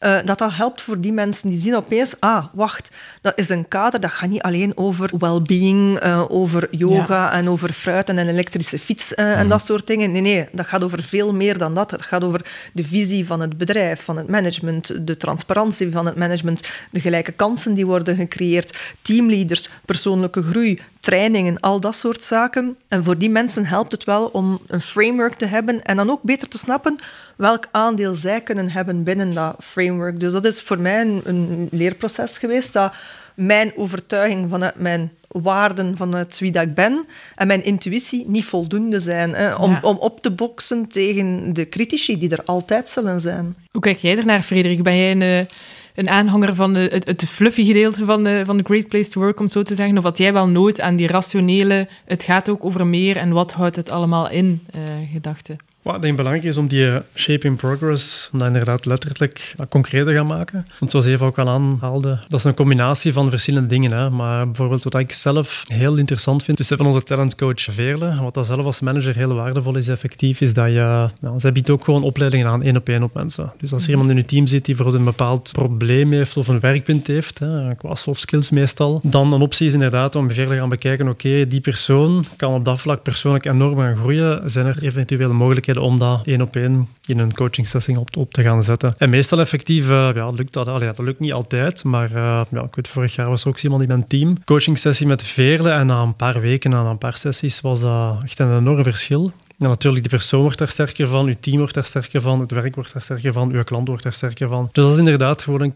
uh, 0.00 0.16
dat 0.24 0.38
dat 0.38 0.52
helpt 0.52 0.82
voor 0.82 1.00
die 1.00 1.12
mensen 1.12 1.50
die 1.50 1.58
zien 1.58 1.76
opeens, 1.76 2.14
ah, 2.20 2.46
wacht, 2.52 2.90
dat 3.20 3.38
is 3.38 3.48
een 3.48 3.68
kader, 3.68 4.00
dat 4.00 4.10
gaat 4.10 4.28
niet 4.28 4.42
alleen 4.42 4.76
over 4.76 5.10
well-being, 5.18 6.04
uh, 6.04 6.24
over 6.28 6.68
yoga 6.70 7.32
en 7.32 7.48
over 7.48 7.72
fruit 7.72 8.08
en 8.08 8.16
een 8.16 8.28
elektrische 8.28 8.78
fiets 8.78 9.12
uh, 9.12 9.30
en 9.30 9.38
mhm. 9.38 9.48
dat 9.48 9.64
soort 9.64 9.86
dingen. 9.86 10.12
Nee, 10.12 10.22
nee, 10.22 10.48
dat 10.52 10.66
gaat 10.66 10.84
over 10.84 11.02
veel 11.02 11.34
meer 11.34 11.58
dan 11.58 11.74
dat. 11.74 11.90
Het 11.90 12.02
gaat 12.02 12.24
over 12.24 12.46
de 12.72 12.84
visie 12.84 13.26
van 13.26 13.40
het 13.40 13.58
bedrijf, 13.58 14.02
van 14.02 14.16
het 14.16 14.28
management, 14.28 15.06
de 15.06 15.16
transparantie 15.16 15.92
van 15.92 16.06
het 16.06 16.16
management, 16.16 16.68
de 16.90 17.00
gelijke 17.00 17.32
kansen 17.32 17.74
die 17.74 17.86
worden 17.86 18.16
gecreëerd, 18.16 18.78
teamleaders, 19.02 19.68
persoonlijke 19.84 20.42
groei, 20.42 20.80
trainingen, 21.00 21.60
al 21.60 21.80
dat 21.80 21.94
soort 21.94 22.24
zaken. 22.24 22.76
En 22.88 23.04
voor 23.04 23.18
die 23.18 23.30
mensen 23.30 23.66
helpt 23.66 23.92
het 23.92 24.04
wel 24.04 24.26
om 24.26 24.60
een 24.66 24.80
framework 24.80 25.34
te 25.34 25.46
hebben 25.46 25.82
en 25.82 25.96
dan 25.96 26.10
ook 26.10 26.22
beter 26.22 26.48
te 26.48 26.58
snappen 26.58 26.98
welk 27.36 27.66
aandeel 27.70 28.14
zij 28.14 28.40
kunnen 28.40 28.70
hebben 28.70 29.02
binnen 29.02 29.34
dat 29.34 29.56
framework. 29.58 29.85
Dus 30.18 30.32
dat 30.32 30.44
is 30.44 30.62
voor 30.62 30.78
mij 30.78 31.00
een, 31.00 31.20
een 31.24 31.68
leerproces 31.70 32.38
geweest, 32.38 32.72
dat 32.72 32.92
mijn 33.36 33.72
overtuiging 33.76 34.50
vanuit 34.50 34.76
mijn 34.76 35.12
waarden, 35.28 35.96
vanuit 35.96 36.38
wie 36.38 36.50
dat 36.50 36.62
ik 36.62 36.74
ben, 36.74 37.06
en 37.34 37.46
mijn 37.46 37.64
intuïtie 37.64 38.24
niet 38.28 38.44
voldoende 38.44 38.98
zijn 38.98 39.34
hè, 39.34 39.54
om, 39.54 39.78
om 39.82 39.96
op 39.96 40.22
te 40.22 40.30
boksen 40.30 40.88
tegen 40.88 41.52
de 41.52 41.68
critici 41.68 42.18
die 42.18 42.30
er 42.30 42.44
altijd 42.44 42.88
zullen 42.88 43.20
zijn. 43.20 43.56
Hoe 43.70 43.80
kijk 43.80 43.98
jij 43.98 44.18
ernaar, 44.18 44.42
Frederik? 44.42 44.82
Ben 44.82 44.96
jij 44.96 45.10
een, 45.10 45.22
eh, 45.22 45.46
een 45.94 46.08
aanhanger 46.08 46.54
van 46.54 46.74
de, 46.74 46.88
het, 46.92 47.06
het 47.06 47.24
fluffy 47.28 47.64
gedeelte 47.64 48.04
van 48.04 48.24
de, 48.24 48.42
van 48.44 48.56
de 48.56 48.64
Great 48.64 48.88
Place 48.88 49.10
to 49.10 49.20
Work, 49.20 49.40
om 49.40 49.48
zo 49.48 49.62
te 49.62 49.74
zeggen? 49.74 49.98
Of 49.98 50.04
had 50.04 50.18
jij 50.18 50.32
wel 50.32 50.48
nooit 50.48 50.80
aan 50.80 50.96
die 50.96 51.06
rationele, 51.08 51.88
het 52.04 52.22
gaat 52.22 52.48
ook 52.48 52.64
over 52.64 52.86
meer 52.86 53.16
en 53.16 53.30
wat 53.30 53.52
houdt 53.52 53.76
het 53.76 53.90
allemaal 53.90 54.30
in, 54.30 54.62
uh, 54.76 54.82
gedachte? 55.12 55.56
Wat 55.86 56.02
denk 56.02 56.16
belangrijk 56.16 56.46
is 56.46 56.56
om 56.56 56.66
die 56.66 56.90
eh, 56.90 56.96
shape 57.14 57.46
in 57.46 57.56
progress, 57.56 58.28
om 58.32 58.38
dat 58.38 58.48
inderdaad 58.48 58.86
letterlijk 58.86 59.54
concreet 59.68 60.06
te 60.06 60.14
gaan 60.14 60.26
maken. 60.26 60.66
Want 60.78 60.90
zoals 60.90 61.06
Eva 61.06 61.24
ook 61.24 61.38
al 61.38 61.48
aanhaalde, 61.48 62.18
dat 62.28 62.38
is 62.38 62.44
een 62.44 62.54
combinatie 62.54 63.12
van 63.12 63.30
verschillende 63.30 63.68
dingen. 63.68 63.92
Hè. 63.92 64.10
Maar 64.10 64.46
bijvoorbeeld 64.46 64.84
wat 64.84 64.98
ik 64.98 65.12
zelf 65.12 65.64
heel 65.66 65.96
interessant 65.96 66.42
vind, 66.42 66.56
dus 66.56 66.68
van 66.68 66.86
onze 66.86 67.02
talentcoach 67.02 67.60
Veerle, 67.60 68.20
wat 68.22 68.34
dat 68.34 68.46
zelf 68.46 68.64
als 68.64 68.80
manager 68.80 69.14
heel 69.14 69.34
waardevol 69.34 69.76
is 69.76 69.88
effectief, 69.88 70.40
is 70.40 70.54
dat 70.54 70.66
je, 70.66 71.08
nou, 71.20 71.40
zij 71.40 71.52
biedt 71.52 71.70
ook 71.70 71.84
gewoon 71.84 72.02
opleidingen 72.02 72.46
aan, 72.46 72.62
één 72.62 72.76
op 72.76 72.88
één 72.88 73.02
op 73.02 73.14
mensen. 73.14 73.52
Dus 73.58 73.72
als 73.72 73.84
er 73.84 73.90
iemand 73.90 74.10
in 74.10 74.16
je 74.16 74.24
team 74.24 74.46
zit 74.46 74.64
die 74.64 74.74
bijvoorbeeld 74.74 75.06
een 75.06 75.16
bepaald 75.16 75.52
probleem 75.52 76.12
heeft 76.12 76.36
of 76.36 76.48
een 76.48 76.60
werkpunt 76.60 77.06
heeft, 77.06 77.38
hè, 77.38 77.74
qua 77.74 77.94
soft 77.94 78.20
skills 78.20 78.50
meestal, 78.50 79.00
dan 79.02 79.32
een 79.32 79.40
optie 79.40 79.66
is 79.66 79.72
inderdaad 79.72 80.16
om 80.16 80.30
verder 80.30 80.58
gaan 80.58 80.68
bekijken, 80.68 81.08
oké, 81.08 81.46
die 81.46 81.60
persoon 81.60 82.24
kan 82.36 82.54
op 82.54 82.64
dat 82.64 82.80
vlak 82.80 83.02
persoonlijk 83.02 83.44
enorm 83.44 83.78
gaan 83.78 83.96
groeien. 83.96 84.50
Zijn 84.50 84.66
er 84.66 84.82
eventuele 84.82 85.32
mogelijkheden 85.32 85.74
om 85.78 85.98
dat 85.98 86.26
één 86.26 86.40
op 86.40 86.56
één 86.56 86.88
in 87.06 87.18
een 87.18 87.34
coaching 87.34 87.68
sessie 87.68 87.98
op, 87.98 88.16
op 88.16 88.32
te 88.32 88.42
gaan 88.42 88.62
zetten. 88.62 88.94
En 88.98 89.10
meestal 89.10 89.40
effectief 89.40 89.90
uh, 89.90 90.08
ja, 90.14 90.30
lukt 90.30 90.52
dat. 90.52 90.68
Allee, 90.68 90.86
dat 90.86 90.98
lukt 90.98 91.20
niet 91.20 91.32
altijd, 91.32 91.84
maar 91.84 92.10
uh, 92.10 92.40
ja, 92.50 92.62
ik 92.62 92.74
weet, 92.74 92.88
vorig 92.88 93.14
jaar 93.14 93.28
was 93.28 93.42
er 93.42 93.48
ook 93.48 93.58
iemand 93.58 93.82
in 93.82 93.88
mijn 93.88 94.06
team. 94.06 94.44
Coaching 94.44 94.78
sessie 94.78 95.06
met 95.06 95.22
Veerle 95.22 95.70
en 95.70 95.86
na 95.86 96.02
een 96.02 96.16
paar 96.16 96.40
weken, 96.40 96.70
na 96.70 96.84
een 96.84 96.98
paar 96.98 97.16
sessies, 97.16 97.60
was 97.60 97.80
dat 97.80 98.22
echt 98.22 98.38
een 98.38 98.56
enorm 98.56 98.82
verschil. 98.82 99.32
Ja, 99.58 99.68
natuurlijk, 99.68 100.08
die 100.08 100.18
persoon 100.18 100.40
wordt 100.40 100.58
daar 100.58 100.68
sterker 100.68 101.06
van, 101.06 101.26
uw 101.26 101.34
team 101.40 101.58
wordt 101.58 101.74
daar 101.74 101.84
sterker 101.84 102.20
van, 102.20 102.40
het 102.40 102.50
werk 102.50 102.74
wordt 102.74 102.92
daar 102.92 103.02
sterker 103.02 103.32
van, 103.32 103.52
uw 103.52 103.64
klant 103.64 103.88
wordt 103.88 104.02
daar 104.02 104.12
sterker 104.12 104.48
van. 104.48 104.68
Dus 104.72 104.84
dat 104.84 104.92
is 104.92 104.98
inderdaad 104.98 105.42
gewoon 105.42 105.72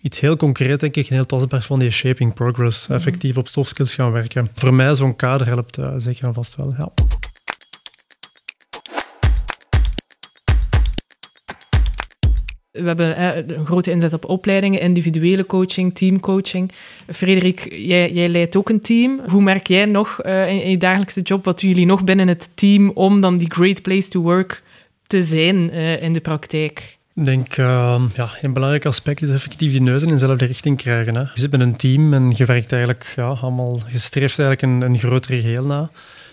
iets 0.00 0.20
heel 0.20 0.36
concreet, 0.36 0.80
denk 0.80 0.96
ik, 0.96 1.08
en 1.08 1.14
heel 1.14 1.26
tastbaar 1.26 1.62
van 1.62 1.78
die 1.78 1.90
shaping 1.90 2.34
progress, 2.34 2.88
effectief 2.88 3.36
op 3.36 3.48
soft 3.48 3.68
skills 3.68 3.94
gaan 3.94 4.12
werken. 4.12 4.50
Voor 4.54 4.74
mij 4.74 4.94
zo'n 4.94 5.16
kader 5.16 5.46
helpt 5.46 5.78
uh, 5.78 5.92
zeker 5.96 6.26
en 6.26 6.34
vast 6.34 6.56
wel, 6.56 6.72
ja. 6.78 6.92
We 12.72 12.86
hebben 12.86 13.22
een 13.58 13.66
grote 13.66 13.90
inzet 13.90 14.12
op 14.12 14.24
opleidingen, 14.24 14.80
individuele 14.80 15.46
coaching, 15.46 15.94
teamcoaching. 15.94 16.72
Frederik, 17.08 17.74
jij, 17.74 18.28
leidt 18.28 18.56
ook 18.56 18.68
een 18.68 18.80
team. 18.80 19.20
Hoe 19.28 19.42
merk 19.42 19.66
jij 19.66 19.84
nog 19.84 20.24
uh, 20.24 20.48
in, 20.48 20.70
je 20.70 20.76
dagelijkse 20.76 21.20
job, 21.20 21.44
wat 21.44 21.60
jullie 21.60 21.86
nog 21.86 22.04
binnen 22.04 22.28
het 22.28 22.50
team 22.54 22.90
om 22.94 23.20
dan 23.20 23.36
die 23.36 23.52
great 23.52 23.82
place 23.82 24.08
to 24.08 24.20
work 24.20 24.62
te 25.06 25.22
zijn 25.22 25.56
uh, 25.56 26.02
in 26.02 26.12
de 26.12 26.20
praktijk? 26.20 26.98
Ik 27.14 27.24
denk, 27.24 27.56
uh, 27.56 28.02
ja, 28.14 28.30
een 28.42 28.52
belangrijk 28.52 28.86
aspect 28.86 29.22
is 29.22 29.28
effectief 29.28 29.70
die 29.70 29.82
neuzen 29.82 30.08
in 30.08 30.14
dezelfde 30.14 30.44
richting 30.44 30.76
krijgen. 30.76 31.14
Hè. 31.14 31.20
Je 31.20 31.28
zit 31.40 31.50
met 31.50 31.60
een 31.60 31.76
team 31.76 32.14
en 32.14 32.32
je 32.36 32.44
werkt 32.44 32.72
eigenlijk 32.72 33.12
ja, 33.16 33.26
allemaal, 33.26 33.80
je 33.90 33.98
streeft 33.98 34.38
eigenlijk 34.38 34.62
een, 34.62 34.90
een 34.90 34.98
groter 34.98 35.36
geheel 35.36 35.64
na. 35.64 35.90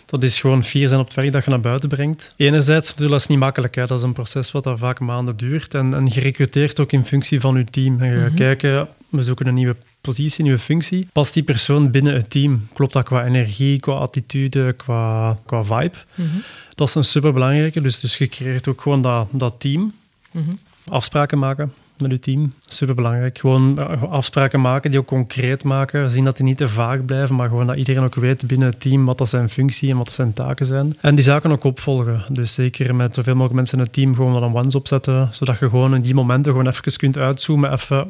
Dat 0.10 0.24
is 0.24 0.40
gewoon 0.40 0.64
vier 0.64 0.88
zijn 0.88 1.00
op 1.00 1.06
het 1.06 1.16
werk 1.16 1.32
dat 1.32 1.44
je 1.44 1.50
naar 1.50 1.60
buiten 1.60 1.90
brengt. 1.90 2.34
Enerzijds, 2.38 2.96
dat 2.96 3.12
is 3.12 3.28
niet 3.28 3.40
makkelijk. 3.40 3.76
Hè. 3.76 3.86
Dat 3.86 3.98
is 3.98 4.04
een 4.04 4.14
proces 4.14 4.52
wat 4.52 4.74
vaak 4.76 5.00
maanden 5.00 5.38
duurt. 5.38 5.74
En, 5.74 5.94
en 5.94 6.06
je 6.14 6.20
recruteert 6.20 6.80
ook 6.80 6.92
in 6.92 7.06
functie 7.06 7.40
van 7.40 7.58
je 7.58 7.64
team. 7.64 8.00
En 8.02 8.08
je 8.08 8.20
gaat 8.20 8.28
mhm. 8.28 8.36
kijken, 8.36 8.88
we 9.10 9.24
zoeken 9.24 9.48
een 9.48 9.54
nieuwe 9.54 9.76
positie, 10.02 10.44
nieuwe 10.44 10.60
functie. 10.60 11.08
Past 11.12 11.34
die 11.34 11.44
persoon 11.44 11.92
binnen 11.92 12.14
het 12.14 12.30
team? 12.30 12.68
Klopt 12.74 12.94
dat 12.94 13.04
qua 13.04 13.26
energie, 13.26 13.80
qua 13.80 13.94
attitude, 13.94 14.74
qua, 14.74 15.38
qua 15.46 15.64
vibe? 15.64 15.98
Mhm. 16.16 16.28
Dat 16.76 16.88
is 16.88 16.96
een 16.96 17.04
superbelangrijke. 17.04 17.82
Dus, 17.82 18.00
dus 18.00 18.18
je 18.18 18.28
creëert 18.28 18.68
ook 18.68 18.82
gewoon 18.82 19.02
dat, 19.02 19.28
dat 19.32 19.56
team. 19.58 19.94
Mhm. 20.32 20.52
Afspraken 20.88 21.40
maken 21.40 21.74
met 22.00 22.12
je 22.12 22.20
team. 22.20 22.54
Superbelangrijk. 22.66 23.38
Gewoon 23.38 23.80
eh, 23.80 24.04
afspraken 24.04 24.62
maken 24.62 24.92
die 24.92 25.00
ook 25.00 25.08
concreet 25.08 25.64
maken. 25.64 26.12
Zien 26.12 26.24
dat 26.24 26.38
die 26.38 26.46
niet 26.46 26.58
te 26.58 26.70
vaag 26.70 27.06
blijven, 27.06 27.36
maar 27.36 27.50
gewoon 27.50 27.68
dat 27.68 27.76
iedereen 27.76 28.04
ook 28.04 28.16
weet 28.16 28.48
binnen 28.48 28.68
het 28.68 28.82
team 28.82 29.06
wat 29.06 29.18
dat 29.18 29.30
zijn 29.30 29.50
functie 29.50 29.90
en 29.90 29.98
wat 29.98 30.06
dat 30.06 30.16
zijn 30.16 30.34
taken 30.34 30.66
zijn. 30.66 30.98
En 31.02 31.16
die 31.16 31.24
zaken 31.24 31.52
ook 31.52 31.64
opvolgen. 31.64 32.24
Dus 32.30 32.54
zeker 32.54 32.96
met 32.96 33.14
zoveel 33.14 33.34
mogelijk 33.34 33.56
mensen 33.56 33.78
in 33.78 33.84
het 33.84 33.94
team 33.94 34.16
gewoon 34.16 34.34
wat 34.34 34.42
een 34.42 34.56
ones 34.56 34.76
opzetten, 34.76 35.30
zodat 35.32 35.60
je 35.60 35.70
gewoon 35.70 35.96
in 35.96 36.02
die 36.02 36.14
momenten 36.14 36.52
gewoon 36.52 36.68
even 36.68 36.98
kunt 36.98 37.18
uitzoomen, 37.18 37.72
even 37.72 38.08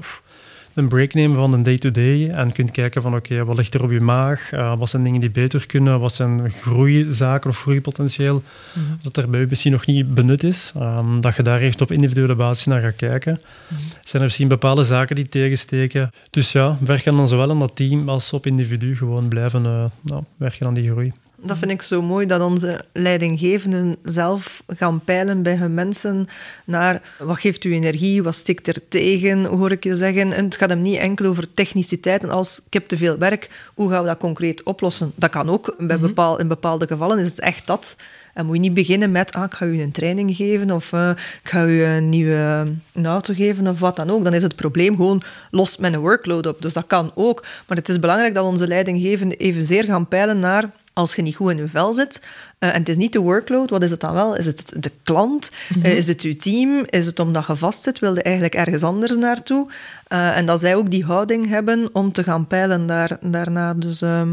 een 0.79 0.87
break 0.87 1.13
nemen 1.13 1.35
van 1.35 1.53
een 1.53 1.63
day-to-day 1.63 2.29
en 2.29 2.51
kunt 2.51 2.71
kijken 2.71 3.01
van 3.01 3.15
oké, 3.15 3.45
wat 3.45 3.57
ligt 3.57 3.73
er 3.73 3.83
op 3.83 3.91
je 3.91 3.99
maag? 3.99 4.51
Uh, 4.53 4.77
wat 4.77 4.89
zijn 4.89 5.03
dingen 5.03 5.19
die 5.19 5.29
beter 5.29 5.65
kunnen? 5.65 5.99
Wat 5.99 6.13
zijn 6.13 6.51
groeizaken 6.51 7.49
of 7.49 7.61
groeipotentieel 7.61 8.43
mm 8.73 8.97
dat 9.01 9.17
er 9.17 9.29
bij 9.29 9.39
je 9.39 9.45
misschien 9.49 9.71
nog 9.71 9.85
niet 9.85 10.13
benut 10.13 10.43
is? 10.43 10.73
Um, 10.77 11.21
dat 11.21 11.35
je 11.35 11.43
daar 11.43 11.61
echt 11.61 11.81
op 11.81 11.91
individuele 11.91 12.35
basis 12.35 12.65
naar 12.65 12.81
gaat 12.81 12.95
kijken. 12.95 13.39
Mhm. 13.67 13.81
Zijn 13.81 14.21
er 14.21 14.27
misschien 14.27 14.47
bepaalde 14.47 14.83
zaken 14.83 15.15
die 15.15 15.29
tegensteken? 15.29 16.11
Dus 16.29 16.51
ja, 16.51 16.77
werken 16.79 17.17
dan 17.17 17.27
zowel 17.27 17.49
aan 17.49 17.59
dat 17.59 17.75
team 17.75 18.09
als 18.09 18.33
op 18.33 18.45
individu 18.45 18.95
gewoon 18.95 19.27
blijven 19.27 19.63
uh, 19.63 19.85
nou, 20.01 20.23
werken 20.37 20.67
aan 20.67 20.73
die 20.73 20.89
groei. 20.89 21.11
Dat 21.41 21.57
vind 21.57 21.71
ik 21.71 21.81
zo 21.81 22.01
mooi, 22.01 22.25
dat 22.25 22.41
onze 22.41 22.85
leidinggevenden 22.93 23.97
zelf 24.03 24.63
gaan 24.67 25.01
peilen 25.03 25.43
bij 25.43 25.55
hun 25.55 25.73
mensen 25.73 26.27
naar 26.65 27.01
wat 27.19 27.39
geeft 27.39 27.63
u 27.63 27.73
energie, 27.73 28.23
wat 28.23 28.35
stikt 28.35 28.67
er 28.67 28.87
tegen, 28.87 29.45
hoor 29.45 29.71
ik 29.71 29.83
je 29.83 29.95
zeggen. 29.95 30.33
En 30.33 30.45
het 30.45 30.55
gaat 30.55 30.69
hem 30.69 30.81
niet 30.81 30.97
enkel 30.97 31.25
over 31.25 31.53
techniciteiten 31.53 32.29
als 32.29 32.61
ik 32.65 32.73
heb 32.73 32.87
te 32.87 32.97
veel 32.97 33.17
werk, 33.17 33.49
hoe 33.73 33.89
gaan 33.89 34.01
we 34.01 34.07
dat 34.07 34.17
concreet 34.17 34.63
oplossen? 34.63 35.11
Dat 35.15 35.29
kan 35.29 35.49
ook, 35.49 35.75
bij 35.77 35.97
mhm. 35.97 36.07
bepaal, 36.07 36.39
in 36.39 36.47
bepaalde 36.47 36.87
gevallen 36.87 37.19
is 37.19 37.29
het 37.29 37.39
echt 37.39 37.67
dat. 37.67 37.95
En 38.33 38.45
moet 38.45 38.55
je 38.55 38.61
niet 38.61 38.73
beginnen 38.73 39.11
met, 39.11 39.33
ah, 39.33 39.43
ik 39.43 39.53
ga 39.53 39.65
u 39.65 39.81
een 39.81 39.91
training 39.91 40.35
geven 40.35 40.71
of 40.71 40.91
uh, 40.91 41.09
ik 41.43 41.49
ga 41.49 41.65
u 41.65 41.83
een 41.83 42.09
nieuwe 42.09 42.67
auto 43.03 43.33
geven 43.33 43.67
of 43.67 43.79
wat 43.79 43.95
dan 43.95 44.09
ook. 44.09 44.23
Dan 44.23 44.33
is 44.33 44.43
het 44.43 44.55
probleem 44.55 44.95
gewoon 44.95 45.21
los 45.51 45.77
met 45.77 45.93
een 45.93 45.99
workload 45.99 46.45
op. 46.45 46.61
Dus 46.61 46.73
dat 46.73 46.87
kan 46.87 47.11
ook. 47.15 47.45
Maar 47.67 47.77
het 47.77 47.89
is 47.89 47.99
belangrijk 47.99 48.33
dat 48.33 48.45
onze 48.45 48.67
leidinggevenden 48.67 49.37
evenzeer 49.37 49.83
gaan 49.83 50.07
peilen 50.07 50.39
naar 50.39 50.71
als 50.99 51.15
je 51.15 51.21
niet 51.21 51.35
goed 51.35 51.51
in 51.51 51.57
je 51.57 51.67
vel 51.67 51.93
zit. 51.93 52.21
Uh, 52.59 52.69
en 52.69 52.79
het 52.79 52.89
is 52.89 52.97
niet 52.97 53.13
de 53.13 53.19
workload, 53.19 53.69
wat 53.69 53.83
is 53.83 53.91
het 53.91 53.99
dan 53.99 54.13
wel? 54.13 54.35
Is 54.35 54.45
het 54.45 54.73
de 54.77 54.91
klant? 55.03 55.51
Mhm. 55.69 55.85
Eh, 55.85 55.97
is 55.97 56.07
het 56.07 56.21
je 56.21 56.35
team? 56.35 56.83
Is 56.85 57.05
het 57.05 57.19
omdat 57.19 57.47
je 57.47 57.55
vast 57.55 57.83
zit? 57.83 57.99
Wil 57.99 58.15
je 58.15 58.21
eigenlijk 58.23 58.55
ergens 58.55 58.83
anders 58.83 59.15
naartoe? 59.15 59.67
Uh, 60.09 60.37
en 60.37 60.45
dat 60.45 60.59
zij 60.59 60.75
ook 60.75 60.89
die 60.89 61.05
houding 61.05 61.47
hebben 61.47 61.89
om 61.93 62.11
te 62.11 62.23
gaan 62.23 62.47
peilen 62.47 62.85
daar, 62.85 63.17
daarna. 63.21 63.73
Dus 63.73 64.01
ehm, 64.01 64.29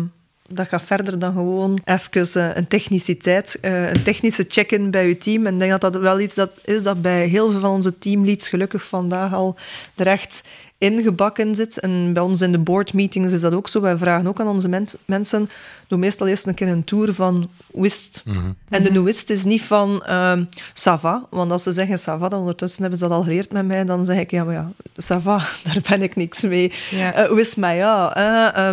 dat 0.49 0.69
gaat 0.69 0.83
verder 0.83 1.19
dan 1.19 1.33
gewoon 1.33 1.79
even 1.85 2.59
een 2.59 2.67
techniciteit, 2.67 3.59
een 3.61 4.03
technische 4.03 4.45
check-in 4.49 4.91
bij 4.91 5.09
je 5.09 5.17
team. 5.17 5.47
En 5.47 5.53
ik 5.53 5.59
denk 5.59 5.71
dat 5.71 5.93
dat 5.93 6.03
wel 6.03 6.21
iets 6.21 6.35
dat 6.35 6.57
is 6.65 6.83
dat 6.83 7.03
bij 7.03 7.27
heel 7.27 7.51
veel 7.51 7.61
van 7.61 7.71
onze 7.71 7.99
teamleads 7.99 8.49
gelukkig 8.49 8.87
vandaag 8.87 9.33
al 9.33 9.57
terecht 9.95 10.43
ingebakken 10.79 11.55
zit. 11.55 11.81
En 11.81 12.13
bij 12.13 12.23
ons 12.23 12.41
in 12.41 12.53
de 12.53 12.59
board 12.59 12.93
meetings 12.93 13.33
is 13.33 13.41
dat 13.41 13.53
ook 13.53 13.69
zo. 13.69 13.81
Wij 13.81 13.97
vragen 13.97 14.27
ook 14.27 14.41
aan 14.41 14.49
onze 14.49 14.87
mensen, 15.07 15.49
doe 15.89 15.99
meestal 15.99 16.27
eerst 16.27 16.47
een 16.47 16.55
keer 16.55 16.69
een 16.69 16.85
tour 16.85 17.15
van 17.15 17.51
wist. 17.73 18.23
Mhm. 18.25 18.53
En 18.69 18.83
de 18.83 19.03
wist 19.03 19.31
is 19.31 19.45
niet 19.45 19.63
van 19.63 20.05
uh, 20.09 20.37
Sava, 20.75 21.27
want 21.31 21.53
als 21.53 21.63
ze 21.63 21.73
zeggen 21.73 21.99
Sava, 21.99 22.29
dan 22.29 22.41
ondertussen 22.41 22.81
hebben 22.81 22.99
ze 22.99 23.09
dat 23.09 23.17
al 23.17 23.23
geleerd 23.23 23.53
met 23.53 23.67
mij, 23.67 23.85
dan 23.85 24.05
zeg 24.05 24.19
ik, 24.19 24.31
ja, 24.31 24.45
maar 24.45 24.55
ja, 24.55 24.73
Sava, 24.97 25.39
daar 25.65 25.81
ben 25.89 26.03
ik 26.03 26.17
niks 26.17 26.43
mee. 26.43 26.73
Ja. 26.91 27.29
Uh, 27.29 27.35
wist 27.35 27.57
mij, 27.57 27.77
ja. 27.77 28.17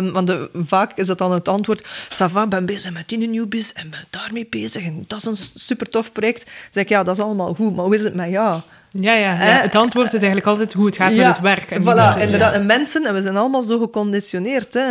Uh, 0.02 0.12
want 0.12 0.26
de, 0.26 0.50
vaak 0.54 0.96
is 0.96 1.06
dat 1.06 1.18
dan 1.18 1.32
het 1.32 1.48
antwoord, 1.48 1.86
Sava, 2.08 2.46
ben 2.46 2.66
bezig 2.66 2.92
met 2.92 3.08
die 3.08 3.28
nieuw 3.28 3.46
business 3.46 3.82
en 3.82 3.90
ben 3.90 4.04
daarmee 4.10 4.46
bezig 4.50 4.84
en 4.84 5.04
dat 5.06 5.18
is 5.18 5.24
een 5.24 5.36
super 5.54 5.88
tof 5.88 6.12
project. 6.12 6.44
Dan 6.44 6.52
zeg 6.70 6.82
ik, 6.82 6.88
ja, 6.88 7.02
dat 7.02 7.16
is 7.16 7.22
allemaal 7.22 7.54
goed, 7.54 7.74
maar 7.74 7.84
hoe 7.84 7.94
is 7.94 8.04
het 8.04 8.14
met 8.14 8.30
jou? 8.30 8.60
Ja, 9.00 9.14
ja, 9.14 9.44
ja, 9.44 9.60
het 9.60 9.74
antwoord 9.74 10.06
is 10.06 10.12
eigenlijk 10.12 10.46
altijd 10.46 10.72
hoe 10.72 10.86
het 10.86 10.96
gaat 10.96 11.14
met 11.14 11.26
het 11.26 11.40
werk. 11.40 11.70
En 11.70 11.82
voilà, 11.82 12.20
inderdaad. 12.20 12.52
En 12.52 12.66
mensen, 12.66 13.06
en 13.06 13.14
we 13.14 13.22
zijn 13.22 13.36
allemaal 13.36 13.62
zo 13.62 13.78
geconditioneerd. 13.78 14.74
Hè. 14.74 14.84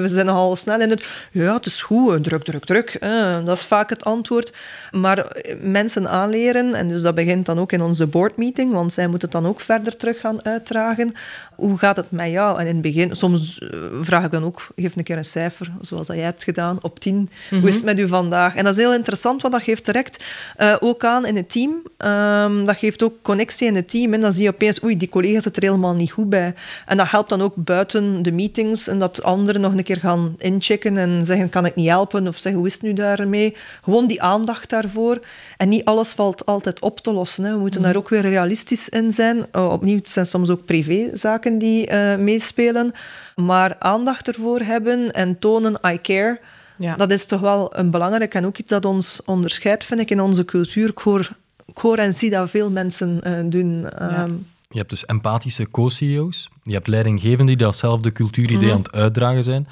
We 0.00 0.08
zijn 0.08 0.26
nogal 0.26 0.56
snel 0.56 0.80
in 0.80 0.90
het... 0.90 1.04
Ja, 1.32 1.54
het 1.54 1.66
is 1.66 1.82
goed, 1.82 2.24
druk, 2.24 2.44
druk, 2.44 2.64
druk. 2.64 2.96
Hè. 3.00 3.44
Dat 3.44 3.56
is 3.56 3.64
vaak 3.64 3.90
het 3.90 4.04
antwoord. 4.04 4.52
Maar 4.90 5.26
mensen 5.60 6.08
aanleren, 6.08 6.74
en 6.74 6.88
dus 6.88 7.02
dat 7.02 7.14
begint 7.14 7.46
dan 7.46 7.58
ook 7.58 7.72
in 7.72 7.82
onze 7.82 8.06
boardmeeting, 8.06 8.72
want 8.72 8.92
zij 8.92 9.06
moeten 9.06 9.28
het 9.30 9.42
dan 9.42 9.50
ook 9.50 9.60
verder 9.60 9.96
terug 9.96 10.20
gaan 10.20 10.44
uitdragen. 10.44 11.14
Hoe 11.54 11.78
gaat 11.78 11.96
het 11.96 12.10
met 12.10 12.30
jou? 12.30 12.60
En 12.60 12.66
in 12.66 12.72
het 12.72 12.82
begin, 12.82 13.16
soms 13.16 13.58
eh, 13.58 13.78
vraag 14.00 14.24
ik 14.24 14.30
dan 14.30 14.44
ook, 14.44 14.66
geef 14.76 14.96
een 14.96 15.04
keer 15.04 15.16
een 15.16 15.24
cijfer, 15.24 15.72
zoals 15.80 16.06
dat 16.06 16.16
jij 16.16 16.24
hebt 16.24 16.44
gedaan, 16.44 16.78
op 16.82 17.00
tien. 17.00 17.30
Hoe 17.50 17.58
is 17.58 17.74
het 17.74 17.84
mhm. 17.84 17.84
met 17.84 17.98
u 17.98 18.08
vandaag? 18.08 18.54
En 18.54 18.64
dat 18.64 18.72
is 18.76 18.80
heel 18.80 18.94
interessant, 18.94 19.42
want 19.42 19.54
dat 19.54 19.62
geeft 19.62 19.84
direct 19.84 20.24
uh, 20.58 20.76
ook 20.80 21.04
aan 21.04 21.26
in 21.26 21.36
het 21.36 21.50
team. 21.50 21.82
Um, 21.98 22.64
dat 22.64 22.76
geeft 22.76 23.02
ook 23.02 23.14
connectie 23.38 23.66
in 23.66 23.74
het 23.74 23.88
team. 23.88 24.14
En 24.14 24.20
dan 24.20 24.32
zie 24.32 24.42
je 24.42 24.48
opeens, 24.48 24.82
oei, 24.82 24.96
die 24.96 25.08
collega 25.08 25.40
zit 25.40 25.56
er 25.56 25.62
helemaal 25.62 25.94
niet 25.94 26.10
goed 26.10 26.28
bij. 26.28 26.54
En 26.86 26.96
dat 26.96 27.10
helpt 27.10 27.28
dan 27.28 27.42
ook 27.42 27.54
buiten 27.56 28.22
de 28.22 28.32
meetings 28.32 28.88
en 28.88 28.98
dat 28.98 29.22
anderen 29.22 29.60
nog 29.60 29.72
een 29.72 29.82
keer 29.82 30.00
gaan 30.00 30.34
inchecken 30.38 30.96
en 30.96 31.26
zeggen, 31.26 31.48
kan 31.48 31.66
ik 31.66 31.74
niet 31.74 31.88
helpen? 31.88 32.28
Of 32.28 32.36
zeggen, 32.36 32.60
hoe 32.60 32.66
is 32.66 32.74
het 32.74 32.82
nu 32.82 32.92
daarmee? 32.92 33.56
Gewoon 33.82 34.06
die 34.06 34.22
aandacht 34.22 34.70
daarvoor. 34.70 35.18
En 35.56 35.68
niet 35.68 35.84
alles 35.84 36.12
valt 36.12 36.46
altijd 36.46 36.80
op 36.80 37.00
te 37.00 37.12
lossen. 37.12 37.44
Hè. 37.44 37.52
We 37.52 37.58
moeten 37.58 37.82
daar 37.82 37.96
ook 37.96 38.08
weer 38.08 38.20
realistisch 38.20 38.88
in 38.88 39.12
zijn. 39.12 39.46
Oh, 39.52 39.72
opnieuw, 39.72 39.96
het 39.96 40.08
zijn 40.08 40.26
soms 40.26 40.50
ook 40.50 40.64
privézaken 40.64 41.58
die 41.58 41.90
uh, 41.90 42.16
meespelen. 42.16 42.92
Maar 43.36 43.76
aandacht 43.78 44.28
ervoor 44.28 44.60
hebben 44.60 45.12
en 45.12 45.38
tonen, 45.38 45.78
I 45.86 46.00
care... 46.00 46.40
Ja. 46.80 46.96
Dat 46.96 47.10
is 47.10 47.26
toch 47.26 47.40
wel 47.40 47.76
een 47.76 47.90
belangrijk 47.90 48.34
en 48.34 48.46
ook 48.46 48.58
iets 48.58 48.70
dat 48.70 48.84
ons 48.84 49.20
onderscheidt, 49.24 49.84
vind 49.84 50.00
ik, 50.00 50.10
in 50.10 50.20
onze 50.20 50.44
cultuur. 50.44 50.88
Ik 50.88 50.98
hoor 50.98 51.30
ik 51.68 51.78
hoor 51.78 51.98
en 51.98 52.12
zie 52.12 52.30
dat 52.30 52.50
veel 52.50 52.70
mensen 52.70 53.20
uh, 53.26 53.50
doen. 53.50 53.88
Ehm. 53.88 54.32
Je 54.68 54.78
hebt 54.78 54.90
dus 54.90 55.04
empathische 55.04 55.70
co-CEO's. 55.70 56.50
Je 56.62 56.72
hebt 56.72 56.86
leidinggevenden 56.86 57.46
die 57.46 57.56
datzelfde 57.56 58.12
cultuuridee 58.12 58.68
mhm. 58.68 58.76
aan 58.76 58.82
het 58.82 58.92
uitdragen 58.92 59.44
zijn. 59.44 59.68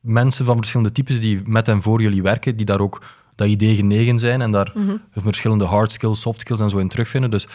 Mensen 0.00 0.44
van 0.44 0.56
verschillende 0.56 0.92
types 0.92 1.20
die 1.20 1.40
met 1.44 1.68
en 1.68 1.82
voor 1.82 2.02
jullie 2.02 2.22
werken, 2.22 2.56
die 2.56 2.66
daar 2.66 2.80
ook 2.80 3.02
dat 3.34 3.48
idee 3.48 3.74
genegen 3.74 4.18
zijn 4.18 4.40
en 4.40 4.50
daar 4.50 4.72
mhm. 4.74 4.96
verschillende 5.12 5.64
hard 5.64 5.92
skills, 5.92 6.20
soft 6.20 6.40
skills 6.40 6.60
en 6.60 6.70
zo 6.70 6.78
in 6.78 6.88
terugvinden. 6.88 7.30
Dus 7.30 7.46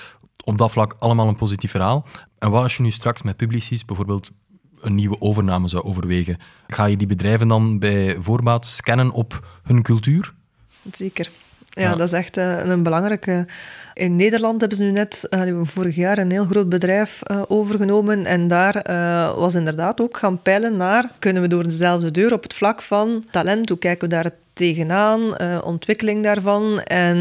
op 0.44 0.58
dat 0.58 0.72
vlak 0.72 0.96
allemaal 1.00 1.28
een 1.28 1.36
positief 1.36 1.72
verhaal. 1.72 2.06
En 2.40 2.50
wat 2.50 2.64
als 2.64 2.78
je 2.78 2.84
nu 2.84 2.92
straks 2.92 3.22
met 3.22 3.38
Publicis 3.38 3.86
bijvoorbeeld 3.86 4.32
een 4.80 4.96
nieuwe 4.96 5.22
overname 5.22 5.68
zou 5.68 5.84
overwegen? 5.84 6.38
Ga 6.68 6.86
je 6.86 6.98
die 6.98 7.08
bedrijven 7.08 7.48
dan 7.48 7.80
bij 7.80 8.18
voorbaat 8.20 8.66
scannen 8.66 9.12
op 9.12 9.48
hun 9.64 9.82
cultuur? 9.82 10.34
Zeker. 10.92 11.32
Ja, 11.76 11.96
dat 11.96 12.08
is 12.08 12.14
echt 12.14 12.38
eh, 12.38 12.66
een 12.66 12.84
belangrijke. 12.84 13.46
In 13.94 14.16
Nederland 14.16 14.60
hebben 14.60 14.78
ze 14.78 14.84
nu 14.84 14.92
net 14.92 15.28
uh, 15.30 15.60
vorig 15.64 15.96
jaar 15.96 16.18
een 16.18 16.32
heel 16.32 16.46
groot 16.46 16.70
bedrijf 16.70 17.22
uh, 17.32 17.42
overgenomen. 17.48 18.26
En 18.26 18.48
daar 18.48 18.84
was 19.38 19.56
inderdaad 19.56 20.02
ook 20.02 20.18
gaan 20.18 20.42
peilen 20.42 20.78
naar: 20.78 21.12
kunnen 21.20 21.42
we 21.42 21.48
door 21.48 21.64
dezelfde 21.64 22.12
deur 22.12 22.34
op 22.34 22.44
het 22.44 22.54
vlak 22.54 22.82
van 22.82 23.26
talent, 23.32 23.70
hoe 23.70 23.78
kijken 23.78 24.10
we 24.10 24.16
daar 24.16 24.32
tegenaan, 24.54 25.42
ontwikkeling 25.64 26.24
daarvan. 26.24 26.82
En 26.82 27.18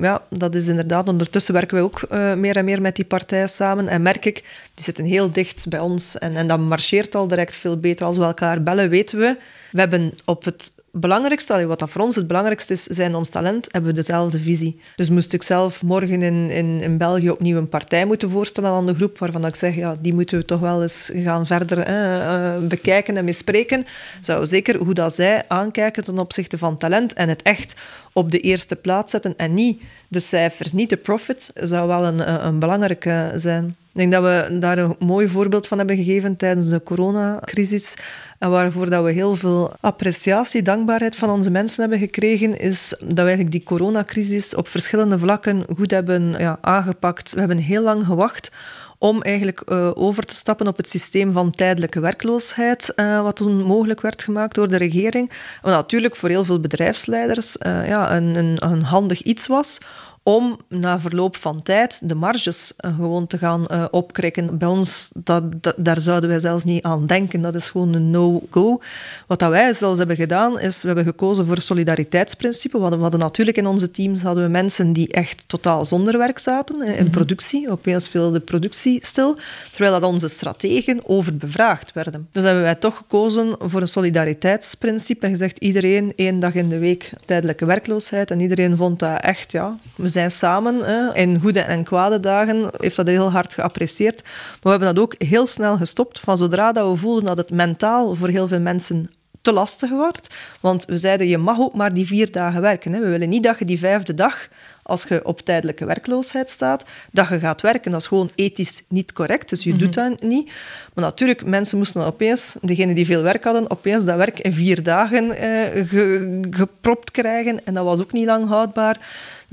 ja, 0.00 0.22
dat 0.28 0.54
is 0.54 0.66
inderdaad, 0.66 1.08
ondertussen 1.08 1.54
werken 1.54 1.76
we 1.76 1.82
ook 1.82 2.08
meer 2.36 2.56
en 2.56 2.64
meer 2.64 2.80
met 2.80 2.96
die 2.96 3.04
partij 3.04 3.46
samen. 3.46 3.88
En 3.88 4.02
merk 4.02 4.24
ik, 4.24 4.34
die 4.74 4.84
zitten 4.84 5.04
heel 5.04 5.32
dicht 5.32 5.68
bij 5.68 5.80
ons. 5.80 6.18
En, 6.18 6.36
en 6.36 6.46
dat 6.46 6.58
marcheert 6.58 7.14
al 7.14 7.26
direct 7.26 7.56
veel 7.56 7.76
beter 7.76 8.06
als 8.06 8.18
we 8.18 8.24
elkaar 8.24 8.62
bellen, 8.62 8.88
weten 8.88 9.18
we. 9.18 9.36
We 9.70 9.78
hebben 9.78 10.12
op 10.24 10.44
het 10.44 10.72
belangrijkste, 10.92 11.66
wat 11.66 11.78
dat 11.78 11.90
voor 11.90 12.02
ons 12.02 12.16
het 12.16 12.26
belangrijkste 12.26 12.72
is, 12.72 12.82
zijn 12.82 13.14
ons 13.14 13.28
talent, 13.28 13.68
hebben 13.70 13.90
we 13.90 13.96
dezelfde 13.96 14.38
visie. 14.38 14.80
Dus 14.96 15.10
moest 15.10 15.32
ik 15.32 15.42
zelf 15.42 15.82
morgen 15.82 16.22
in, 16.22 16.50
in, 16.50 16.80
in 16.80 16.98
België 16.98 17.30
opnieuw 17.30 17.56
een 17.56 17.68
partij 17.68 18.04
moeten 18.04 18.30
voorstellen 18.30 18.70
aan 18.70 18.86
de 18.86 18.94
groep, 18.94 19.18
waarvan 19.18 19.46
ik 19.46 19.54
zeg, 19.54 19.74
ja, 19.74 19.96
die 20.00 20.14
moeten 20.14 20.38
we 20.38 20.44
toch 20.44 20.60
wel 20.60 20.82
eens 20.82 21.10
gaan 21.14 21.46
verder 21.46 21.78
eh, 21.78 22.58
bekijken 22.58 23.16
en 23.16 23.24
bespreken, 23.24 23.86
zou 24.20 24.46
zeker 24.46 24.76
hoe 24.76 24.94
dat 24.94 25.14
zij 25.14 25.44
aankijken 25.48 26.04
ten 26.04 26.18
opzichte 26.18 26.58
van 26.58 26.78
talent 26.78 27.12
en 27.12 27.28
het 27.28 27.42
echt 27.42 27.74
op 28.12 28.30
de 28.30 28.38
eerste 28.38 28.76
plaats 28.76 29.10
zetten 29.10 29.36
en 29.36 29.54
niet 29.54 29.82
de 30.08 30.20
cijfers, 30.20 30.72
niet 30.72 30.90
de 30.90 30.96
profit, 30.96 31.50
zou 31.54 31.88
wel 31.88 32.04
een, 32.04 32.46
een 32.46 32.58
belangrijke 32.58 33.32
zijn. 33.34 33.76
Ik 33.92 33.98
denk 33.98 34.12
dat 34.12 34.22
we 34.22 34.58
daar 34.58 34.78
een 34.78 34.96
mooi 34.98 35.28
voorbeeld 35.28 35.66
van 35.66 35.78
hebben 35.78 35.96
gegeven 35.96 36.36
tijdens 36.36 36.68
de 36.68 36.82
coronacrisis. 36.82 37.94
En 38.38 38.50
waarvoor 38.50 38.90
dat 38.90 39.04
we 39.04 39.12
heel 39.12 39.34
veel 39.34 39.72
appreciatie, 39.80 40.62
dankbaarheid 40.62 41.16
van 41.16 41.30
onze 41.30 41.50
mensen 41.50 41.80
hebben 41.80 41.98
gekregen, 41.98 42.58
is 42.58 42.88
dat 42.98 43.14
we 43.14 43.20
eigenlijk 43.20 43.50
die 43.50 43.62
coronacrisis 43.62 44.54
op 44.54 44.68
verschillende 44.68 45.18
vlakken 45.18 45.64
goed 45.76 45.90
hebben 45.90 46.34
ja, 46.38 46.58
aangepakt. 46.60 47.32
We 47.32 47.38
hebben 47.38 47.58
heel 47.58 47.82
lang 47.82 48.06
gewacht 48.06 48.50
om 48.98 49.22
eigenlijk 49.22 49.62
uh, 49.66 49.90
over 49.94 50.24
te 50.24 50.34
stappen 50.34 50.66
op 50.66 50.76
het 50.76 50.88
systeem 50.88 51.32
van 51.32 51.50
tijdelijke 51.50 52.00
werkloosheid, 52.00 52.92
uh, 52.96 53.22
wat 53.22 53.36
toen 53.36 53.62
mogelijk 53.62 54.00
werd 54.00 54.22
gemaakt 54.22 54.54
door 54.54 54.68
de 54.68 54.76
regering. 54.76 55.30
Wat 55.62 55.72
natuurlijk 55.72 56.16
voor 56.16 56.28
heel 56.28 56.44
veel 56.44 56.60
bedrijfsleiders 56.60 57.56
uh, 57.56 57.88
ja, 57.88 58.16
een, 58.16 58.34
een, 58.34 58.64
een 58.64 58.82
handig 58.82 59.22
iets 59.22 59.46
was 59.46 59.78
om 60.22 60.56
na 60.68 61.00
verloop 61.00 61.36
van 61.36 61.62
tijd 61.62 62.00
de 62.02 62.14
marges 62.14 62.72
uh, 62.80 62.94
gewoon 62.96 63.26
te 63.26 63.38
gaan 63.38 63.66
uh, 63.70 63.84
opkrikken. 63.90 64.58
Bij 64.58 64.68
ons, 64.68 65.10
dat, 65.14 65.44
daar 65.76 66.00
zouden 66.00 66.28
wij 66.28 66.38
zelfs 66.38 66.64
niet 66.64 66.82
aan 66.82 67.06
denken. 67.06 67.40
Dat 67.40 67.54
is 67.54 67.70
gewoon 67.70 67.92
een 67.92 68.10
no-go. 68.10 68.80
Wat 69.26 69.38
dat 69.38 69.50
wij 69.50 69.72
zelfs 69.72 69.98
hebben 69.98 70.16
gedaan, 70.16 70.60
is 70.60 70.80
we 70.80 70.86
hebben 70.86 71.04
gekozen 71.04 71.46
voor 71.46 71.60
solidariteitsprincipe. 71.60 72.76
We 72.76 72.80
hadden, 72.80 72.98
we 72.98 73.04
hadden 73.04 73.20
natuurlijk 73.20 73.56
in 73.56 73.66
onze 73.66 73.90
teams 73.90 74.22
hadden 74.22 74.44
we 74.44 74.50
mensen 74.50 74.92
die 74.92 75.08
echt 75.08 75.44
totaal 75.46 75.84
zonder 75.84 76.18
werk 76.18 76.38
zaten, 76.38 76.82
in 76.82 76.90
mm 76.90 76.96
-hmm. 76.96 77.10
productie. 77.10 77.70
Opeens 77.70 78.08
viel 78.08 78.30
de 78.30 78.40
productie 78.40 78.98
stil, 79.06 79.36
terwijl 79.72 80.00
dat 80.00 80.10
onze 80.10 80.28
strategen 80.28 81.00
overbevraagd 81.08 81.92
werden. 81.92 82.28
Dus 82.32 82.44
hebben 82.44 82.62
wij 82.62 82.74
toch 82.74 82.96
gekozen 82.96 83.56
voor 83.58 83.80
een 83.80 83.88
solidariteitsprincipe 83.88 85.24
en 85.26 85.30
gezegd 85.30 85.58
iedereen 85.58 86.12
één 86.16 86.40
dag 86.40 86.54
in 86.54 86.68
de 86.68 86.78
week 86.78 87.12
tijdelijke 87.24 87.64
werkloosheid. 87.64 88.30
En 88.30 88.40
iedereen 88.40 88.76
vond 88.76 88.98
dat 88.98 89.20
echt, 89.20 89.52
ja, 89.52 89.78
zijn 90.12 90.30
samen. 90.30 90.78
Hè. 90.78 91.14
In 91.14 91.40
goede 91.40 91.60
en 91.60 91.84
kwade 91.84 92.20
dagen 92.20 92.70
heeft 92.78 92.96
dat 92.96 93.06
heel 93.06 93.30
hard 93.30 93.54
geapprecieerd. 93.54 94.22
Maar 94.22 94.60
we 94.62 94.68
hebben 94.68 94.94
dat 94.94 95.04
ook 95.04 95.14
heel 95.18 95.46
snel 95.46 95.76
gestopt. 95.76 96.20
Van 96.20 96.36
zodra 96.36 96.72
dat 96.72 96.90
we 96.90 96.96
voelden 96.96 97.24
dat 97.24 97.38
het 97.38 97.50
mentaal 97.50 98.14
voor 98.14 98.28
heel 98.28 98.48
veel 98.48 98.60
mensen 98.60 99.10
te 99.42 99.52
lastig 99.52 99.90
wordt. 99.90 100.34
Want 100.60 100.84
we 100.84 100.96
zeiden, 100.96 101.28
je 101.28 101.38
mag 101.38 101.58
ook 101.58 101.74
maar 101.74 101.94
die 101.94 102.06
vier 102.06 102.32
dagen 102.32 102.60
werken. 102.60 102.92
Hè. 102.92 103.00
We 103.00 103.08
willen 103.08 103.28
niet 103.28 103.42
dat 103.42 103.58
je 103.58 103.64
die 103.64 103.78
vijfde 103.78 104.14
dag 104.14 104.48
als 104.82 105.04
je 105.08 105.24
op 105.24 105.40
tijdelijke 105.40 105.84
werkloosheid 105.84 106.50
staat, 106.50 106.84
dat 107.12 107.28
je 107.28 107.38
gaat 107.38 107.60
werken. 107.60 107.90
Dat 107.90 108.00
is 108.00 108.06
gewoon 108.06 108.30
ethisch 108.34 108.82
niet 108.88 109.12
correct, 109.12 109.48
dus 109.48 109.62
je 109.62 109.72
mm 109.72 109.76
-hmm. 109.76 109.84
doet 109.84 109.94
dat 109.94 110.22
niet. 110.22 110.46
Maar 110.94 111.04
natuurlijk, 111.04 111.44
mensen 111.44 111.78
moesten 111.78 112.00
dan 112.00 112.10
opeens, 112.10 112.56
degenen 112.60 112.94
die 112.94 113.06
veel 113.06 113.22
werk 113.22 113.44
hadden, 113.44 113.70
opeens 113.70 114.04
dat 114.04 114.16
werk 114.16 114.38
in 114.38 114.52
vier 114.52 114.82
dagen 114.82 115.30
eh, 115.36 115.86
ge, 115.88 116.40
gepropt 116.50 117.10
krijgen. 117.10 117.64
En 117.64 117.74
dat 117.74 117.84
was 117.84 118.00
ook 118.00 118.12
niet 118.12 118.26
lang 118.26 118.48
houdbaar. 118.48 118.98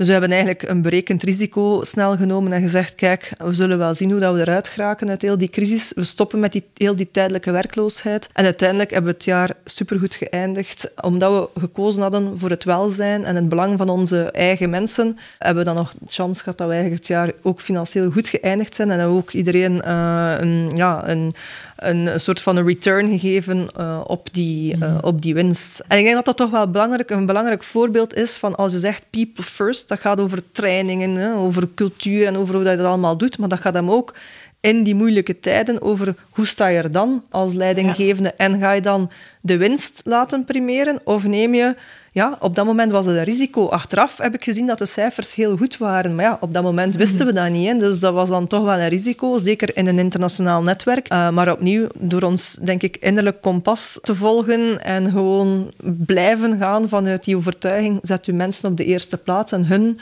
Dus 0.00 0.08
we 0.08 0.14
hebben 0.14 0.32
eigenlijk 0.32 0.62
een 0.62 0.82
berekend 0.82 1.22
risico 1.22 1.80
snel 1.82 2.16
genomen 2.16 2.52
en 2.52 2.60
gezegd, 2.60 2.94
kijk, 2.94 3.32
we 3.38 3.54
zullen 3.54 3.78
wel 3.78 3.94
zien 3.94 4.10
hoe 4.10 4.20
dat 4.20 4.34
we 4.34 4.40
eruit 4.40 4.68
geraken 4.68 5.08
uit 5.08 5.22
heel 5.22 5.38
die 5.38 5.48
crisis. 5.48 5.92
We 5.94 6.04
stoppen 6.04 6.40
met 6.40 6.52
die, 6.52 6.64
heel 6.74 6.96
die 6.96 7.10
tijdelijke 7.10 7.50
werkloosheid. 7.50 8.28
En 8.32 8.44
uiteindelijk 8.44 8.90
hebben 8.90 9.10
we 9.10 9.16
het 9.16 9.26
jaar 9.26 9.50
supergoed 9.64 10.14
geëindigd. 10.14 10.90
Omdat 11.02 11.50
we 11.54 11.60
gekozen 11.60 12.02
hadden 12.02 12.38
voor 12.38 12.50
het 12.50 12.64
welzijn 12.64 13.24
en 13.24 13.34
het 13.34 13.48
belang 13.48 13.78
van 13.78 13.88
onze 13.88 14.30
eigen 14.30 14.70
mensen, 14.70 15.18
hebben 15.38 15.64
we 15.64 15.70
dan 15.70 15.78
nog 15.78 15.92
de 15.98 16.06
chance 16.08 16.42
gehad 16.42 16.58
dat 16.58 16.66
we 16.66 16.72
eigenlijk 16.72 17.02
het 17.02 17.12
jaar 17.12 17.32
ook 17.42 17.60
financieel 17.60 18.10
goed 18.10 18.28
geëindigd 18.28 18.76
zijn. 18.76 18.90
En 18.90 19.04
ook 19.06 19.30
iedereen 19.30 19.90
een, 19.90 20.70
ja, 20.74 21.08
een, 21.08 21.32
een 21.80 22.20
soort 22.20 22.42
van 22.42 22.56
een 22.56 22.66
return 22.66 23.08
gegeven 23.08 23.68
uh, 23.78 24.00
op, 24.06 24.28
die, 24.32 24.76
uh, 24.76 24.98
op 25.00 25.22
die 25.22 25.34
winst. 25.34 25.82
En 25.88 25.98
ik 25.98 26.04
denk 26.04 26.16
dat 26.16 26.24
dat 26.24 26.36
toch 26.36 26.50
wel 26.50 26.70
belangrijk, 26.70 27.10
een 27.10 27.26
belangrijk 27.26 27.62
voorbeeld 27.62 28.14
is 28.14 28.36
van 28.36 28.56
als 28.56 28.72
je 28.72 28.78
zegt 28.78 29.04
people 29.10 29.44
first, 29.44 29.88
dat 29.88 30.00
gaat 30.00 30.20
over 30.20 30.42
trainingen, 30.52 31.14
hè, 31.14 31.34
over 31.34 31.68
cultuur 31.74 32.26
en 32.26 32.36
over 32.36 32.54
hoe 32.54 32.64
dat 32.64 32.72
je 32.72 32.78
dat 32.78 32.88
allemaal 32.88 33.16
doet, 33.16 33.38
maar 33.38 33.48
dat 33.48 33.60
gaat 33.60 33.74
hem 33.74 33.90
ook 33.90 34.14
in 34.60 34.82
die 34.82 34.94
moeilijke 34.94 35.38
tijden 35.38 35.82
over 35.82 36.14
hoe 36.30 36.46
sta 36.46 36.66
je 36.66 36.78
er 36.78 36.92
dan 36.92 37.24
als 37.30 37.54
leidinggevende 37.54 38.34
ja. 38.36 38.44
en 38.44 38.58
ga 38.58 38.72
je 38.72 38.80
dan 38.80 39.10
de 39.40 39.56
winst 39.56 40.00
laten 40.04 40.44
primeren 40.44 41.00
of 41.04 41.26
neem 41.26 41.54
je 41.54 41.74
ja, 42.12 42.36
op 42.40 42.54
dat 42.54 42.66
moment 42.66 42.92
was 42.92 43.06
het 43.06 43.16
een 43.16 43.24
risico. 43.24 43.68
Achteraf 43.68 44.18
heb 44.18 44.34
ik 44.34 44.44
gezien 44.44 44.66
dat 44.66 44.78
de 44.78 44.86
cijfers 44.86 45.34
heel 45.34 45.56
goed 45.56 45.78
waren. 45.78 46.14
Maar 46.14 46.24
ja, 46.24 46.38
op 46.40 46.54
dat 46.54 46.62
moment 46.62 46.94
wisten 46.94 47.26
we 47.26 47.32
dat 47.32 47.50
niet. 47.50 47.80
Dus 47.80 48.00
dat 48.00 48.14
was 48.14 48.28
dan 48.28 48.46
toch 48.46 48.64
wel 48.64 48.78
een 48.78 48.88
risico, 48.88 49.38
zeker 49.38 49.76
in 49.76 49.86
een 49.86 49.98
internationaal 49.98 50.62
netwerk. 50.62 51.12
Uh, 51.12 51.30
maar 51.30 51.52
opnieuw, 51.52 51.86
door 51.98 52.22
ons, 52.22 52.56
denk 52.60 52.82
ik, 52.82 52.96
innerlijk 52.96 53.40
kompas 53.40 53.98
te 54.02 54.14
volgen 54.14 54.84
en 54.84 55.10
gewoon 55.10 55.72
blijven 55.82 56.58
gaan 56.58 56.88
vanuit 56.88 57.24
die 57.24 57.36
overtuiging, 57.36 57.98
zet 58.02 58.26
u 58.26 58.32
mensen 58.32 58.70
op 58.70 58.76
de 58.76 58.84
eerste 58.84 59.16
plaats 59.16 59.52
en 59.52 59.66
hun 59.66 60.00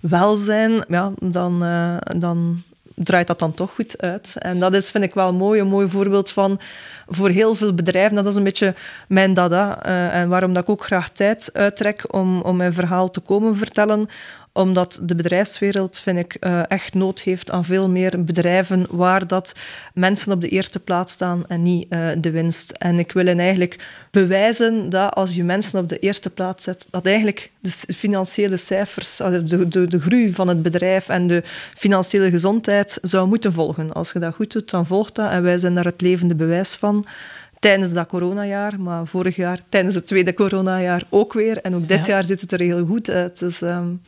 welzijn, 0.00 0.84
ja, 0.88 1.12
dan, 1.18 1.64
uh, 1.64 1.96
dan 2.16 2.62
draait 3.02 3.26
dat 3.26 3.38
dan 3.38 3.54
toch 3.54 3.74
goed 3.74 4.02
uit. 4.02 4.34
En 4.38 4.58
dat 4.58 4.74
is, 4.74 4.90
vind 4.90 5.04
ik 5.04 5.14
wel 5.14 5.32
mooi, 5.32 5.60
een 5.60 5.66
mooi 5.66 5.88
voorbeeld 5.88 6.30
van 6.30 6.60
voor 7.08 7.28
heel 7.28 7.54
veel 7.54 7.74
bedrijven, 7.74 8.16
dat 8.16 8.26
is 8.26 8.34
een 8.34 8.44
beetje 8.44 8.74
mijn 9.08 9.34
dada. 9.34 9.86
Uh, 9.86 10.14
en 10.14 10.28
waarom 10.28 10.52
dat 10.52 10.62
ik 10.62 10.68
ook 10.68 10.82
graag 10.82 11.08
tijd 11.08 11.50
uittrek 11.52 12.04
om, 12.14 12.40
om 12.40 12.56
mijn 12.56 12.72
verhaal 12.72 13.10
te 13.10 13.20
komen 13.20 13.56
vertellen 13.56 14.08
omdat 14.52 15.00
de 15.02 15.14
bedrijfswereld, 15.14 16.00
vind 16.00 16.18
ik, 16.18 16.36
uh, 16.40 16.62
echt 16.68 16.94
nood 16.94 17.20
heeft 17.20 17.50
aan 17.50 17.64
veel 17.64 17.88
meer 17.88 18.24
bedrijven 18.24 18.86
waar 18.90 19.26
dat 19.26 19.52
mensen 19.94 20.32
op 20.32 20.40
de 20.40 20.48
eerste 20.48 20.80
plaats 20.80 21.12
staan 21.12 21.46
en 21.46 21.62
niet 21.62 21.86
uh, 21.90 22.08
de 22.18 22.30
winst. 22.30 22.70
En 22.70 22.98
ik 22.98 23.12
wil 23.12 23.26
eigenlijk 23.26 23.78
bewijzen 24.10 24.88
dat 24.88 25.14
als 25.14 25.34
je 25.34 25.44
mensen 25.44 25.78
op 25.78 25.88
de 25.88 25.98
eerste 25.98 26.30
plaats 26.30 26.64
zet, 26.64 26.86
dat 26.90 27.06
eigenlijk 27.06 27.50
de 27.60 27.70
financiële 27.94 28.56
cijfers, 28.56 29.16
de, 29.16 29.68
de, 29.68 29.86
de 29.86 30.00
groei 30.00 30.32
van 30.32 30.48
het 30.48 30.62
bedrijf 30.62 31.08
en 31.08 31.26
de 31.26 31.42
financiële 31.74 32.30
gezondheid 32.30 32.98
zou 33.02 33.28
moeten 33.28 33.52
volgen. 33.52 33.92
Als 33.92 34.12
je 34.12 34.18
dat 34.18 34.34
goed 34.34 34.52
doet, 34.52 34.70
dan 34.70 34.86
volgt 34.86 35.14
dat. 35.14 35.30
En 35.30 35.42
wij 35.42 35.58
zijn 35.58 35.74
daar 35.74 35.84
het 35.84 36.00
levende 36.00 36.34
bewijs 36.34 36.74
van 36.74 37.04
tijdens 37.58 37.92
dat 37.92 38.06
coronajaar, 38.06 38.80
maar 38.80 39.06
vorig 39.06 39.36
jaar, 39.36 39.60
tijdens 39.68 39.94
het 39.94 40.06
tweede 40.06 40.34
coronajaar 40.34 41.04
ook 41.08 41.32
weer. 41.32 41.58
En 41.58 41.74
ook 41.74 41.88
dit 41.88 42.06
ja. 42.06 42.12
jaar 42.12 42.24
ziet 42.24 42.40
het 42.40 42.52
er 42.52 42.60
heel 42.60 42.86
goed 42.86 43.10
uit. 43.10 43.38
Dus 43.38 43.60
um, 43.60 44.00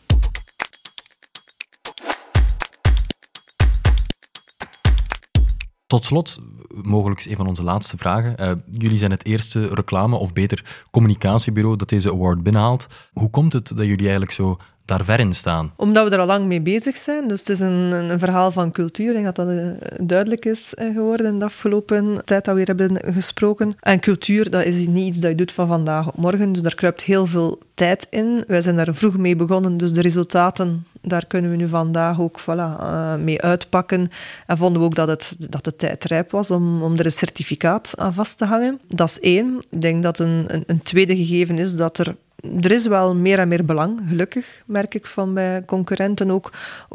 Tot 5.92 6.04
slot, 6.04 6.38
mogelijk 6.82 7.24
een 7.24 7.36
van 7.36 7.46
onze 7.46 7.62
laatste 7.62 7.96
vragen. 7.96 8.34
Uh, 8.40 8.50
jullie 8.78 8.98
zijn 8.98 9.10
het 9.10 9.26
eerste 9.26 9.74
reclame, 9.74 10.16
of 10.16 10.32
beter 10.32 10.84
communicatiebureau 10.90 11.76
dat 11.76 11.88
deze 11.88 12.10
award 12.10 12.42
binnenhaalt. 12.42 12.86
Hoe 13.12 13.30
komt 13.30 13.52
het 13.52 13.68
dat 13.68 13.86
jullie 13.86 13.98
eigenlijk 13.98 14.32
zo 14.32 14.56
ver 15.00 15.20
in 15.20 15.34
staan? 15.34 15.72
Omdat 15.76 16.08
we 16.08 16.14
er 16.14 16.20
al 16.20 16.26
lang 16.26 16.46
mee 16.46 16.60
bezig 16.60 16.96
zijn. 16.96 17.28
Dus 17.28 17.38
het 17.38 17.48
is 17.48 17.60
een, 17.60 17.92
een 17.92 18.18
verhaal 18.18 18.50
van 18.50 18.70
cultuur. 18.70 19.08
Ik 19.08 19.12
denk 19.12 19.24
dat 19.24 19.36
dat 19.36 19.48
uh, 19.48 19.66
duidelijk 20.00 20.44
is 20.44 20.74
uh, 20.78 20.94
geworden 20.94 21.26
in 21.26 21.38
de 21.38 21.44
afgelopen 21.44 22.22
tijd 22.24 22.44
dat 22.44 22.54
we 22.54 22.60
hier 22.60 22.76
hebben 22.76 23.14
gesproken. 23.14 23.76
En 23.80 24.00
cultuur, 24.00 24.50
dat 24.50 24.64
is 24.64 24.86
niet 24.86 25.06
iets 25.06 25.18
dat 25.18 25.30
je 25.30 25.36
doet 25.36 25.52
van 25.52 25.66
vandaag 25.66 26.08
op 26.08 26.16
morgen. 26.16 26.52
Dus 26.52 26.62
daar 26.62 26.74
kruipt 26.74 27.02
heel 27.02 27.26
veel 27.26 27.58
tijd 27.74 28.06
in. 28.10 28.44
Wij 28.46 28.60
zijn 28.60 28.76
daar 28.76 28.94
vroeg 28.94 29.16
mee 29.16 29.36
begonnen, 29.36 29.76
dus 29.76 29.92
de 29.92 30.00
resultaten, 30.00 30.86
daar 31.00 31.26
kunnen 31.26 31.50
we 31.50 31.56
nu 31.56 31.68
vandaag 31.68 32.20
ook 32.20 32.40
voilà, 32.40 32.80
uh, 32.80 33.14
mee 33.14 33.42
uitpakken. 33.42 34.10
En 34.46 34.56
vonden 34.56 34.80
we 34.80 34.86
ook 34.86 34.94
dat, 34.94 35.08
het, 35.08 35.36
dat 35.38 35.64
de 35.64 35.76
tijd 35.76 36.04
rijp 36.04 36.30
was 36.30 36.50
om, 36.50 36.82
om 36.82 36.92
er 36.96 37.04
een 37.04 37.12
certificaat 37.12 37.92
aan 37.96 38.14
vast 38.14 38.38
te 38.38 38.44
hangen. 38.44 38.80
Dat 38.88 39.08
is 39.08 39.20
één. 39.20 39.62
Ik 39.70 39.80
denk 39.80 40.02
dat 40.02 40.18
een, 40.18 40.44
een, 40.46 40.64
een 40.66 40.82
tweede 40.82 41.16
gegeven 41.16 41.58
is 41.58 41.76
dat 41.76 41.98
er 41.98 42.16
er 42.60 42.70
is 42.70 42.86
wel 42.86 43.14
meer 43.14 43.38
en 43.38 43.48
meer 43.48 43.64
belang, 43.64 44.00
gelukkig, 44.08 44.62
merk 44.66 44.94
ik 44.94 45.06
van 45.06 45.34
bij 45.34 45.64
concurrenten 45.64 46.30
ook, 46.30 46.52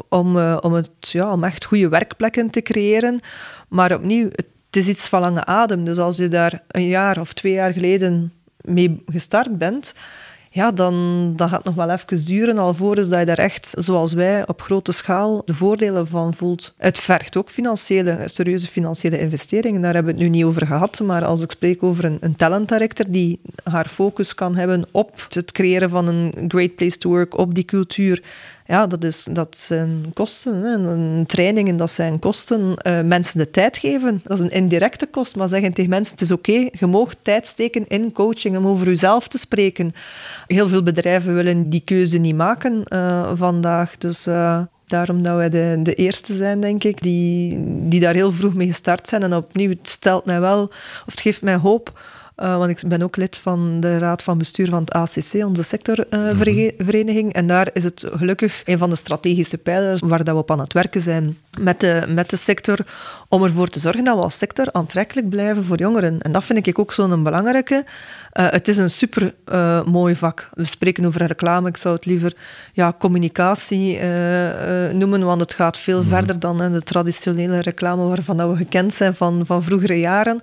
om, 0.08 0.36
uh, 0.36 0.56
om, 0.60 0.72
het, 0.72 0.90
ja, 0.98 1.32
om 1.32 1.44
echt 1.44 1.64
goede 1.64 1.88
werkplekken 1.88 2.50
te 2.50 2.62
creëren. 2.62 3.20
Maar 3.68 3.94
opnieuw, 3.94 4.28
het 4.30 4.76
is 4.76 4.88
iets 4.88 5.08
van 5.08 5.20
lange 5.20 5.44
adem. 5.44 5.84
Dus 5.84 5.98
als 5.98 6.16
je 6.16 6.28
daar 6.28 6.62
een 6.68 6.86
jaar 6.86 7.20
of 7.20 7.32
twee 7.32 7.52
jaar 7.52 7.72
geleden 7.72 8.32
mee 8.60 9.02
gestart 9.06 9.58
bent, 9.58 9.94
ja, 10.50 10.70
dan, 10.72 11.32
dan 11.36 11.48
gaat 11.48 11.64
nog 11.64 11.74
wel 11.74 11.90
even 11.90 12.26
duren 12.26 12.58
alvorens 12.58 13.08
dat 13.08 13.18
je 13.18 13.24
daar 13.24 13.38
echt, 13.38 13.74
zoals 13.78 14.12
wij, 14.12 14.46
op 14.46 14.60
grote 14.60 14.92
schaal 14.92 15.42
de 15.44 15.54
voordelen 15.54 16.06
van 16.06 16.34
voelt. 16.34 16.74
Het 16.76 16.98
vergt 16.98 17.36
ook 17.36 17.50
financiële, 17.50 18.22
serieuze 18.24 18.66
financiële 18.66 19.18
investeringen. 19.18 19.82
Daar 19.82 19.94
hebben 19.94 20.14
we 20.14 20.20
het 20.20 20.30
nu 20.30 20.36
niet 20.36 20.44
over 20.44 20.66
gehad. 20.66 21.00
Maar 21.00 21.24
als 21.24 21.40
ik 21.40 21.50
spreek 21.50 21.82
over 21.82 22.04
een, 22.04 22.18
een 22.20 22.34
talent 22.34 22.68
director 22.68 23.06
die 23.08 23.40
haar 23.62 23.88
focus 23.88 24.34
kan 24.34 24.56
hebben 24.56 24.86
op 24.90 25.26
het 25.28 25.52
creëren 25.52 25.90
van 25.90 26.08
een 26.08 26.44
great 26.48 26.74
place 26.74 26.96
to 26.96 27.10
work, 27.10 27.38
op 27.38 27.54
die 27.54 27.64
cultuur, 27.64 28.22
ja, 28.68 28.86
dat, 28.86 29.04
is, 29.04 29.26
dat 29.30 29.58
zijn 29.58 30.04
kosten. 30.14 30.62
Hè. 30.62 31.24
Trainingen, 31.24 31.76
dat 31.76 31.90
zijn 31.90 32.18
kosten. 32.18 32.74
Uh, 32.82 33.00
mensen 33.00 33.38
de 33.38 33.50
tijd 33.50 33.78
geven, 33.78 34.20
dat 34.24 34.38
is 34.38 34.44
een 34.44 34.50
indirecte 34.50 35.06
kost. 35.06 35.36
Maar 35.36 35.48
zeggen 35.48 35.72
tegen 35.72 35.90
mensen, 35.90 36.12
het 36.12 36.22
is 36.22 36.30
oké, 36.30 36.68
je 36.72 36.86
mag 36.86 37.14
tijd 37.14 37.46
steken 37.46 37.86
in 37.86 38.12
coaching 38.12 38.56
om 38.56 38.66
over 38.66 38.86
jezelf 38.86 39.28
te 39.28 39.38
spreken. 39.38 39.94
Heel 40.46 40.68
veel 40.68 40.82
bedrijven 40.82 41.34
willen 41.34 41.70
die 41.70 41.82
keuze 41.84 42.18
niet 42.18 42.36
maken 42.36 42.82
uh, 42.88 43.30
vandaag. 43.34 43.98
Dus... 43.98 44.26
Uh, 44.26 44.60
Daarom 44.88 45.22
dat 45.22 45.36
wij 45.36 45.48
de, 45.48 45.80
de 45.82 45.94
eerste 45.94 46.36
zijn, 46.36 46.60
denk 46.60 46.84
ik, 46.84 47.02
die, 47.02 47.58
die 47.88 48.00
daar 48.00 48.14
heel 48.14 48.32
vroeg 48.32 48.54
mee 48.54 48.66
gestart 48.66 49.08
zijn. 49.08 49.22
En 49.22 49.34
opnieuw, 49.34 49.68
het 49.68 49.88
stelt 49.88 50.24
mij 50.24 50.40
wel, 50.40 50.62
of 50.62 51.04
het 51.06 51.20
geeft 51.20 51.42
mij 51.42 51.56
hoop 51.56 52.00
uh, 52.42 52.56
want 52.56 52.70
ik 52.70 52.88
ben 52.88 53.02
ook 53.02 53.16
lid 53.16 53.36
van 53.36 53.80
de 53.80 53.98
raad 53.98 54.22
van 54.22 54.38
bestuur 54.38 54.68
van 54.68 54.80
het 54.80 54.92
ACC, 54.92 55.44
onze 55.44 55.62
sectorvereniging. 55.62 57.32
En 57.32 57.46
daar 57.46 57.70
is 57.72 57.84
het 57.84 58.06
gelukkig 58.12 58.62
een 58.64 58.78
van 58.78 58.90
de 58.90 58.96
strategische 58.96 59.58
pijlers 59.58 60.00
waar 60.00 60.24
dat 60.24 60.34
we 60.34 60.40
op 60.40 60.50
aan 60.50 60.60
het 60.60 60.72
werken 60.72 61.00
zijn 61.00 61.38
met 61.60 61.80
de, 61.80 62.04
met 62.08 62.30
de 62.30 62.36
sector, 62.36 62.78
om 63.28 63.44
ervoor 63.44 63.68
te 63.68 63.78
zorgen 63.78 64.04
dat 64.04 64.16
we 64.16 64.22
als 64.22 64.38
sector 64.38 64.72
aantrekkelijk 64.72 65.28
blijven 65.28 65.64
voor 65.64 65.78
jongeren. 65.78 66.20
En 66.20 66.32
dat 66.32 66.44
vind 66.44 66.66
ik 66.66 66.78
ook 66.78 66.92
zo'n 66.92 67.22
belangrijke. 67.22 67.84
Uh, 68.32 68.50
het 68.50 68.68
is 68.68 68.78
een 68.78 68.90
super 68.90 69.34
uh, 69.52 69.84
mooi 69.84 70.16
vak. 70.16 70.48
We 70.54 70.64
spreken 70.64 71.04
over 71.04 71.26
reclame. 71.26 71.68
Ik 71.68 71.76
zou 71.76 71.94
het 71.94 72.06
liever 72.06 72.32
ja, 72.72 72.92
communicatie 72.98 74.00
uh, 74.00 74.90
noemen, 74.90 75.24
want 75.24 75.40
het 75.40 75.54
gaat 75.54 75.78
veel 75.78 76.00
mhm. 76.00 76.08
verder 76.08 76.38
dan 76.38 76.72
de 76.72 76.82
traditionele 76.82 77.60
reclame 77.60 78.02
waarvan 78.02 78.36
dat 78.36 78.50
we 78.50 78.56
gekend 78.56 78.94
zijn 78.94 79.14
van, 79.14 79.46
van 79.46 79.62
vroegere 79.62 79.98
jaren. 79.98 80.40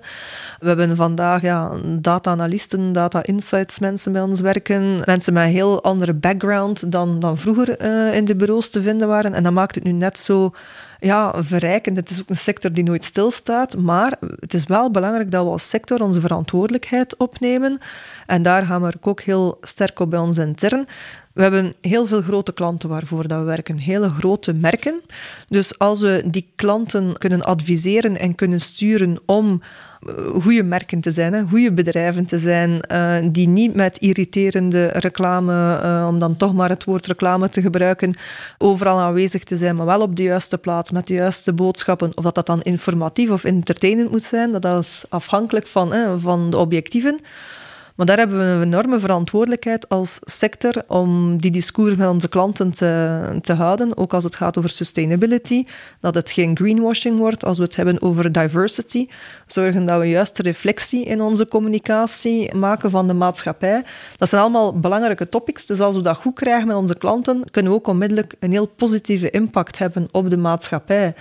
We 0.58 0.68
hebben 0.68 0.96
vandaag 0.96 1.42
ja, 1.42 1.72
data-analysten, 2.00 2.92
data-insights 2.92 3.78
mensen 3.78 4.12
bij 4.12 4.22
ons 4.22 4.40
werken. 4.40 5.02
Mensen 5.04 5.32
met 5.32 5.44
een 5.44 5.50
heel 5.50 5.82
andere 5.82 6.14
background 6.14 6.92
dan, 6.92 7.20
dan 7.20 7.38
vroeger 7.38 7.80
in 8.14 8.24
de 8.24 8.36
bureaus 8.36 8.68
te 8.68 8.82
vinden 8.82 9.08
waren. 9.08 9.34
En 9.34 9.42
dat 9.42 9.52
maakt 9.52 9.74
het 9.74 9.84
nu 9.84 9.92
net 9.92 10.18
zo 10.18 10.52
ja, 11.00 11.42
verrijkend. 11.42 11.96
Het 11.96 12.10
is 12.10 12.20
ook 12.20 12.28
een 12.28 12.36
sector 12.36 12.72
die 12.72 12.84
nooit 12.84 13.04
stilstaat, 13.04 13.76
maar 13.76 14.16
het 14.40 14.54
is 14.54 14.66
wel 14.66 14.90
belangrijk 14.90 15.30
dat 15.30 15.44
we 15.44 15.50
als 15.50 15.68
sector 15.68 16.02
onze 16.02 16.20
verantwoordelijkheid 16.20 17.16
opnemen. 17.16 17.78
En 18.26 18.42
daar 18.42 18.66
gaan 18.66 18.82
we 18.82 18.92
ook 19.00 19.20
heel 19.20 19.58
sterk 19.60 20.00
op 20.00 20.10
bij 20.10 20.18
ons 20.18 20.38
intern. 20.38 20.86
We 21.32 21.42
hebben 21.42 21.74
heel 21.80 22.06
veel 22.06 22.22
grote 22.22 22.52
klanten 22.52 22.88
waarvoor 22.88 23.28
dat 23.28 23.38
we 23.38 23.44
werken, 23.44 23.78
hele 23.78 24.10
grote 24.10 24.52
merken. 24.52 25.00
Dus 25.48 25.78
als 25.78 26.00
we 26.00 26.22
die 26.26 26.52
klanten 26.54 27.18
kunnen 27.18 27.42
adviseren 27.42 28.18
en 28.18 28.34
kunnen 28.34 28.60
sturen 28.60 29.18
om 29.26 29.60
eh, 29.60 29.68
goede 30.40 30.62
merken 30.62 31.00
te 31.00 31.10
zijn, 31.10 31.48
goede 31.48 31.72
bedrijven 31.72 32.26
te 32.26 32.38
zijn, 32.38 32.80
uh, 32.92 33.16
die 33.32 33.48
niet 33.48 33.74
met 33.74 33.98
irriterende 33.98 34.86
reclame, 34.86 35.80
uh, 35.82 36.06
om 36.08 36.18
dan 36.18 36.36
toch 36.36 36.54
maar 36.54 36.68
het 36.68 36.84
woord 36.84 37.06
reclame 37.06 37.48
te 37.48 37.60
gebruiken, 37.60 38.14
overal 38.58 38.98
aanwezig 38.98 39.44
te 39.44 39.56
zijn, 39.56 39.76
maar 39.76 39.86
wel 39.86 40.00
op 40.00 40.16
de 40.16 40.22
juiste 40.22 40.58
plaats, 40.58 40.90
met 40.90 41.06
de 41.06 41.14
juiste 41.14 41.52
boodschappen. 41.52 42.12
Of 42.14 42.24
dat 42.24 42.34
dat 42.34 42.46
dan 42.46 42.62
informatief 42.62 43.30
of 43.30 43.44
entertainend 43.44 44.10
moet 44.10 44.22
zijn, 44.22 44.52
dat 44.60 44.78
is 44.84 45.04
afhankelijk 45.08 45.66
van, 45.66 45.94
van 46.20 46.50
de 46.50 46.56
objectieven. 46.56 47.20
Maar 47.96 48.06
daar 48.06 48.18
hebben 48.18 48.38
we 48.38 48.44
een 48.44 48.62
enorme 48.62 48.98
verantwoordelijkheid 48.98 49.88
als 49.88 50.18
sector 50.20 50.84
om 50.86 51.40
die 51.40 51.50
discours 51.50 51.96
met 51.96 52.08
onze 52.08 52.28
klanten 52.28 52.70
te, 52.70 53.38
te 53.40 53.52
houden, 53.52 53.96
ook 53.96 54.14
als 54.14 54.24
het 54.24 54.36
gaat 54.36 54.58
over 54.58 54.70
sustainability, 54.70 55.64
dat 56.00 56.14
het 56.14 56.30
geen 56.30 56.56
greenwashing 56.56 57.18
wordt 57.18 57.44
als 57.44 57.58
we 57.58 57.64
het 57.64 57.76
hebben 57.76 58.02
over 58.02 58.32
diversity. 58.32 59.08
Zorgen 59.46 59.86
dat 59.86 60.00
we 60.00 60.08
juist 60.08 60.38
reflectie 60.38 61.04
in 61.04 61.20
onze 61.20 61.48
communicatie 61.48 62.54
maken 62.54 62.90
van 62.90 63.06
de 63.06 63.12
maatschappij. 63.12 63.84
Dat 64.16 64.28
zijn 64.28 64.42
allemaal 64.42 64.78
belangrijke 64.78 65.28
topics, 65.28 65.66
dus 65.66 65.80
als 65.80 65.96
we 65.96 66.02
dat 66.02 66.16
goed 66.16 66.34
krijgen 66.34 66.66
met 66.66 66.76
onze 66.76 66.96
klanten, 66.98 67.50
kunnen 67.50 67.72
we 67.72 67.78
ook 67.78 67.86
onmiddellijk 67.86 68.34
een 68.40 68.52
heel 68.52 68.66
positieve 68.66 69.30
impact 69.30 69.78
hebben 69.78 70.08
op 70.10 70.30
de 70.30 70.36
maatschappij. 70.36 71.14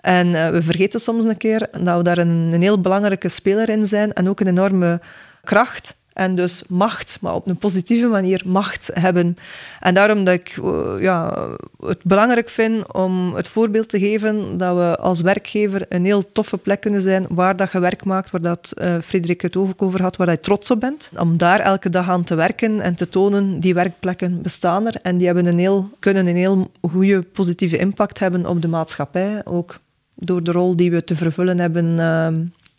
En 0.00 0.26
uh, 0.26 0.48
we 0.48 0.62
vergeten 0.62 1.00
soms 1.00 1.24
een 1.24 1.36
keer 1.36 1.68
dat 1.84 1.96
we 1.96 2.02
daar 2.02 2.18
een, 2.18 2.50
een 2.52 2.62
heel 2.62 2.80
belangrijke 2.80 3.28
speler 3.28 3.68
in 3.68 3.86
zijn 3.86 4.12
en 4.12 4.28
ook 4.28 4.40
een 4.40 4.46
enorme 4.46 5.00
kracht 5.44 5.98
en 6.20 6.34
dus 6.34 6.62
macht, 6.68 7.18
maar 7.20 7.34
op 7.34 7.46
een 7.46 7.56
positieve 7.56 8.06
manier 8.06 8.42
macht 8.46 8.90
hebben. 8.94 9.36
En 9.80 9.94
daarom 9.94 10.24
dat 10.24 10.34
ik 10.34 10.56
uh, 10.56 11.00
ja, 11.00 11.46
het 11.86 12.02
belangrijk 12.02 12.48
vind 12.48 12.92
om 12.92 13.34
het 13.34 13.48
voorbeeld 13.48 13.88
te 13.88 13.98
geven 13.98 14.56
dat 14.56 14.76
we 14.76 14.96
als 14.96 15.20
werkgever 15.20 15.86
een 15.88 16.04
heel 16.04 16.32
toffe 16.32 16.56
plek 16.56 16.80
kunnen 16.80 17.00
zijn 17.00 17.26
waar 17.28 17.56
dat 17.56 17.72
je 17.72 17.80
werk 17.80 18.04
maakt, 18.04 18.30
waar 18.30 18.40
dat 18.40 18.72
uh, 18.74 18.98
Frederik 19.04 19.40
het 19.40 19.56
over 19.56 20.02
had, 20.02 20.16
waar 20.16 20.30
je 20.30 20.40
trots 20.40 20.70
op 20.70 20.80
bent. 20.80 21.10
Om 21.16 21.36
daar 21.36 21.60
elke 21.60 21.90
dag 21.90 22.08
aan 22.08 22.24
te 22.24 22.34
werken 22.34 22.80
en 22.80 22.94
te 22.94 23.08
tonen, 23.08 23.60
die 23.60 23.74
werkplekken 23.74 24.42
bestaan 24.42 24.86
er 24.86 24.96
en 25.02 25.16
die 25.16 25.26
hebben 25.26 25.46
een 25.46 25.58
heel, 25.58 25.90
kunnen 25.98 26.26
een 26.26 26.36
heel 26.36 26.70
goede 26.90 27.22
positieve 27.22 27.78
impact 27.78 28.18
hebben 28.18 28.46
op 28.46 28.62
de 28.62 28.68
maatschappij, 28.68 29.42
ook 29.44 29.76
door 30.14 30.42
de 30.42 30.52
rol 30.52 30.76
die 30.76 30.90
we 30.90 31.04
te 31.04 31.16
vervullen 31.16 31.58
hebben 31.58 31.84
uh, 31.84 32.28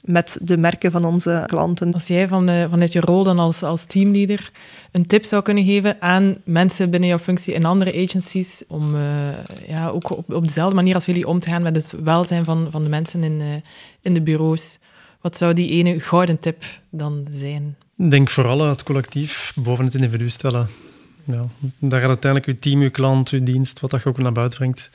met 0.04 0.38
de 0.42 0.58
merken 0.58 0.92
van 0.92 1.06
onze 1.06 1.44
klanten. 1.46 1.94
Als 1.94 2.08
jij 2.08 2.28
van, 2.28 2.50
uh, 2.50 2.70
vanuit 2.70 2.94
je 2.94 3.00
rol 3.00 3.24
dan 3.24 3.40
als, 3.40 3.64
als 3.64 3.86
teamleader 3.86 4.52
een 4.92 5.06
tip 5.06 5.24
zou 5.24 5.42
kunnen 5.42 5.66
geven 5.66 6.02
aan 6.02 6.36
mensen 6.44 6.90
binnen 6.90 7.10
jouw 7.10 7.20
functie 7.20 7.54
in 7.54 7.66
andere 7.66 8.04
agencies, 8.04 8.64
om 8.68 8.96
uh, 8.96 9.02
ja, 9.68 9.90
ook 9.90 10.10
op, 10.10 10.34
op 10.34 10.44
dezelfde 10.44 10.76
manier 10.76 10.94
als 10.94 11.06
jullie 11.06 11.28
om 11.28 11.40
te 11.40 11.50
gaan 11.50 11.62
met 11.62 11.76
het 11.76 11.94
welzijn 12.04 12.46
van, 12.46 12.68
van 12.72 12.84
de 12.84 12.90
mensen 12.90 13.24
in, 13.24 13.40
uh, 13.40 13.48
in 14.02 14.14
de 14.14 14.22
bureaus, 14.22 14.80
wat 15.22 15.38
zou 15.38 15.54
die 15.54 15.70
ene 15.70 16.00
gouden 16.00 16.40
tip 16.40 16.64
dan 16.90 17.28
zijn? 17.32 17.76
Ik 17.98 18.12
denk 18.12 18.30
vooral 18.30 18.60
het 18.60 18.84
collectief 18.84 19.54
boven 19.56 19.86
het 19.86 19.96
individu 19.96 20.30
stellen. 20.30 20.68
Ja, 21.24 21.46
daar 21.80 22.00
gaat 22.00 22.10
uiteindelijk 22.10 22.52
je 22.52 22.60
team, 22.60 22.82
je 22.82 22.90
klant, 22.90 23.30
je 23.30 23.44
dienst, 23.44 23.80
wat 23.80 23.90
dat 23.90 24.04
je 24.04 24.10
ook 24.10 24.18
naar 24.18 24.32
buiten 24.32 24.58
brengt 24.58 24.90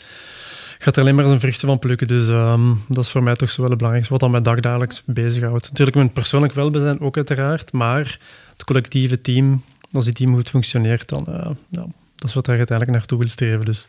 gaat 0.79 0.97
er 0.97 1.03
alleen 1.03 1.15
maar 1.15 1.25
een 1.25 1.41
vruchten 1.41 1.69
van 1.69 1.79
plukken. 1.79 2.07
Dus 2.07 2.29
ehm, 2.29 2.75
dat 2.89 3.05
is 3.05 3.11
voor 3.11 3.23
mij 3.23 3.35
toch 3.35 3.51
zo 3.51 3.61
wel 3.61 3.71
het 3.71 3.79
belangrijkste, 3.79 4.13
wat 4.13 4.23
dan 4.23 4.31
mij 4.31 4.43
dagdagelijks 4.43 5.03
bezighoudt. 5.05 5.69
Natuurlijk 5.69 5.97
mijn 5.97 6.13
persoonlijk 6.13 6.53
welbezijn 6.53 7.01
ook 7.01 7.17
uiteraard, 7.17 7.73
maar 7.73 8.19
het 8.53 8.65
collectieve 8.65 9.21
team, 9.21 9.63
als 9.93 10.05
die 10.05 10.15
team 10.15 10.35
goed 10.35 10.51
functioneert, 10.51 11.09
dan 11.09 11.27
uh, 11.29 11.35
ja, 11.69 11.87
dat 12.17 12.29
is 12.29 12.35
wat 12.35 12.47
je 12.47 12.53
uiteindelijk 12.53 12.99
naartoe 12.99 13.19
wil 13.19 13.29
streven. 13.29 13.65
Dus 13.65 13.89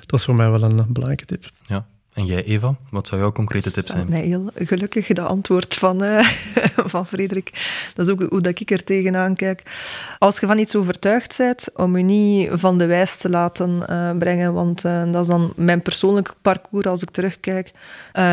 dat 0.00 0.18
is 0.18 0.24
voor 0.24 0.34
mij 0.34 0.50
wel 0.50 0.62
een 0.62 0.84
belangrijke 0.88 1.24
tip. 1.24 1.50
Ja. 1.66 1.86
En 2.14 2.26
jij, 2.26 2.44
Eva, 2.44 2.74
wat 2.90 3.06
zou 3.06 3.20
jouw 3.20 3.32
concrete 3.32 3.72
tip 3.72 3.86
zijn? 3.86 4.06
Mij 4.08 4.20
heel 4.20 4.50
gelukkig, 4.54 5.06
de 5.06 5.20
antwoord 5.20 5.74
van, 5.74 6.04
uh, 6.04 6.28
van 6.94 7.06
Frederik. 7.06 7.50
Dat 7.94 8.06
is 8.06 8.12
ook 8.12 8.22
hoe 8.30 8.40
dat 8.40 8.60
ik 8.60 8.70
er 8.70 8.84
tegenaan 8.84 9.34
kijk. 9.34 9.62
Als 10.18 10.40
je 10.40 10.46
van 10.46 10.58
iets 10.58 10.76
overtuigd 10.76 11.36
bent, 11.36 11.68
om 11.74 11.96
je 11.96 12.02
niet 12.02 12.50
van 12.52 12.78
de 12.78 12.86
wijs 12.86 13.16
te 13.16 13.28
laten 13.28 13.82
uh, 13.90 14.10
brengen, 14.18 14.52
want 14.52 14.84
uh, 14.84 15.12
dat 15.12 15.22
is 15.22 15.30
dan 15.30 15.52
mijn 15.56 15.82
persoonlijk 15.82 16.34
parcours 16.42 16.86
als 16.86 17.02
ik 17.02 17.10
terugkijk. 17.10 17.68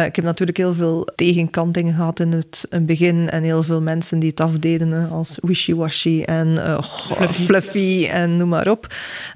ik 0.05 0.15
heb 0.15 0.21
natuurlijk 0.23 0.57
heel 0.57 0.73
veel 0.73 1.07
tegenkantingen 1.15 1.93
gehad 1.93 2.19
in 2.19 2.31
het 2.31 2.67
begin 2.81 3.29
en 3.29 3.43
heel 3.43 3.63
veel 3.63 3.81
mensen 3.81 4.19
die 4.19 4.29
het 4.29 4.39
afdeden 4.39 5.09
als 5.09 5.37
wishy-washy 5.41 6.23
en 6.25 6.79
fluffy. 6.83 7.43
fluffy. 7.43 8.07
en 8.11 8.37
noem 8.37 8.49
maar 8.49 8.69
op. 8.69 8.87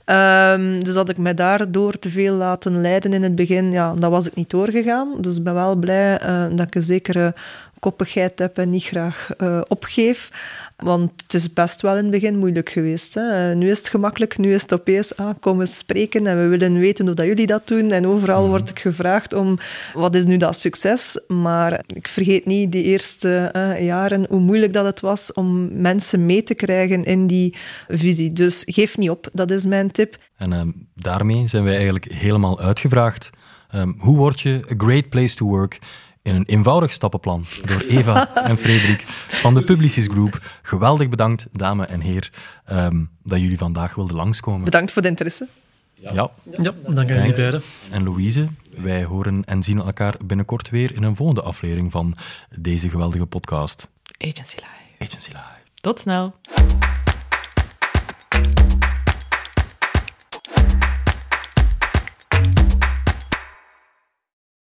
Um, 0.05 0.83
dus 0.83 0.93
dat 0.93 1.09
ik 1.09 1.17
mij 1.17 1.33
daardoor 1.33 1.99
te 1.99 2.09
veel 2.09 2.35
laten 2.35 2.81
leiden 2.81 3.13
in 3.13 3.23
het 3.23 3.35
begin, 3.35 3.71
ja, 3.71 3.93
dat 3.93 4.11
was 4.11 4.29
ik 4.34 4.34
niet 4.35 4.49
doorgegaan. 4.49 5.21
Dus 5.21 5.37
ik 5.37 5.43
ben 5.43 5.53
wel 5.53 5.75
blij 5.75 6.21
uh, 6.21 6.45
dat 6.49 6.67
ik 6.67 6.75
een 6.75 6.81
zekere 6.81 7.33
koppigheid 7.79 8.39
heb 8.39 8.57
en 8.57 8.69
niet 8.69 8.83
graag 8.83 9.29
uh, 9.37 9.61
opgeef. 9.67 10.31
Want 10.75 11.11
het 11.21 11.33
is 11.33 11.53
best 11.53 11.81
wel 11.81 11.95
in 11.97 12.03
het 12.03 12.11
begin 12.11 12.37
moeilijk 12.37 12.69
geweest. 12.69 13.13
Hè. 13.13 13.49
Uh, 13.49 13.55
nu 13.55 13.69
is 13.69 13.77
het 13.77 13.89
gemakkelijk, 13.89 14.37
nu 14.37 14.53
is 14.53 14.61
het 14.61 14.73
opeens 14.73 15.17
ah, 15.17 15.35
komen 15.39 15.67
spreken 15.67 16.27
en 16.27 16.37
we 16.37 16.47
willen 16.47 16.79
weten 16.79 17.05
hoe 17.05 17.15
dat 17.15 17.25
jullie 17.25 17.47
dat 17.47 17.67
doen. 17.67 17.89
En 17.89 18.07
overal 18.07 18.43
mm. 18.43 18.49
word 18.49 18.69
ik 18.69 18.79
gevraagd 18.79 19.33
om 19.33 19.57
wat 19.93 20.15
is 20.15 20.25
nu 20.25 20.37
dat 20.37 20.57
succes. 20.57 21.19
Maar 21.27 21.83
ik 21.87 22.07
vergeet 22.07 22.45
niet 22.45 22.71
die 22.71 22.83
eerste 22.83 23.51
uh, 23.55 23.81
jaren 23.81 24.25
hoe 24.29 24.39
moeilijk 24.39 24.73
dat 24.73 24.85
het 24.85 24.99
was 24.99 25.33
om 25.33 25.81
mensen 25.81 26.25
mee 26.25 26.43
te 26.43 26.53
krijgen 26.53 27.03
in 27.03 27.27
die 27.27 27.55
visie. 27.87 28.33
Dus 28.33 28.63
geef 28.65 28.97
niet 28.97 29.09
op, 29.09 29.29
dat 29.33 29.51
is 29.51 29.65
mijn 29.65 29.91
tip. 29.91 30.17
En 30.37 30.73
daarmee 30.95 31.47
zijn 31.47 31.63
wij 31.63 31.73
eigenlijk 31.73 32.05
helemaal 32.05 32.59
uitgevraagd. 32.59 33.29
Um, 33.75 33.95
hoe 33.99 34.17
word 34.17 34.39
je 34.39 34.61
a 34.71 34.73
great 34.77 35.09
place 35.09 35.35
to 35.35 35.45
work 35.45 35.79
in 36.21 36.35
een 36.35 36.45
eenvoudig 36.45 36.91
stappenplan 36.91 37.45
door 37.65 37.81
Eva 37.81 38.35
en 38.35 38.57
Frederik 38.57 39.03
van 39.27 39.53
de 39.53 39.63
Publicis 39.63 40.05
Group. 40.05 40.59
Geweldig 40.61 41.09
bedankt, 41.09 41.47
dames 41.51 41.87
en 41.87 41.99
heren, 41.99 42.29
um, 42.71 43.09
dat 43.23 43.39
jullie 43.39 43.57
vandaag 43.57 43.95
wilden 43.95 44.15
langskomen. 44.15 44.63
Bedankt 44.63 44.91
voor 44.91 45.01
de 45.01 45.07
interesse. 45.07 45.47
Ja, 45.93 46.13
ja. 46.13 46.31
ja 46.61 46.73
dank 46.87 47.09
je 47.09 47.61
En 47.91 48.03
Louise, 48.03 48.47
wij 48.77 49.03
horen 49.03 49.43
en 49.43 49.63
zien 49.63 49.81
elkaar 49.81 50.15
binnenkort 50.25 50.69
weer 50.69 50.95
in 50.95 51.03
een 51.03 51.15
volgende 51.15 51.41
aflevering 51.41 51.91
van 51.91 52.15
deze 52.59 52.89
geweldige 52.89 53.25
podcast. 53.25 53.89
Agency 54.17 54.55
Live. 54.55 55.03
Agency 55.11 55.29
Live. 55.29 55.81
Tot 55.81 55.99
snel. 55.99 56.35